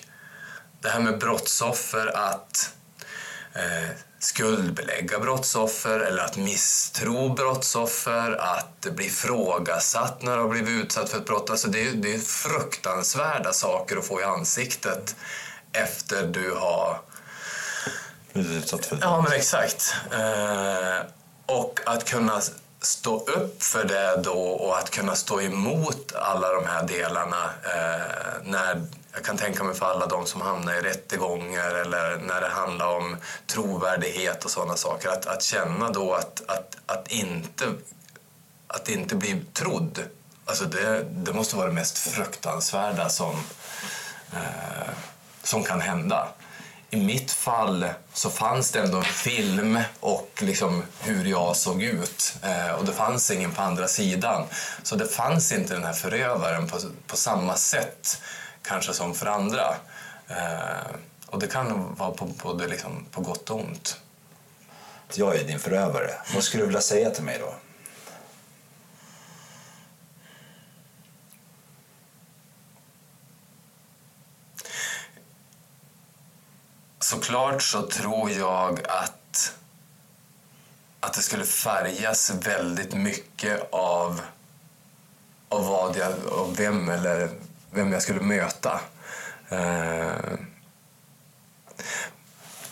det 0.81 0.89
här 0.89 1.01
med 1.01 1.19
brottsoffer, 1.19 2.17
att 2.17 2.75
eh, 3.55 3.91
skuldbelägga 4.19 5.19
brottsoffer 5.19 6.01
eller 6.01 6.23
att 6.23 6.37
misstro 6.37 7.35
brottsoffer, 7.35 8.33
att 8.33 8.81
bli 8.81 9.07
ifrågasatt 9.07 10.23
när 10.23 10.37
du 10.37 10.43
har 10.43 10.49
blivit 10.49 10.85
utsatt 10.85 11.11
för 11.11 11.19
ett 11.19 11.27
brott. 11.27 11.51
Alltså 11.51 11.69
det, 11.69 11.89
är, 11.89 11.93
det 11.93 12.15
är 12.15 12.19
fruktansvärda 12.19 13.53
saker 13.53 13.97
att 13.97 14.07
få 14.07 14.21
i 14.21 14.25
ansiktet 14.25 15.17
efter 15.73 16.27
du 16.27 16.55
har 16.55 17.01
Blivit 18.33 18.65
utsatt 18.65 18.87
för 18.87 18.99
Ja, 19.01 19.21
men 19.21 19.33
exakt. 19.33 19.95
Eh, 20.13 21.07
och 21.51 21.81
att 21.87 22.05
kunna 22.05 22.41
stå 22.81 23.21
upp 23.21 23.63
för 23.63 23.85
det 23.85 24.23
då 24.23 24.39
och 24.39 24.79
att 24.79 24.91
kunna 24.91 25.15
stå 25.15 25.41
emot 25.41 26.13
alla 26.15 26.53
de 26.53 26.67
här 26.67 26.87
delarna. 26.87 27.45
Eh, 27.65 28.43
när, 28.45 28.83
jag 29.13 29.25
kan 29.25 29.37
tänka 29.37 29.65
mig 29.65 29.75
för 29.75 29.87
alla 29.87 30.07
de 30.07 30.27
som 30.27 30.41
hamnar 30.41 30.75
i 30.75 30.81
rättegångar 30.81 31.75
eller 31.75 32.17
när 32.17 32.41
det 32.41 32.49
handlar 32.49 32.97
om 32.97 33.17
trovärdighet 33.47 34.45
och 34.45 34.51
sådana 34.51 34.77
saker. 34.77 35.09
Att, 35.09 35.27
att 35.27 35.43
känna 35.43 35.91
då 35.91 36.15
att, 36.15 36.43
att, 36.47 36.77
att, 36.87 37.09
inte, 37.09 37.65
att 38.67 38.89
inte 38.89 39.15
bli 39.15 39.45
trodd. 39.53 40.01
Alltså 40.45 40.65
det, 40.65 41.03
det 41.03 41.33
måste 41.33 41.57
vara 41.57 41.67
det 41.67 41.73
mest 41.73 41.99
fruktansvärda 41.99 43.09
som, 43.09 43.35
eh, 44.33 44.91
som 45.43 45.65
kan 45.65 45.81
hända. 45.81 46.29
I 46.93 46.97
mitt 46.97 47.31
fall 47.31 47.87
så 48.13 48.31
fanns 48.31 48.71
det 48.71 48.81
ändå 48.81 48.99
en 48.99 49.05
film 49.05 49.79
och 50.01 50.31
liksom 50.41 50.83
hur 51.01 51.25
jag 51.25 51.57
såg 51.57 51.83
ut. 51.83 52.35
Eh, 52.43 52.71
och 52.71 52.85
det 52.85 52.93
fanns 52.93 53.31
ingen 53.31 53.53
på 53.53 53.63
andra 53.63 53.89
sidan. 53.89 54.47
Så 54.83 54.97
det 54.97 55.07
fanns 55.07 55.53
inte 55.53 55.75
den 55.75 55.85
här 55.85 55.93
förövaren 55.93 56.69
på, 56.69 56.79
på 57.07 57.17
samma 57.17 57.57
sätt 57.57 58.23
kanske 58.63 58.93
som 58.93 59.15
för 59.15 59.27
andra. 59.27 59.75
Eh, 60.29 60.95
och 61.27 61.39
det 61.39 61.47
kan 61.47 61.95
vara 61.95 62.11
på, 62.11 62.25
både 62.25 62.67
liksom, 62.67 63.05
på 63.11 63.21
gott 63.21 63.51
och 63.51 63.61
ont. 63.61 63.97
Jag 65.15 65.37
är 65.37 65.45
din 65.45 65.59
förövare. 65.59 66.11
Vad 66.35 66.45
skulle 66.45 66.63
du 66.63 66.67
vilja 66.67 66.81
säga 66.81 67.11
till 67.11 67.25
mig 67.25 67.39
då? 67.41 67.55
Såklart 77.11 77.63
så 77.63 77.83
tror 77.83 78.31
jag 78.31 78.81
att, 78.89 79.55
att 81.01 81.13
det 81.15 81.23
skulle 81.23 81.45
färgas 81.45 82.31
väldigt 82.31 82.95
mycket 82.95 83.69
av, 83.73 84.21
av, 85.49 85.67
vad 85.67 85.97
jag, 85.97 86.13
av 86.33 86.57
vem 86.57 86.89
eller 86.89 87.31
vem 87.71 87.93
jag 87.93 88.03
skulle 88.03 88.21
möta. 88.21 88.81
Eh, 89.49 90.35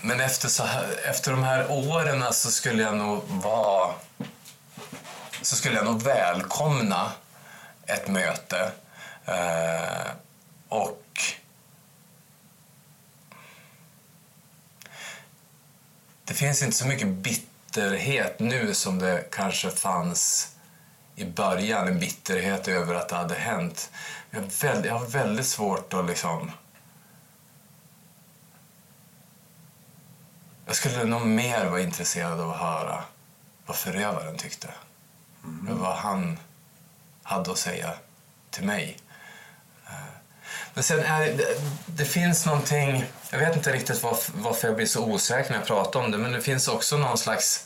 men 0.00 0.20
efter, 0.20 0.48
så 0.48 0.64
här, 0.64 0.86
efter 1.10 1.30
de 1.30 1.42
här 1.42 1.70
åren 1.70 2.24
så 2.32 2.50
skulle 2.50 2.82
jag 2.82 2.96
nog 2.96 3.22
vara 3.28 3.94
så 5.42 5.56
skulle 5.56 5.76
jag 5.76 5.84
nog 5.84 6.02
välkomna 6.02 7.12
ett 7.86 8.08
möte. 8.08 8.70
Eh, 9.24 10.10
och 10.68 11.02
det 16.28 16.34
finns 16.34 16.62
inte 16.62 16.76
så 16.76 16.86
mycket 16.86 17.08
bitterhet 17.08 18.38
nu 18.38 18.74
som 18.74 18.98
det 18.98 19.24
kanske 19.30 19.70
fanns 19.70 20.52
i 21.16 21.24
början. 21.24 21.88
En 21.88 21.98
bitterhet 21.98 22.68
över 22.68 22.94
att 22.94 23.08
det 23.08 23.16
hade 23.16 23.34
hänt. 23.34 23.90
Jag 24.30 24.40
har 24.40 24.48
väldigt, 24.62 24.86
jag 24.86 24.98
har 24.98 25.06
väldigt 25.06 25.46
svårt 25.46 25.94
att 25.94 26.06
liksom... 26.06 26.50
Jag 30.66 30.76
skulle 30.76 31.04
nog 31.04 31.26
mer 31.26 31.66
vara 31.66 31.80
intresserad 31.80 32.40
av 32.40 32.50
att 32.50 32.58
höra 32.58 33.04
vad 33.66 33.76
förövaren 33.76 34.36
tyckte. 34.36 34.68
Vad 35.68 35.96
han 35.96 36.38
hade 37.22 37.50
att 37.50 37.58
säga 37.58 37.94
till 38.50 38.64
mig. 38.64 38.96
Men 40.74 40.84
sen 40.84 41.00
är 41.00 41.20
det, 41.20 41.60
det, 41.86 42.04
finns 42.04 42.46
någonting, 42.46 43.04
jag 43.30 43.38
vet 43.38 43.56
inte 43.56 43.72
riktigt 43.72 44.02
varför, 44.02 44.32
varför 44.36 44.68
jag 44.68 44.76
blir 44.76 44.86
så 44.86 45.04
osäker 45.04 45.50
när 45.50 45.58
jag 45.58 45.66
pratar 45.66 46.00
om 46.00 46.10
det, 46.10 46.18
men 46.18 46.32
det 46.32 46.40
finns 46.40 46.68
också 46.68 46.96
någon 46.96 47.18
slags... 47.18 47.64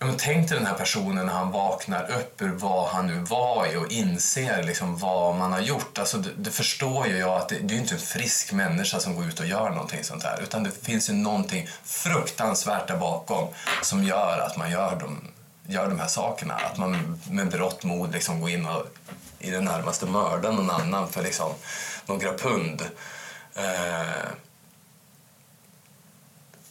Men 0.00 0.16
tänk 0.16 0.48
dig 0.48 0.58
den 0.58 0.66
här 0.66 0.74
personen 0.74 1.26
när 1.26 1.32
han 1.32 1.50
vaknar 1.50 2.10
upp 2.10 2.42
ur 2.42 2.48
vad 2.48 2.88
han 2.88 3.06
nu 3.06 3.14
var 3.14 3.66
i 3.72 3.76
och 3.76 3.92
inser 3.92 4.62
liksom 4.62 4.98
vad 4.98 5.36
man 5.36 5.52
har 5.52 5.60
gjort. 5.60 5.98
Alltså, 5.98 6.18
det, 6.18 6.30
det 6.36 6.50
förstår 6.50 7.06
ju 7.06 7.18
jag 7.18 7.36
att 7.36 7.48
det, 7.48 7.58
det 7.58 7.74
är 7.74 7.78
inte 7.78 7.94
en 7.94 8.00
frisk 8.00 8.52
människa 8.52 9.00
som 9.00 9.14
går 9.14 9.24
ut 9.26 9.40
och 9.40 9.46
gör 9.46 9.70
någonting 9.70 10.04
sånt 10.04 10.22
här. 10.22 10.42
Utan 10.42 10.62
det 10.62 10.70
finns 10.70 11.10
ju 11.10 11.12
någonting 11.12 11.68
fruktansvärt 11.84 12.88
där 12.88 12.96
bakom 12.96 13.48
som 13.82 14.04
gör 14.04 14.38
att 14.46 14.56
man 14.56 14.70
gör 14.70 14.96
de, 15.00 15.20
gör 15.66 15.88
de 15.88 15.98
här 15.98 16.08
sakerna. 16.08 16.54
Att 16.54 16.78
man 16.78 17.20
med 17.30 17.50
berått 17.50 17.84
mod 17.84 18.12
liksom 18.12 18.40
går 18.40 18.50
in 18.50 18.66
och 18.66 18.86
i 19.38 19.50
det 19.50 19.60
närmaste 19.60 20.06
mördar 20.06 20.52
någon 20.52 20.70
annan 20.70 21.08
för 21.08 21.22
liksom 21.22 21.54
några 22.06 22.34
pund. 22.34 22.82
Eh, 23.54 24.28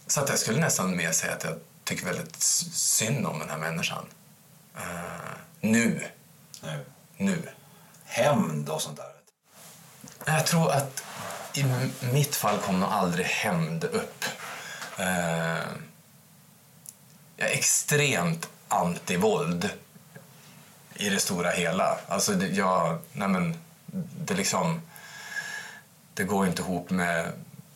så 0.07 0.21
att 0.21 0.29
jag 0.29 0.39
skulle 0.39 0.59
nästan 0.59 0.97
mer 0.97 1.11
säga 1.11 1.33
att 1.33 1.43
jag 1.43 1.59
tycker 1.83 2.05
väldigt 2.05 2.41
synd 2.41 3.25
om 3.25 3.39
den 3.39 3.49
här 3.49 3.57
människan. 3.57 4.05
Eh, 4.75 4.81
nu. 5.61 6.07
Nu. 6.61 6.85
Nu. 7.17 7.49
Hämnd 8.05 8.69
och 8.69 8.81
sånt 8.81 8.97
där. 8.97 9.11
Jag 10.25 10.45
tror 10.45 10.71
att 10.71 11.03
i 11.53 11.65
mitt 12.13 12.35
fall 12.35 12.57
kommer 12.57 12.79
nog 12.79 12.89
aldrig 12.89 13.25
hämnd 13.25 13.83
upp. 13.83 14.25
Eh, 14.97 15.67
jag 17.37 17.49
är 17.49 17.53
extremt 17.53 18.49
anti-våld 18.67 19.69
i 20.99 21.09
det 21.09 21.19
stora 21.19 21.51
hela. 21.51 21.97
Alltså, 22.07 22.33
det, 22.33 22.47
jag, 22.47 22.97
nej 23.11 23.27
men, 23.27 23.55
det 24.25 24.33
liksom... 24.33 24.81
Det 26.13 26.23
går 26.23 26.47
inte 26.47 26.61
ihop 26.61 26.89
med, 26.89 27.31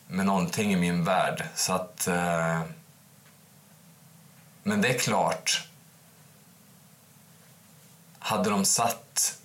med 0.06 0.26
någonting 0.26 0.72
i 0.72 0.76
min 0.76 1.04
värld. 1.04 1.44
Så 1.54 1.72
att... 1.72 2.06
Eh, 2.06 2.60
men 4.62 4.80
det 4.80 4.88
är 4.88 4.98
klart. 4.98 5.68
Hade 8.18 8.50
de 8.50 8.64
satt 8.64 9.38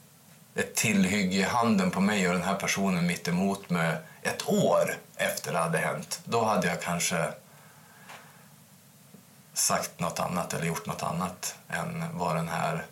ett 0.55 0.75
tillhygge 0.75 1.37
i 1.37 1.43
handen 1.43 1.91
på 1.91 2.01
mig 2.01 2.27
och 2.27 2.33
den 2.33 2.43
här 2.43 2.55
personen 2.55 3.07
mitt 3.07 3.27
emot 3.27 3.69
mig 3.69 3.97
ett 4.21 4.49
år 4.49 4.97
efter 5.15 5.53
det 5.53 5.59
hade 5.59 5.77
hänt, 5.77 6.21
då 6.23 6.43
hade 6.43 6.67
jag 6.67 6.81
kanske 6.81 7.27
sagt 9.53 9.99
något 9.99 10.19
annat 10.19 10.53
eller 10.53 10.65
gjort 10.65 10.85
något 10.85 11.03
annat 11.03 11.55
än 11.69 12.05
vad 12.13 12.35
den 12.35 12.47
här 12.47 12.85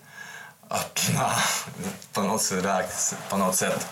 öppna, 0.70 1.32
på 2.14 2.22
något 2.22 2.42
sätt, 2.42 3.16
på 3.30 3.38
något 3.38 3.56
sätt 3.56 3.88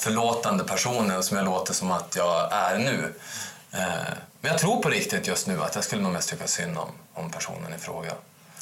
förlåtande 0.00 0.64
personen 0.64 1.22
som 1.22 1.36
jag 1.36 1.46
låter 1.46 1.74
som 1.74 1.90
att 1.90 2.16
jag 2.16 2.52
är 2.52 2.78
nu. 2.78 3.14
Eh, 3.72 4.14
men 4.40 4.50
jag 4.52 4.58
tror 4.58 4.82
på 4.82 4.88
riktigt 4.88 5.26
just 5.26 5.46
nu 5.46 5.62
att 5.62 5.74
jag 5.74 5.84
skulle 5.84 6.02
nog 6.02 6.12
mest 6.12 6.28
tycka 6.28 6.46
synd 6.46 6.78
om, 6.78 6.90
om 7.14 7.30
personen 7.30 7.74
i 7.74 7.78
fråga. 7.78 8.12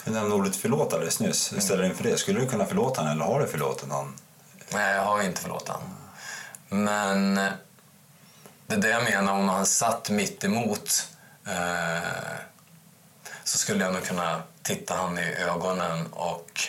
Du 0.04 0.10
nämnde 0.10 0.34
ordet 0.34 0.56
förlåt 0.56 0.92
alldeles 0.92 1.20
nyss. 1.20 1.52
Hur 1.52 1.60
ställer 1.60 1.82
du 1.82 1.88
inför 1.88 2.04
det? 2.04 2.18
Skulle 2.18 2.40
du 2.40 2.46
kunna 2.48 2.66
förlåta 2.66 3.00
honom 3.00 3.12
eller 3.12 3.24
har 3.24 3.40
du 3.40 3.46
förlåtit 3.46 3.90
honom? 3.90 4.14
Nej, 4.72 4.94
jag 4.94 5.02
har 5.02 5.22
inte 5.22 5.40
förlåtit 5.40 5.68
honom. 5.68 5.88
Men 6.68 7.34
det 8.66 8.74
är 8.74 8.78
det 8.78 8.88
jag 8.88 9.04
menar, 9.04 9.32
om 9.32 9.48
han 9.48 9.66
satt 9.66 10.10
mitt 10.10 10.44
emot 10.44 11.08
eh, 11.46 12.08
så 13.44 13.58
skulle 13.58 13.84
jag 13.84 13.94
nog 13.94 14.04
kunna 14.04 14.42
titta 14.62 14.94
han 14.94 15.18
i 15.18 15.34
ögonen 15.34 16.06
och 16.12 16.60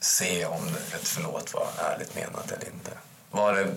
se 0.00 0.46
om 0.46 0.68
ett 0.68 1.08
förlåt 1.08 1.54
var 1.54 1.68
ärligt 1.78 2.14
menat 2.14 2.50
eller 2.50 2.66
inte. 2.66 2.90
Var 3.30 3.54
det 3.54 3.74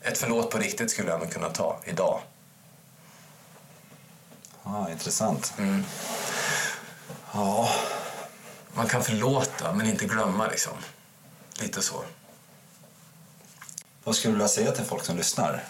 ett 0.00 0.18
förlåt 0.18 0.50
på 0.50 0.58
riktigt 0.58 0.90
skulle 0.90 1.10
jag 1.10 1.20
nog 1.20 1.32
kunna 1.32 1.50
ta 1.50 1.80
idag. 1.84 2.20
Ah, 4.62 4.90
intressant. 4.90 5.54
Mm. 5.58 5.84
Ja. 7.32 7.70
Man 8.74 8.88
kan 8.88 9.04
förlåta 9.04 9.72
men 9.72 9.86
inte 9.86 10.04
glömma 10.04 10.46
liksom. 10.46 10.72
Lite 11.60 11.82
så. 11.82 12.04
Vad 14.04 14.16
skulle 14.16 14.32
du 14.32 14.36
vilja 14.36 14.48
säga 14.48 14.72
till 14.72 14.84
folk 14.84 15.04
som 15.04 15.16
lyssnar? 15.16 15.64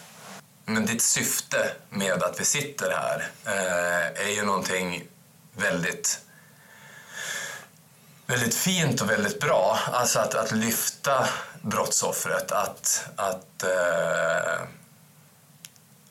Men 0.64 0.86
ditt 0.86 1.02
syfte 1.02 1.72
med 1.90 2.22
att 2.22 2.40
vi 2.40 2.44
sitter 2.44 2.90
här 2.90 3.30
eh, 3.44 4.26
är 4.26 4.28
ju 4.28 4.44
någonting 4.44 5.04
väldigt 5.56 6.20
väldigt 8.30 8.54
fint 8.54 9.00
och 9.00 9.10
väldigt 9.10 9.40
bra. 9.40 9.78
Alltså 9.92 10.18
att, 10.18 10.34
att 10.34 10.52
lyfta 10.52 11.28
brottsoffret, 11.62 12.52
att, 12.52 13.04
att, 13.16 13.62
eh, 13.62 14.62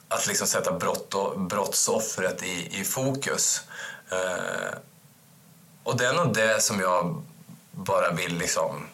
att 0.08 0.28
liksom 0.28 0.48
sätta 0.48 0.72
brott 0.72 1.14
och, 1.14 1.40
brottsoffret 1.40 2.44
i, 2.44 2.80
i 2.80 2.84
fokus. 2.84 3.64
Eh, 4.12 4.78
och 5.84 5.98
det 5.98 6.06
är 6.06 6.14
nog 6.14 6.34
det 6.34 6.64
som 6.64 6.80
jag 6.80 7.24
bara 7.72 8.12
vill 8.12 8.38
liksom 8.38 8.88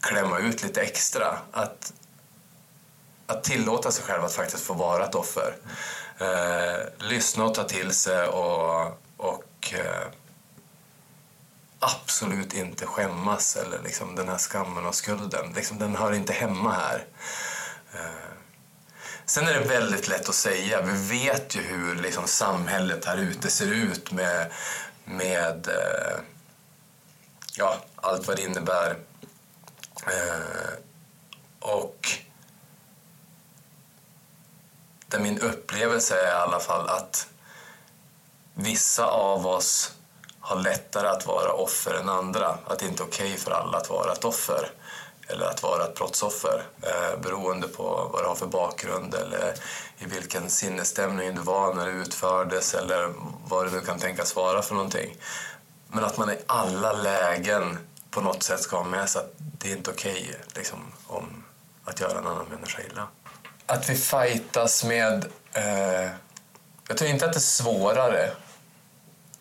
klämma 0.00 0.38
ut 0.38 0.62
lite 0.62 0.80
extra. 0.80 1.38
Att, 1.52 1.92
att 3.26 3.44
tillåta 3.44 3.90
sig 3.90 4.04
själv 4.04 4.24
att 4.24 4.34
faktiskt 4.34 4.64
få 4.64 4.74
vara 4.74 5.04
ett 5.04 5.14
offer. 5.14 5.56
Eh, 6.18 7.08
lyssna 7.08 7.44
och 7.44 7.54
ta 7.54 7.64
till 7.64 7.92
sig 7.92 8.26
och, 8.26 9.00
och 9.16 9.72
eh, 9.72 10.08
absolut 11.78 12.54
inte 12.54 12.86
skämmas 12.86 13.56
eller 13.56 13.82
liksom 13.82 14.14
den 14.14 14.28
här 14.28 14.38
skammen 14.38 14.86
och 14.86 14.94
skulden. 14.94 15.52
Liksom, 15.52 15.78
den 15.78 15.96
hör 15.96 16.12
inte 16.12 16.32
hemma 16.32 16.72
här. 16.72 17.06
Eh. 17.94 18.38
Sen 19.26 19.48
är 19.48 19.54
det 19.54 19.68
väldigt 19.68 20.08
lätt 20.08 20.28
att 20.28 20.34
säga. 20.34 20.82
Vi 20.82 21.18
vet 21.18 21.56
ju 21.56 21.60
hur 21.62 21.94
liksom, 21.94 22.26
samhället 22.26 23.04
här 23.04 23.16
ute 23.16 23.50
ser 23.50 23.72
ut 23.72 24.12
med, 24.12 24.52
med 25.04 25.68
eh, 25.68 26.20
ja, 27.56 27.76
allt 27.96 28.26
vad 28.26 28.36
det 28.36 28.42
innebär. 28.42 28.96
Eh, 30.06 30.72
och 31.60 32.08
där 35.06 35.18
min 35.18 35.38
upplevelse 35.38 36.20
är 36.20 36.26
i 36.26 36.30
alla 36.30 36.60
fall 36.60 36.88
att 36.88 37.28
vissa 38.54 39.06
av 39.06 39.46
oss 39.46 39.92
har 40.48 40.56
lättare 40.56 41.08
att 41.08 41.26
vara 41.26 41.52
offer 41.52 41.94
än 41.94 42.08
andra. 42.08 42.58
Att 42.66 42.78
det 42.78 42.86
inte 42.86 43.02
är 43.02 43.06
okej 43.06 43.26
okay 43.26 43.38
för 43.38 43.50
alla 43.50 43.78
att 43.78 43.90
vara 43.90 44.12
ett 44.12 44.24
offer 44.24 44.70
eller 45.26 45.46
att 45.46 45.62
vara 45.62 45.84
ett 45.84 45.94
brottsoffer 45.94 46.62
eh, 46.82 47.20
beroende 47.20 47.68
på 47.68 48.10
vad 48.12 48.22
du 48.22 48.26
har 48.26 48.34
för 48.34 48.46
bakgrund 48.46 49.14
eller 49.14 49.54
i 49.98 50.04
vilken 50.04 50.50
sinnesstämning 50.50 51.34
du 51.34 51.40
var 51.40 51.74
när 51.74 51.86
det 51.86 51.92
utfördes 51.92 52.74
eller 52.74 53.12
vad 53.44 53.66
det 53.66 53.70
nu 53.70 53.80
kan 53.80 53.98
tänkas 53.98 54.36
vara 54.36 54.62
för 54.62 54.74
någonting. 54.74 55.16
Men 55.88 56.04
att 56.04 56.18
man 56.18 56.30
i 56.30 56.38
alla 56.46 56.92
lägen 56.92 57.78
på 58.10 58.20
något 58.20 58.42
sätt 58.42 58.60
ska 58.60 58.76
ha 58.76 58.84
med 58.84 59.08
sig 59.08 59.20
att 59.20 59.32
det 59.38 59.72
är 59.72 59.76
inte 59.76 59.90
okej 59.90 60.26
okay, 60.28 60.34
liksom, 60.54 60.78
om 61.06 61.44
att 61.84 62.00
göra 62.00 62.18
en 62.18 62.26
annan 62.26 62.46
människa 62.46 62.82
illa. 62.82 63.08
Att 63.66 63.90
vi 63.90 63.96
fightas 63.96 64.84
med... 64.84 65.24
Eh, 65.52 66.10
jag 66.88 66.98
tror 66.98 67.10
inte 67.10 67.26
att 67.26 67.32
det 67.32 67.38
är 67.38 67.40
svårare 67.40 68.30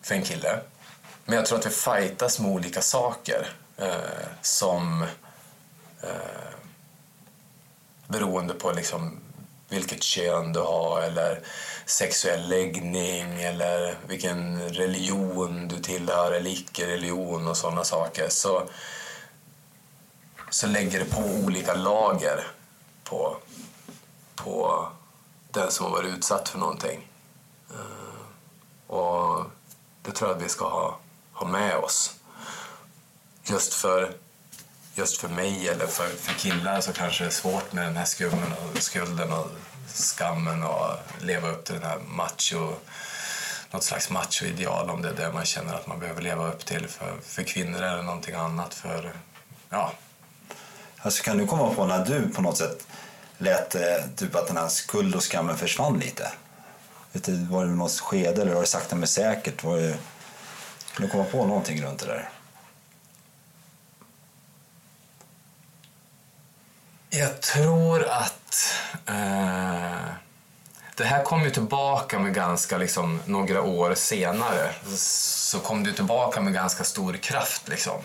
för 0.01 0.15
en 0.15 0.23
kille 0.23 0.59
men 1.27 1.35
jag 1.35 1.45
tror 1.45 1.59
att 1.59 1.65
vi 1.65 1.69
fightas 1.69 2.39
med 2.39 2.51
olika 2.51 2.81
saker 2.81 3.49
eh, 3.77 4.27
som 4.41 5.01
eh, 6.01 6.49
beroende 8.07 8.53
på 8.53 8.71
liksom 8.71 9.19
vilket 9.69 10.03
kön 10.03 10.53
du 10.53 10.59
har 10.59 11.01
eller 11.01 11.41
sexuell 11.85 12.49
läggning 12.49 13.41
eller 13.41 13.97
vilken 14.07 14.69
religion 14.69 15.67
du 15.67 15.79
tillhör 15.79 16.31
eller 16.31 16.49
icke-religion 16.49 17.47
och 17.47 17.57
sådana 17.57 17.83
saker 17.83 18.29
så, 18.29 18.69
så 20.49 20.67
lägger 20.67 20.99
det 20.99 21.05
på 21.05 21.21
olika 21.21 21.73
lager 21.73 22.47
på, 23.03 23.37
på 24.35 24.87
den 25.51 25.71
som 25.71 25.85
har 25.85 25.91
varit 25.91 26.17
utsatt 26.17 26.49
för 26.49 26.59
någonting. 26.59 27.07
Eh, 27.69 28.95
och 28.95 29.45
det 30.01 30.11
tror 30.11 30.29
jag 30.29 30.37
att 30.37 30.43
vi 30.43 30.49
ska 30.49 30.69
ha 30.69 30.99
ha 31.37 31.47
med 31.47 31.75
oss. 31.75 32.13
Just 33.43 33.73
för, 33.73 34.11
just 34.95 35.17
för 35.17 35.27
mig 35.27 35.69
eller 35.69 35.87
för, 35.87 36.07
för 36.07 36.33
killar 36.33 36.81
så 36.81 36.93
kanske 36.93 37.23
det 37.23 37.27
är 37.27 37.31
svårt 37.31 37.73
med 37.73 37.85
den 37.85 37.97
här 37.97 38.05
skulden 38.05 38.53
och, 38.53 38.81
skulden 38.81 39.31
och 39.31 39.47
skammen 39.87 40.63
och 40.63 40.91
leva 41.21 41.49
upp 41.49 41.65
till 41.65 41.75
den 41.75 41.83
här 41.83 41.99
macho 42.07 42.73
något 43.71 43.83
slags 43.83 44.09
machoideal 44.09 44.89
om 44.89 45.01
det 45.01 45.09
är 45.09 45.13
det 45.13 45.31
man 45.33 45.45
känner 45.45 45.73
att 45.73 45.87
man 45.87 45.99
behöver 45.99 46.21
leva 46.21 46.47
upp 46.47 46.65
till. 46.65 46.87
För, 46.87 47.13
för 47.23 47.43
kvinnor 47.43 47.81
är 47.81 47.95
det 47.95 48.03
någonting 48.03 48.35
annat. 48.35 48.73
För, 48.73 49.13
ja. 49.69 49.91
Alltså 50.97 51.23
kan 51.23 51.37
du 51.37 51.47
komma 51.47 51.73
på 51.73 51.85
när 51.85 52.05
du 52.05 52.29
på 52.29 52.41
något 52.41 52.57
sätt 52.57 52.87
lät 53.37 53.75
eh, 53.75 53.81
typ 54.15 54.35
att 54.35 54.47
den 54.47 54.57
här 54.57 54.67
skuld 54.67 55.15
och 55.15 55.23
skammen 55.23 55.57
försvann 55.57 55.99
lite? 55.99 56.31
Vet 57.11 57.23
du, 57.23 57.45
var 57.45 57.65
det 57.65 57.71
något 57.71 57.99
skede 57.99 58.41
eller 58.41 58.53
var 58.53 58.61
det 58.61 58.67
sakta 58.67 58.95
men 58.95 59.07
säkert? 59.07 59.63
Var 59.63 59.77
det 59.77 59.97
kan 60.97 61.05
du 61.05 61.11
komma 61.11 61.23
på 61.23 61.45
någonting 61.45 61.83
runt 61.83 61.99
det 61.99 62.05
där? 62.05 62.29
Jag 67.09 67.41
tror 67.41 68.03
att 68.03 68.73
eh, 69.05 70.13
det 70.95 71.03
här 71.03 71.23
kom 71.23 71.43
ju 71.43 71.49
tillbaka 71.49 72.19
med 72.19 72.33
ganska, 72.33 72.77
liksom, 72.77 73.19
några 73.25 73.61
år 73.61 73.93
senare. 73.95 74.73
Så 74.97 75.59
kom 75.59 75.83
det 75.83 75.93
tillbaka 75.93 76.41
med 76.41 76.53
ganska 76.53 76.83
stor 76.83 77.13
kraft. 77.13 77.67
Liksom. 77.67 78.01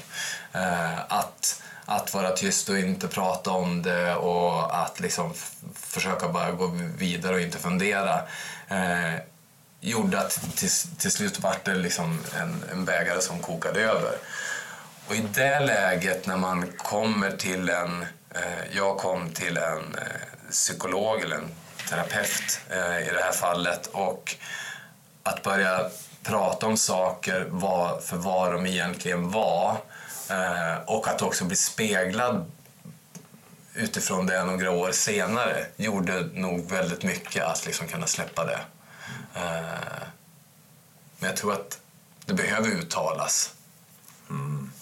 Eh, 0.52 0.98
att, 1.08 1.62
att 1.84 2.14
vara 2.14 2.30
tyst 2.30 2.68
och 2.68 2.78
inte 2.78 3.08
prata 3.08 3.50
om 3.50 3.82
det 3.82 4.14
och 4.14 4.82
att 4.82 5.00
liksom 5.00 5.34
försöka 5.74 6.28
bara 6.28 6.50
gå 6.50 6.66
vidare 6.96 7.34
och 7.34 7.40
inte 7.40 7.58
fundera. 7.58 8.22
Eh, 8.68 9.14
gjorde 9.82 10.20
att 10.20 10.56
till, 10.56 10.70
till 10.98 11.10
slut 11.10 11.40
vart 11.40 11.64
det 11.64 11.74
liksom 11.74 12.20
en, 12.40 12.64
en 12.72 12.84
bägare 12.84 13.20
som 13.20 13.38
kokade 13.38 13.80
över. 13.80 14.12
Och 15.08 15.14
i 15.14 15.24
det 15.34 15.60
läget 15.60 16.26
när 16.26 16.36
man 16.36 16.72
kommer 16.76 17.30
till 17.30 17.68
en... 17.68 18.02
Eh, 18.30 18.76
jag 18.76 18.98
kom 18.98 19.30
till 19.30 19.56
en 19.56 19.94
eh, 19.94 20.50
psykolog 20.50 21.20
eller 21.20 21.36
en 21.36 21.54
terapeut 21.88 22.60
eh, 22.70 23.08
i 23.08 23.10
det 23.12 23.22
här 23.22 23.32
fallet 23.32 23.86
och 23.86 24.36
att 25.22 25.42
börja 25.42 25.90
prata 26.22 26.66
om 26.66 26.76
saker 26.76 27.46
var, 27.48 28.00
för 28.00 28.16
vad 28.16 28.52
de 28.52 28.66
egentligen 28.66 29.30
var 29.30 29.76
eh, 30.30 30.82
och 30.86 31.08
att 31.08 31.22
också 31.22 31.44
bli 31.44 31.56
speglad 31.56 32.50
utifrån 33.74 34.26
det 34.26 34.44
några 34.44 34.70
år 34.70 34.92
senare 34.92 35.66
gjorde 35.76 36.26
nog 36.32 36.70
väldigt 36.70 37.02
mycket 37.02 37.44
att 37.44 37.66
liksom 37.66 37.86
kunna 37.86 38.06
släppa 38.06 38.44
det. 38.44 38.58
Eh, 39.34 40.02
men 41.18 41.30
jag 41.30 41.36
tror 41.36 41.52
att 41.52 41.78
det 42.26 42.34
behöver 42.34 42.68
uttalas. 42.68 43.54
Mm. 44.30 44.72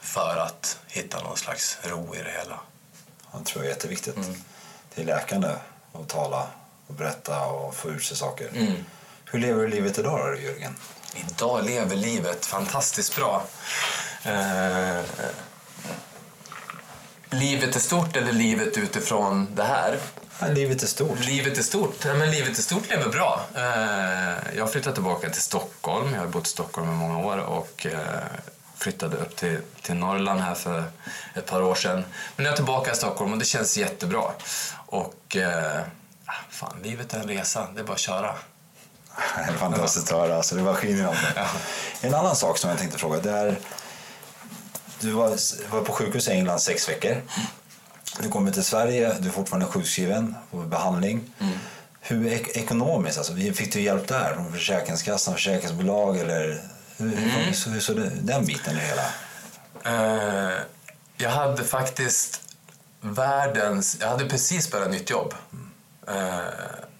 för 0.00 0.36
att 0.36 0.78
hitta 0.86 1.22
någon 1.22 1.36
slags 1.36 1.78
ro 1.82 2.14
i 2.14 2.18
det 2.18 2.30
hela. 2.30 2.60
Jag 3.32 3.44
tror 3.44 3.64
jag 3.64 3.70
är 3.70 3.74
jätteviktigt. 3.74 4.16
Det 4.94 5.02
är 5.02 5.06
läkande 5.06 5.48
att 5.92 6.08
tala 6.08 6.46
och 6.86 6.94
berätta 6.94 7.46
och 7.46 7.74
få 7.74 7.88
ur 7.88 7.98
sig 7.98 8.16
saker. 8.16 8.48
Mm. 8.54 8.84
Hur 9.24 9.38
lever 9.38 9.62
du 9.62 9.68
livet 9.68 9.98
idag 9.98 10.18
då, 10.18 10.40
Jörgen? 10.42 10.76
Idag 11.14 11.64
lever 11.64 11.96
livet 11.96 12.46
fantastiskt 12.46 13.16
bra. 13.16 13.44
Eh, 14.22 15.00
livet 17.30 17.76
är 17.76 17.80
stort 17.80 18.16
eller 18.16 18.32
livet 18.32 18.76
utifrån 18.78 19.54
det 19.54 19.64
här? 19.64 19.98
Ja, 20.40 20.46
livet 20.46 20.82
är 20.82 20.86
stort. 20.86 21.26
Livet 21.26 21.58
är 21.58 21.62
stort. 21.62 22.04
Ja, 22.04 22.14
men 22.14 22.30
livet 22.30 22.58
är 22.58 22.62
stort 22.62 22.88
lever 22.88 23.08
bra. 23.08 23.46
Eh, 23.54 24.56
jag 24.56 24.64
har 24.64 24.66
flyttat 24.66 24.94
tillbaka 24.94 25.30
till 25.30 25.42
Stockholm. 25.42 26.14
Jag 26.14 26.20
har 26.20 26.26
bott 26.26 26.46
i 26.46 26.50
Stockholm 26.50 26.90
i 26.90 26.94
många 26.94 27.18
år 27.18 27.38
och 27.38 27.86
eh, 27.86 27.98
flyttade 28.76 29.16
upp 29.16 29.36
till, 29.36 29.58
till 29.82 29.94
Norrland 29.94 30.40
här 30.40 30.54
för 30.54 30.84
ett 31.34 31.46
par 31.46 31.62
år 31.62 31.74
sedan. 31.74 32.04
Men 32.36 32.46
jag 32.46 32.52
är 32.52 32.56
tillbaka 32.56 32.92
i 32.92 32.94
Stockholm 32.94 33.32
och 33.32 33.38
det 33.38 33.44
känns 33.44 33.76
jättebra. 33.76 34.24
Och 34.86 35.36
eh, 35.36 35.80
ah, 36.24 36.32
fan, 36.50 36.76
livet 36.82 37.14
är 37.14 37.18
en 37.18 37.28
resa. 37.28 37.68
Det 37.74 37.80
är 37.80 37.84
bara 37.84 37.92
att 37.92 37.98
köra. 37.98 38.34
Fantastiskt 39.58 40.12
att 40.12 40.18
höra. 40.18 40.36
Alltså, 40.36 40.54
det 40.54 40.62
var 40.62 40.74
skiner 40.74 41.08
om 41.08 41.14
det. 41.14 41.46
En 42.06 42.14
annan 42.14 42.36
sak 42.36 42.58
som 42.58 42.70
jag 42.70 42.78
tänkte 42.78 42.98
fråga. 42.98 43.20
Det 43.20 43.30
är, 43.30 43.58
du 45.00 45.10
var, 45.10 45.28
var 45.70 45.80
på 45.80 45.92
sjukhus 45.92 46.28
i 46.28 46.30
England 46.30 46.58
sex 46.58 46.88
veckor. 46.88 47.22
Du 48.18 48.28
kommer 48.28 48.50
till 48.52 48.64
Sverige, 48.64 49.16
du 49.20 49.28
är 49.28 49.32
fortfarande 49.32 49.66
sjukskriven 49.66 50.34
på 50.50 50.56
behandling. 50.56 51.34
Hur 52.00 52.26
ek- 52.26 52.56
ekonomiskt, 52.56 53.18
alltså, 53.18 53.34
fick 53.34 53.72
du 53.72 53.80
hjälp 53.80 54.08
där? 54.08 54.34
Från 54.34 54.52
Försäkringskassan, 54.52 55.34
försäkringsbolag 55.34 56.16
eller 56.18 56.60
hur, 56.96 57.16
hur, 57.16 57.70
hur 57.72 57.80
såg 57.80 57.96
det, 57.96 58.10
den 58.22 58.44
biten 58.46 58.76
i 58.76 58.80
hela? 58.80 59.04
Eh, 59.84 60.58
jag 61.16 61.30
hade 61.30 61.64
faktiskt 61.64 62.40
världens... 63.00 63.96
Jag 64.00 64.08
hade 64.08 64.28
precis 64.28 64.70
börjat 64.70 64.90
nytt 64.90 65.10
jobb. 65.10 65.34
Eh, 66.08 66.14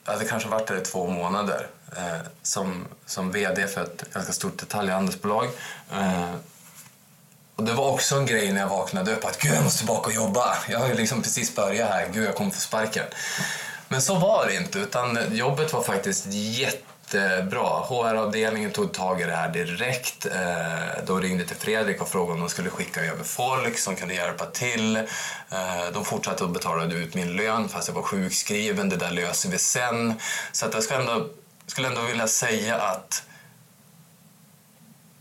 jag 0.05 0.13
hade 0.13 0.25
kanske 0.25 0.49
varit 0.49 0.67
där 0.67 0.77
i 0.77 0.81
två 0.81 1.07
månader 1.07 1.67
eh, 1.97 2.19
som, 2.43 2.87
som 3.07 3.33
vd 3.33 3.67
för 3.67 3.83
ett 3.83 4.05
ganska 4.13 4.33
stort 4.33 4.59
detaljhandelsbolag. 4.59 5.45
Eh, 5.93 6.35
och 7.61 7.67
det 7.67 7.73
var 7.73 7.91
också 7.91 8.17
en 8.17 8.27
grej 8.27 8.53
när 8.53 8.61
jag 8.61 8.69
vaknade 8.69 9.13
upp 9.13 9.25
att 9.25 9.39
gud 9.39 9.55
jag 9.55 9.65
måste 9.65 9.79
tillbaka 9.79 10.07
och 10.07 10.13
jobba. 10.13 10.57
Jag 10.69 10.79
har 10.79 10.89
ju 10.89 10.95
liksom 10.95 11.23
precis 11.23 11.55
börjat 11.55 11.91
här, 11.91 12.09
gud 12.13 12.27
jag 12.27 12.35
kommer 12.35 12.51
få 12.51 12.61
sparken. 12.61 13.05
Men 13.89 14.03
så 14.03 14.15
var 14.15 14.47
det 14.47 14.55
inte 14.55 14.79
utan 14.79 15.19
jobbet 15.31 15.73
var 15.73 15.83
faktiskt 15.83 16.27
jättebra. 16.31 17.69
HR-avdelningen 17.89 18.71
tog 18.71 18.93
tag 18.93 19.21
i 19.21 19.25
det 19.25 19.37
här 19.37 19.53
direkt. 19.53 20.27
Eh, 20.27 21.05
de 21.07 21.21
ringde 21.21 21.45
till 21.45 21.57
Fredrik 21.57 22.03
och 22.03 22.09
frågade 22.09 22.33
om 22.33 22.41
de 22.41 22.49
skulle 22.49 22.71
skicka 22.71 23.01
över 23.05 23.25
folk 23.25 23.79
som 23.79 23.97
kunde 23.97 24.15
hjälpa 24.15 24.47
till. 24.47 24.97
Eh, 24.97 25.05
de 25.93 26.05
fortsatte 26.05 26.45
att 26.45 26.53
betala 26.53 26.95
ut 26.95 27.15
min 27.15 27.33
lön 27.33 27.69
fast 27.69 27.89
jag 27.89 27.95
var 27.95 28.03
sjukskriven. 28.03 28.89
Det 28.89 28.97
där 28.97 29.11
löser 29.11 29.49
vi 29.49 29.59
sen. 29.59 30.15
Så 30.53 30.67
att 30.67 30.75
jag 30.75 30.83
skulle 30.83 31.01
ändå, 31.01 31.27
skulle 31.67 31.89
ändå 31.89 32.03
vilja 32.03 32.27
säga 32.27 32.77
att 32.77 33.23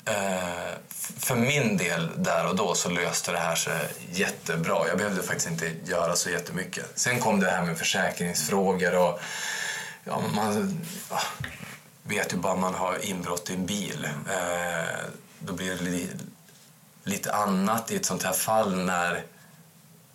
Eh, 0.10 0.74
för 1.18 1.36
min 1.36 1.78
del 1.78 2.10
där 2.18 2.47
och 2.47 2.55
då 2.55 2.76
så 2.76 2.89
löste 2.89 3.32
det 3.32 3.38
här 3.38 3.55
sig 3.55 3.89
jättebra. 4.12 4.88
Jag 4.88 4.97
behövde 4.97 5.24
faktiskt 5.24 5.49
inte 5.49 5.72
göra 5.86 6.16
så 6.16 6.30
jättemycket. 6.30 6.86
Sen 6.95 7.20
kom 7.20 7.39
det 7.39 7.49
här 7.49 7.66
med 7.66 7.78
försäkringsfrågor 7.78 8.95
och 8.95 9.20
ja, 10.03 10.22
man 10.36 10.84
ja, 11.10 11.20
vet 12.03 12.34
ju 12.34 12.38
bara 12.38 12.55
man 12.55 12.74
har 12.74 13.05
inbrott 13.05 13.49
i 13.49 13.53
en 13.53 13.66
bil. 13.66 14.10
Eh, 14.30 14.95
då 15.39 15.53
blir 15.53 15.76
det 15.76 15.84
li, 15.84 16.10
lite 17.03 17.34
annat 17.34 17.91
i 17.91 17.95
ett 17.95 18.05
sånt 18.05 18.24
här 18.24 18.34
fall 18.34 18.86
när 18.86 19.24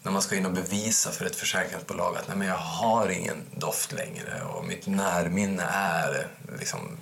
när 0.03 0.13
man 0.13 0.23
ska 0.23 0.37
in 0.37 0.47
och 0.47 0.53
bevisa 0.53 1.11
för 1.11 1.25
ett 1.25 1.37
försäkringsbolag 1.37 2.17
att 2.17 2.29
nej, 2.29 2.37
men 2.37 2.49
jag 2.49 2.57
har 2.57 3.09
ingen 3.09 3.43
doft 3.57 3.93
längre 3.93 4.43
och 4.43 4.65
mitt 4.65 4.87
närminne 4.87 5.63
är 5.73 6.27
liksom 6.59 6.97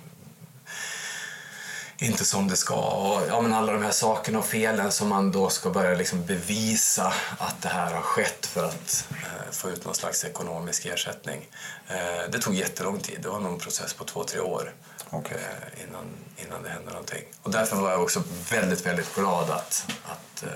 inte 2.03 2.25
som 2.25 2.47
det 2.47 2.55
ska. 2.55 2.75
Och, 2.75 3.21
ja, 3.27 3.41
men 3.41 3.53
alla 3.53 3.71
de 3.71 3.83
här 3.83 3.91
sakerna 3.91 4.39
och 4.39 4.45
felen 4.45 4.91
som 4.91 5.09
man 5.09 5.31
då 5.31 5.49
ska 5.49 5.69
börja 5.69 5.97
liksom 5.97 6.25
bevisa 6.25 7.13
att 7.37 7.61
det 7.61 7.69
här 7.69 7.93
har 7.93 8.01
skett 8.01 8.45
för 8.45 8.65
att 8.65 9.07
eh, 9.11 9.51
få 9.51 9.69
ut 9.69 9.85
någon 9.85 9.95
slags 9.95 10.25
ekonomisk 10.25 10.85
ersättning. 10.85 11.47
Eh, 11.87 12.31
det 12.31 12.39
tog 12.39 12.53
jättelång 12.53 12.99
tid. 12.99 13.19
Det 13.21 13.29
var 13.29 13.39
nog 13.39 13.53
en 13.53 13.59
process 13.59 13.93
på 13.93 14.03
två, 14.03 14.23
tre 14.23 14.39
år 14.39 14.73
eh, 15.11 15.83
innan, 15.83 16.05
innan 16.37 16.63
det 16.63 16.69
hände 16.69 16.91
någonting. 16.91 17.23
Och 17.43 17.51
därför 17.51 17.75
var 17.75 17.91
jag 17.91 18.01
också 18.01 18.23
väldigt, 18.49 18.85
väldigt 18.85 19.15
glad 19.15 19.49
att, 19.49 19.85
att 20.03 20.43
eh, 20.43 20.49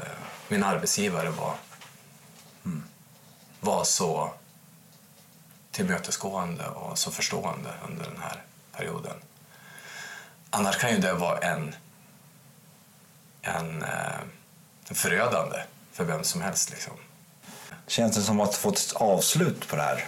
min 0.48 0.64
arbetsgivare 0.64 1.30
var, 1.30 1.56
var 3.60 3.84
så 3.84 4.34
tillmötesgående 5.72 6.68
och 6.68 6.98
så 6.98 7.12
förstående 7.12 7.70
under 7.90 8.06
den 8.06 8.22
här 8.22 8.44
perioden. 8.72 9.16
Annars 10.50 10.78
kan 10.78 10.92
ju 10.92 10.98
det 10.98 11.14
vara 11.14 11.38
en, 11.38 11.76
en, 13.42 13.84
eh, 13.84 14.20
en 14.90 14.96
förödande 14.96 15.58
för 15.92 16.04
vem 16.04 16.24
som 16.24 16.42
helst. 16.42 16.70
Liksom. 16.70 16.94
Känns 17.88 18.16
det 18.16 18.22
som 18.22 18.40
att 18.40 18.56
få 18.56 18.70
ett 18.70 18.94
avslut 18.96 19.68
på 19.68 19.76
det 19.76 19.82
här? 19.82 20.06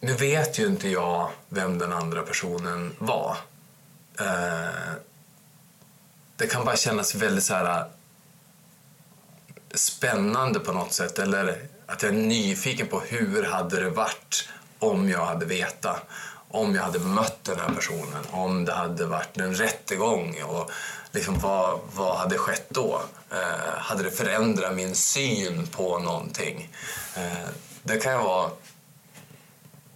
Nu 0.00 0.14
vet 0.14 0.58
ju 0.58 0.66
inte 0.66 0.88
jag 0.88 1.30
vem 1.48 1.78
den 1.78 1.92
andra 1.92 2.22
personen 2.22 2.96
var. 2.98 3.36
Eh, 4.20 4.92
det 6.36 6.46
kan 6.46 6.64
bara 6.64 6.76
kännas 6.76 7.14
väldigt 7.14 7.44
så 7.44 7.54
här, 7.54 7.90
spännande 9.74 10.60
på 10.60 10.72
något 10.72 10.92
sätt. 10.92 11.18
Eller 11.18 11.68
att 11.86 12.02
jag 12.02 12.14
är 12.14 12.18
nyfiken 12.18 12.86
på 12.86 13.00
hur 13.00 13.42
hade 13.42 13.80
det 13.80 13.90
varit 13.90 14.48
om 14.78 15.08
jag 15.08 15.26
hade 15.26 15.46
vetat. 15.46 16.02
Om 16.54 16.74
jag 16.74 16.82
hade 16.82 16.98
mött 16.98 17.44
den 17.44 17.60
här 17.60 17.68
personen. 17.74 18.24
Om 18.30 18.64
det 18.64 18.72
hade 18.72 19.06
varit 19.06 19.36
en 19.36 19.54
rättegång. 19.54 20.42
Och 20.42 20.70
liksom 21.12 21.38
vad, 21.38 21.80
vad 21.94 22.16
hade 22.16 22.38
skett 22.38 22.66
då? 22.68 23.02
Eh, 23.30 23.78
hade 23.78 24.02
det 24.02 24.10
förändrat 24.10 24.74
min 24.74 24.94
syn 24.94 25.66
på 25.66 25.98
någonting? 25.98 26.70
Eh, 27.16 27.48
det 27.82 27.98
kan 27.98 28.12
jag 28.12 28.22
vara 28.24 28.50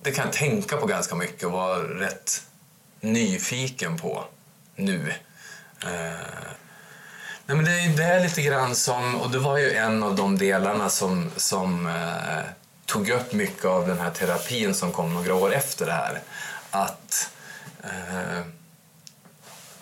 det 0.03 0.11
kan 0.13 0.25
jag 0.25 0.33
tänka 0.35 0.77
på 0.77 0.87
ganska 0.87 1.15
mycket 1.15 1.45
och 1.45 1.53
vara 1.53 1.79
rätt 1.79 2.43
nyfiken 3.01 3.97
på 3.99 4.25
nu. 4.77 5.13
Eh, 5.83 5.91
nej 7.47 7.57
men 7.57 7.65
det, 7.65 7.71
är- 7.71 7.97
det 7.97 8.05
är 8.05 8.21
lite 8.21 8.43
grann 8.43 8.75
som, 8.75 9.17
och 9.17 9.31
det 9.31 9.39
var 9.39 9.59
ju 9.59 9.73
en 9.73 10.03
av 10.03 10.15
de 10.17 10.39
delarna 10.39 10.89
som, 10.91 11.31
som 11.37 11.87
eh, 11.87 12.43
tog 12.87 13.09
upp 13.11 13.33
mycket 13.33 13.65
av 13.65 13.87
den 13.89 13.99
här 14.01 14.11
terapin 14.11 14.75
som 14.75 14.93
kom 14.93 15.15
några 15.15 15.35
år 15.35 15.55
efter 15.55 15.87
det 15.87 15.93
här. 15.93 16.21
Att 16.71 17.31
eh, 17.85 18.43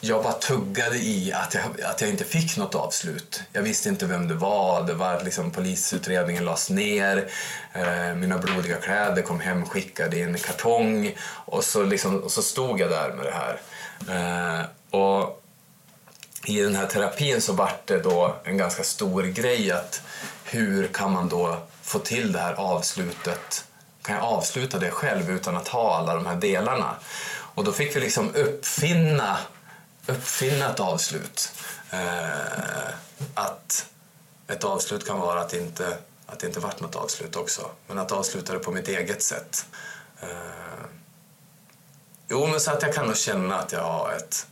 jag 0.00 0.22
bara 0.22 0.32
tuggade 0.32 0.96
i 0.96 1.32
att 1.32 1.54
jag, 1.54 1.80
att 1.80 2.00
jag 2.00 2.10
inte 2.10 2.24
fick 2.24 2.56
något 2.56 2.74
avslut. 2.74 3.42
Jag 3.52 3.62
visste 3.62 3.88
inte 3.88 4.06
vem 4.06 4.28
det 4.28 4.34
var. 4.34 4.82
Det 4.82 4.94
var 4.94 5.24
liksom, 5.24 5.50
polisutredningen 5.50 6.44
lades 6.44 6.70
ner. 6.70 7.28
Eh, 7.72 8.14
mina 8.14 8.38
blodiga 8.38 8.76
kläder 8.76 9.22
kom 9.22 9.40
hemskickade 9.40 10.16
i 10.16 10.22
en 10.22 10.38
kartong. 10.38 11.16
Och 11.28 11.64
så, 11.64 11.82
liksom, 11.82 12.22
och 12.22 12.32
så 12.32 12.42
stod 12.42 12.80
jag 12.80 12.90
där 12.90 13.12
med 13.12 13.26
det 13.26 13.32
här. 13.32 13.60
Eh, 14.08 14.66
och 15.00 15.42
i 16.46 16.60
den 16.60 16.76
här 16.76 16.86
terapin 16.86 17.40
så 17.40 17.52
vart 17.52 17.86
det 17.86 17.98
då 17.98 18.36
en 18.44 18.56
ganska 18.56 18.82
stor 18.82 19.22
grej 19.22 19.70
att 19.70 20.02
hur 20.44 20.86
kan 20.86 21.12
man 21.12 21.28
då 21.28 21.58
få 21.82 21.98
till 21.98 22.32
det 22.32 22.38
här 22.38 22.54
avslutet? 22.54 23.64
Kan 24.06 24.16
jag 24.16 24.24
avsluta 24.24 24.78
det 24.78 24.90
själv 24.90 25.30
utan 25.30 25.56
att 25.56 25.68
ha 25.68 25.96
alla 25.96 26.14
de 26.14 26.26
här 26.26 26.36
delarna? 26.36 26.96
Och 27.28 27.64
då 27.64 27.72
fick 27.72 27.96
vi 27.96 28.00
liksom 28.00 28.34
uppfinna, 28.34 29.38
uppfinna 30.06 30.70
ett 30.70 30.80
avslut. 30.80 31.52
Eh, 31.90 32.88
att 33.34 33.86
ett 34.48 34.64
avslut 34.64 35.06
kan 35.06 35.18
vara 35.18 35.40
att 35.40 35.48
det 35.48 35.58
inte, 35.58 35.98
att 36.26 36.38
det 36.38 36.46
inte 36.46 36.60
vart 36.60 36.80
något 36.80 36.96
avslut 36.96 37.36
också. 37.36 37.70
Men 37.86 37.98
att 37.98 38.12
avsluta 38.12 38.52
det 38.52 38.58
på 38.58 38.70
mitt 38.70 38.88
eget 38.88 39.22
sätt. 39.22 39.66
Eh, 40.20 40.28
jo, 42.28 42.46
men 42.46 42.60
så 42.60 42.70
att 42.70 42.82
jag 42.82 42.94
kan 42.94 43.06
nog 43.06 43.16
känna 43.16 43.58
att 43.58 43.72
jag 43.72 43.82
har 43.82 44.12
ett 44.12 44.46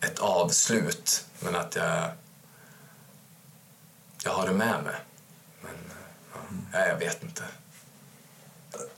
ett 0.00 0.18
avslut, 0.18 1.24
men 1.40 1.56
att 1.56 1.76
jag, 1.76 2.10
jag 4.24 4.32
har 4.32 4.46
det 4.46 4.52
med 4.52 4.84
mig. 4.84 4.96
Men 5.60 5.92
ja, 6.72 6.86
jag 6.86 6.96
vet 6.96 7.22
inte. 7.22 7.42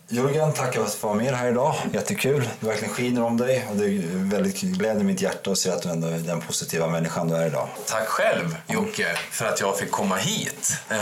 Jörgen, 0.08 0.52
tackar 0.52 0.72
för 0.72 0.86
att 0.86 1.00
du 1.00 1.06
var 1.06 1.14
med 1.14 1.34
här 1.34 1.48
idag. 1.50 1.74
Jättekul. 1.92 2.48
Det 2.60 2.66
verkligen 2.66 2.94
skiner 2.94 3.22
om 3.22 3.36
dig. 3.36 3.66
Och 3.70 3.76
det 3.76 3.84
är 3.84 4.02
väldigt 4.30 4.60
glädjer 4.60 5.04
mitt 5.04 5.20
hjärta 5.20 5.50
att 5.50 5.58
se 5.58 5.70
att 5.70 5.82
du 5.82 5.88
ändå 5.88 6.08
är 6.08 6.18
den 6.18 6.40
positiva 6.40 6.86
människan 6.86 7.28
du 7.28 7.36
är 7.36 7.46
idag. 7.46 7.68
Tack 7.86 8.08
själv 8.08 8.56
Jocke 8.66 9.06
för 9.30 9.44
att 9.44 9.60
jag 9.60 9.78
fick 9.78 9.90
komma 9.90 10.16
hit 10.16 10.72
eh, 10.88 10.96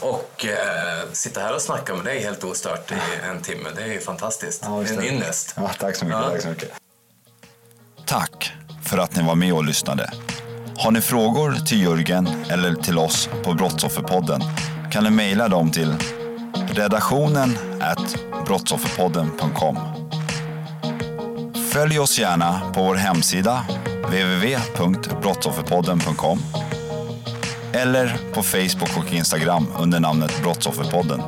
och 0.00 0.46
eh, 0.46 1.12
sitta 1.12 1.40
här 1.40 1.54
och 1.54 1.62
snacka 1.62 1.94
med 1.94 2.04
dig 2.04 2.22
helt 2.22 2.44
ostört 2.44 2.92
i 2.92 2.94
en 3.30 3.42
timme. 3.42 3.68
Det 3.76 3.82
är 3.82 3.92
ju 3.92 4.00
fantastiskt. 4.00 4.62
Ja, 4.64 4.84
en 4.84 5.04
ynnest. 5.04 5.54
Ja, 5.56 5.70
tack 5.78 5.96
så 5.96 6.04
mycket. 6.04 6.20
Ja. 6.20 6.30
Tack 6.30 6.42
så 6.42 6.48
mycket. 6.48 6.72
Tack 8.06 8.52
för 8.84 8.98
att 8.98 9.16
ni 9.16 9.26
var 9.26 9.34
med 9.34 9.52
och 9.52 9.64
lyssnade. 9.64 10.10
Har 10.76 10.90
ni 10.90 11.00
frågor 11.00 11.66
till 11.66 11.82
Jörgen 11.82 12.44
eller 12.50 12.74
till 12.74 12.98
oss 12.98 13.28
på 13.44 13.52
Brottsofferpodden 13.52 14.42
kan 14.92 15.04
ni 15.04 15.10
mejla 15.10 15.48
dem 15.48 15.70
till 15.70 15.94
redaktionen 16.68 17.58
brottsofferpodden.com. 18.46 19.78
Följ 21.72 21.98
oss 21.98 22.18
gärna 22.18 22.60
på 22.74 22.82
vår 22.82 22.94
hemsida 22.94 23.64
www.brottsofferpodden.com 24.06 26.38
eller 27.72 28.18
på 28.34 28.42
Facebook 28.42 28.98
och 28.98 29.12
Instagram 29.12 29.66
under 29.78 30.00
namnet 30.00 30.42
Brottsofferpodden. 30.42 31.22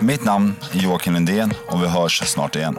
Mitt 0.00 0.24
namn 0.24 0.56
är 0.72 0.78
Joakim 0.78 1.14
Lindén 1.14 1.52
och 1.66 1.82
vi 1.82 1.86
hörs 1.86 2.22
snart 2.26 2.56
igen. 2.56 2.78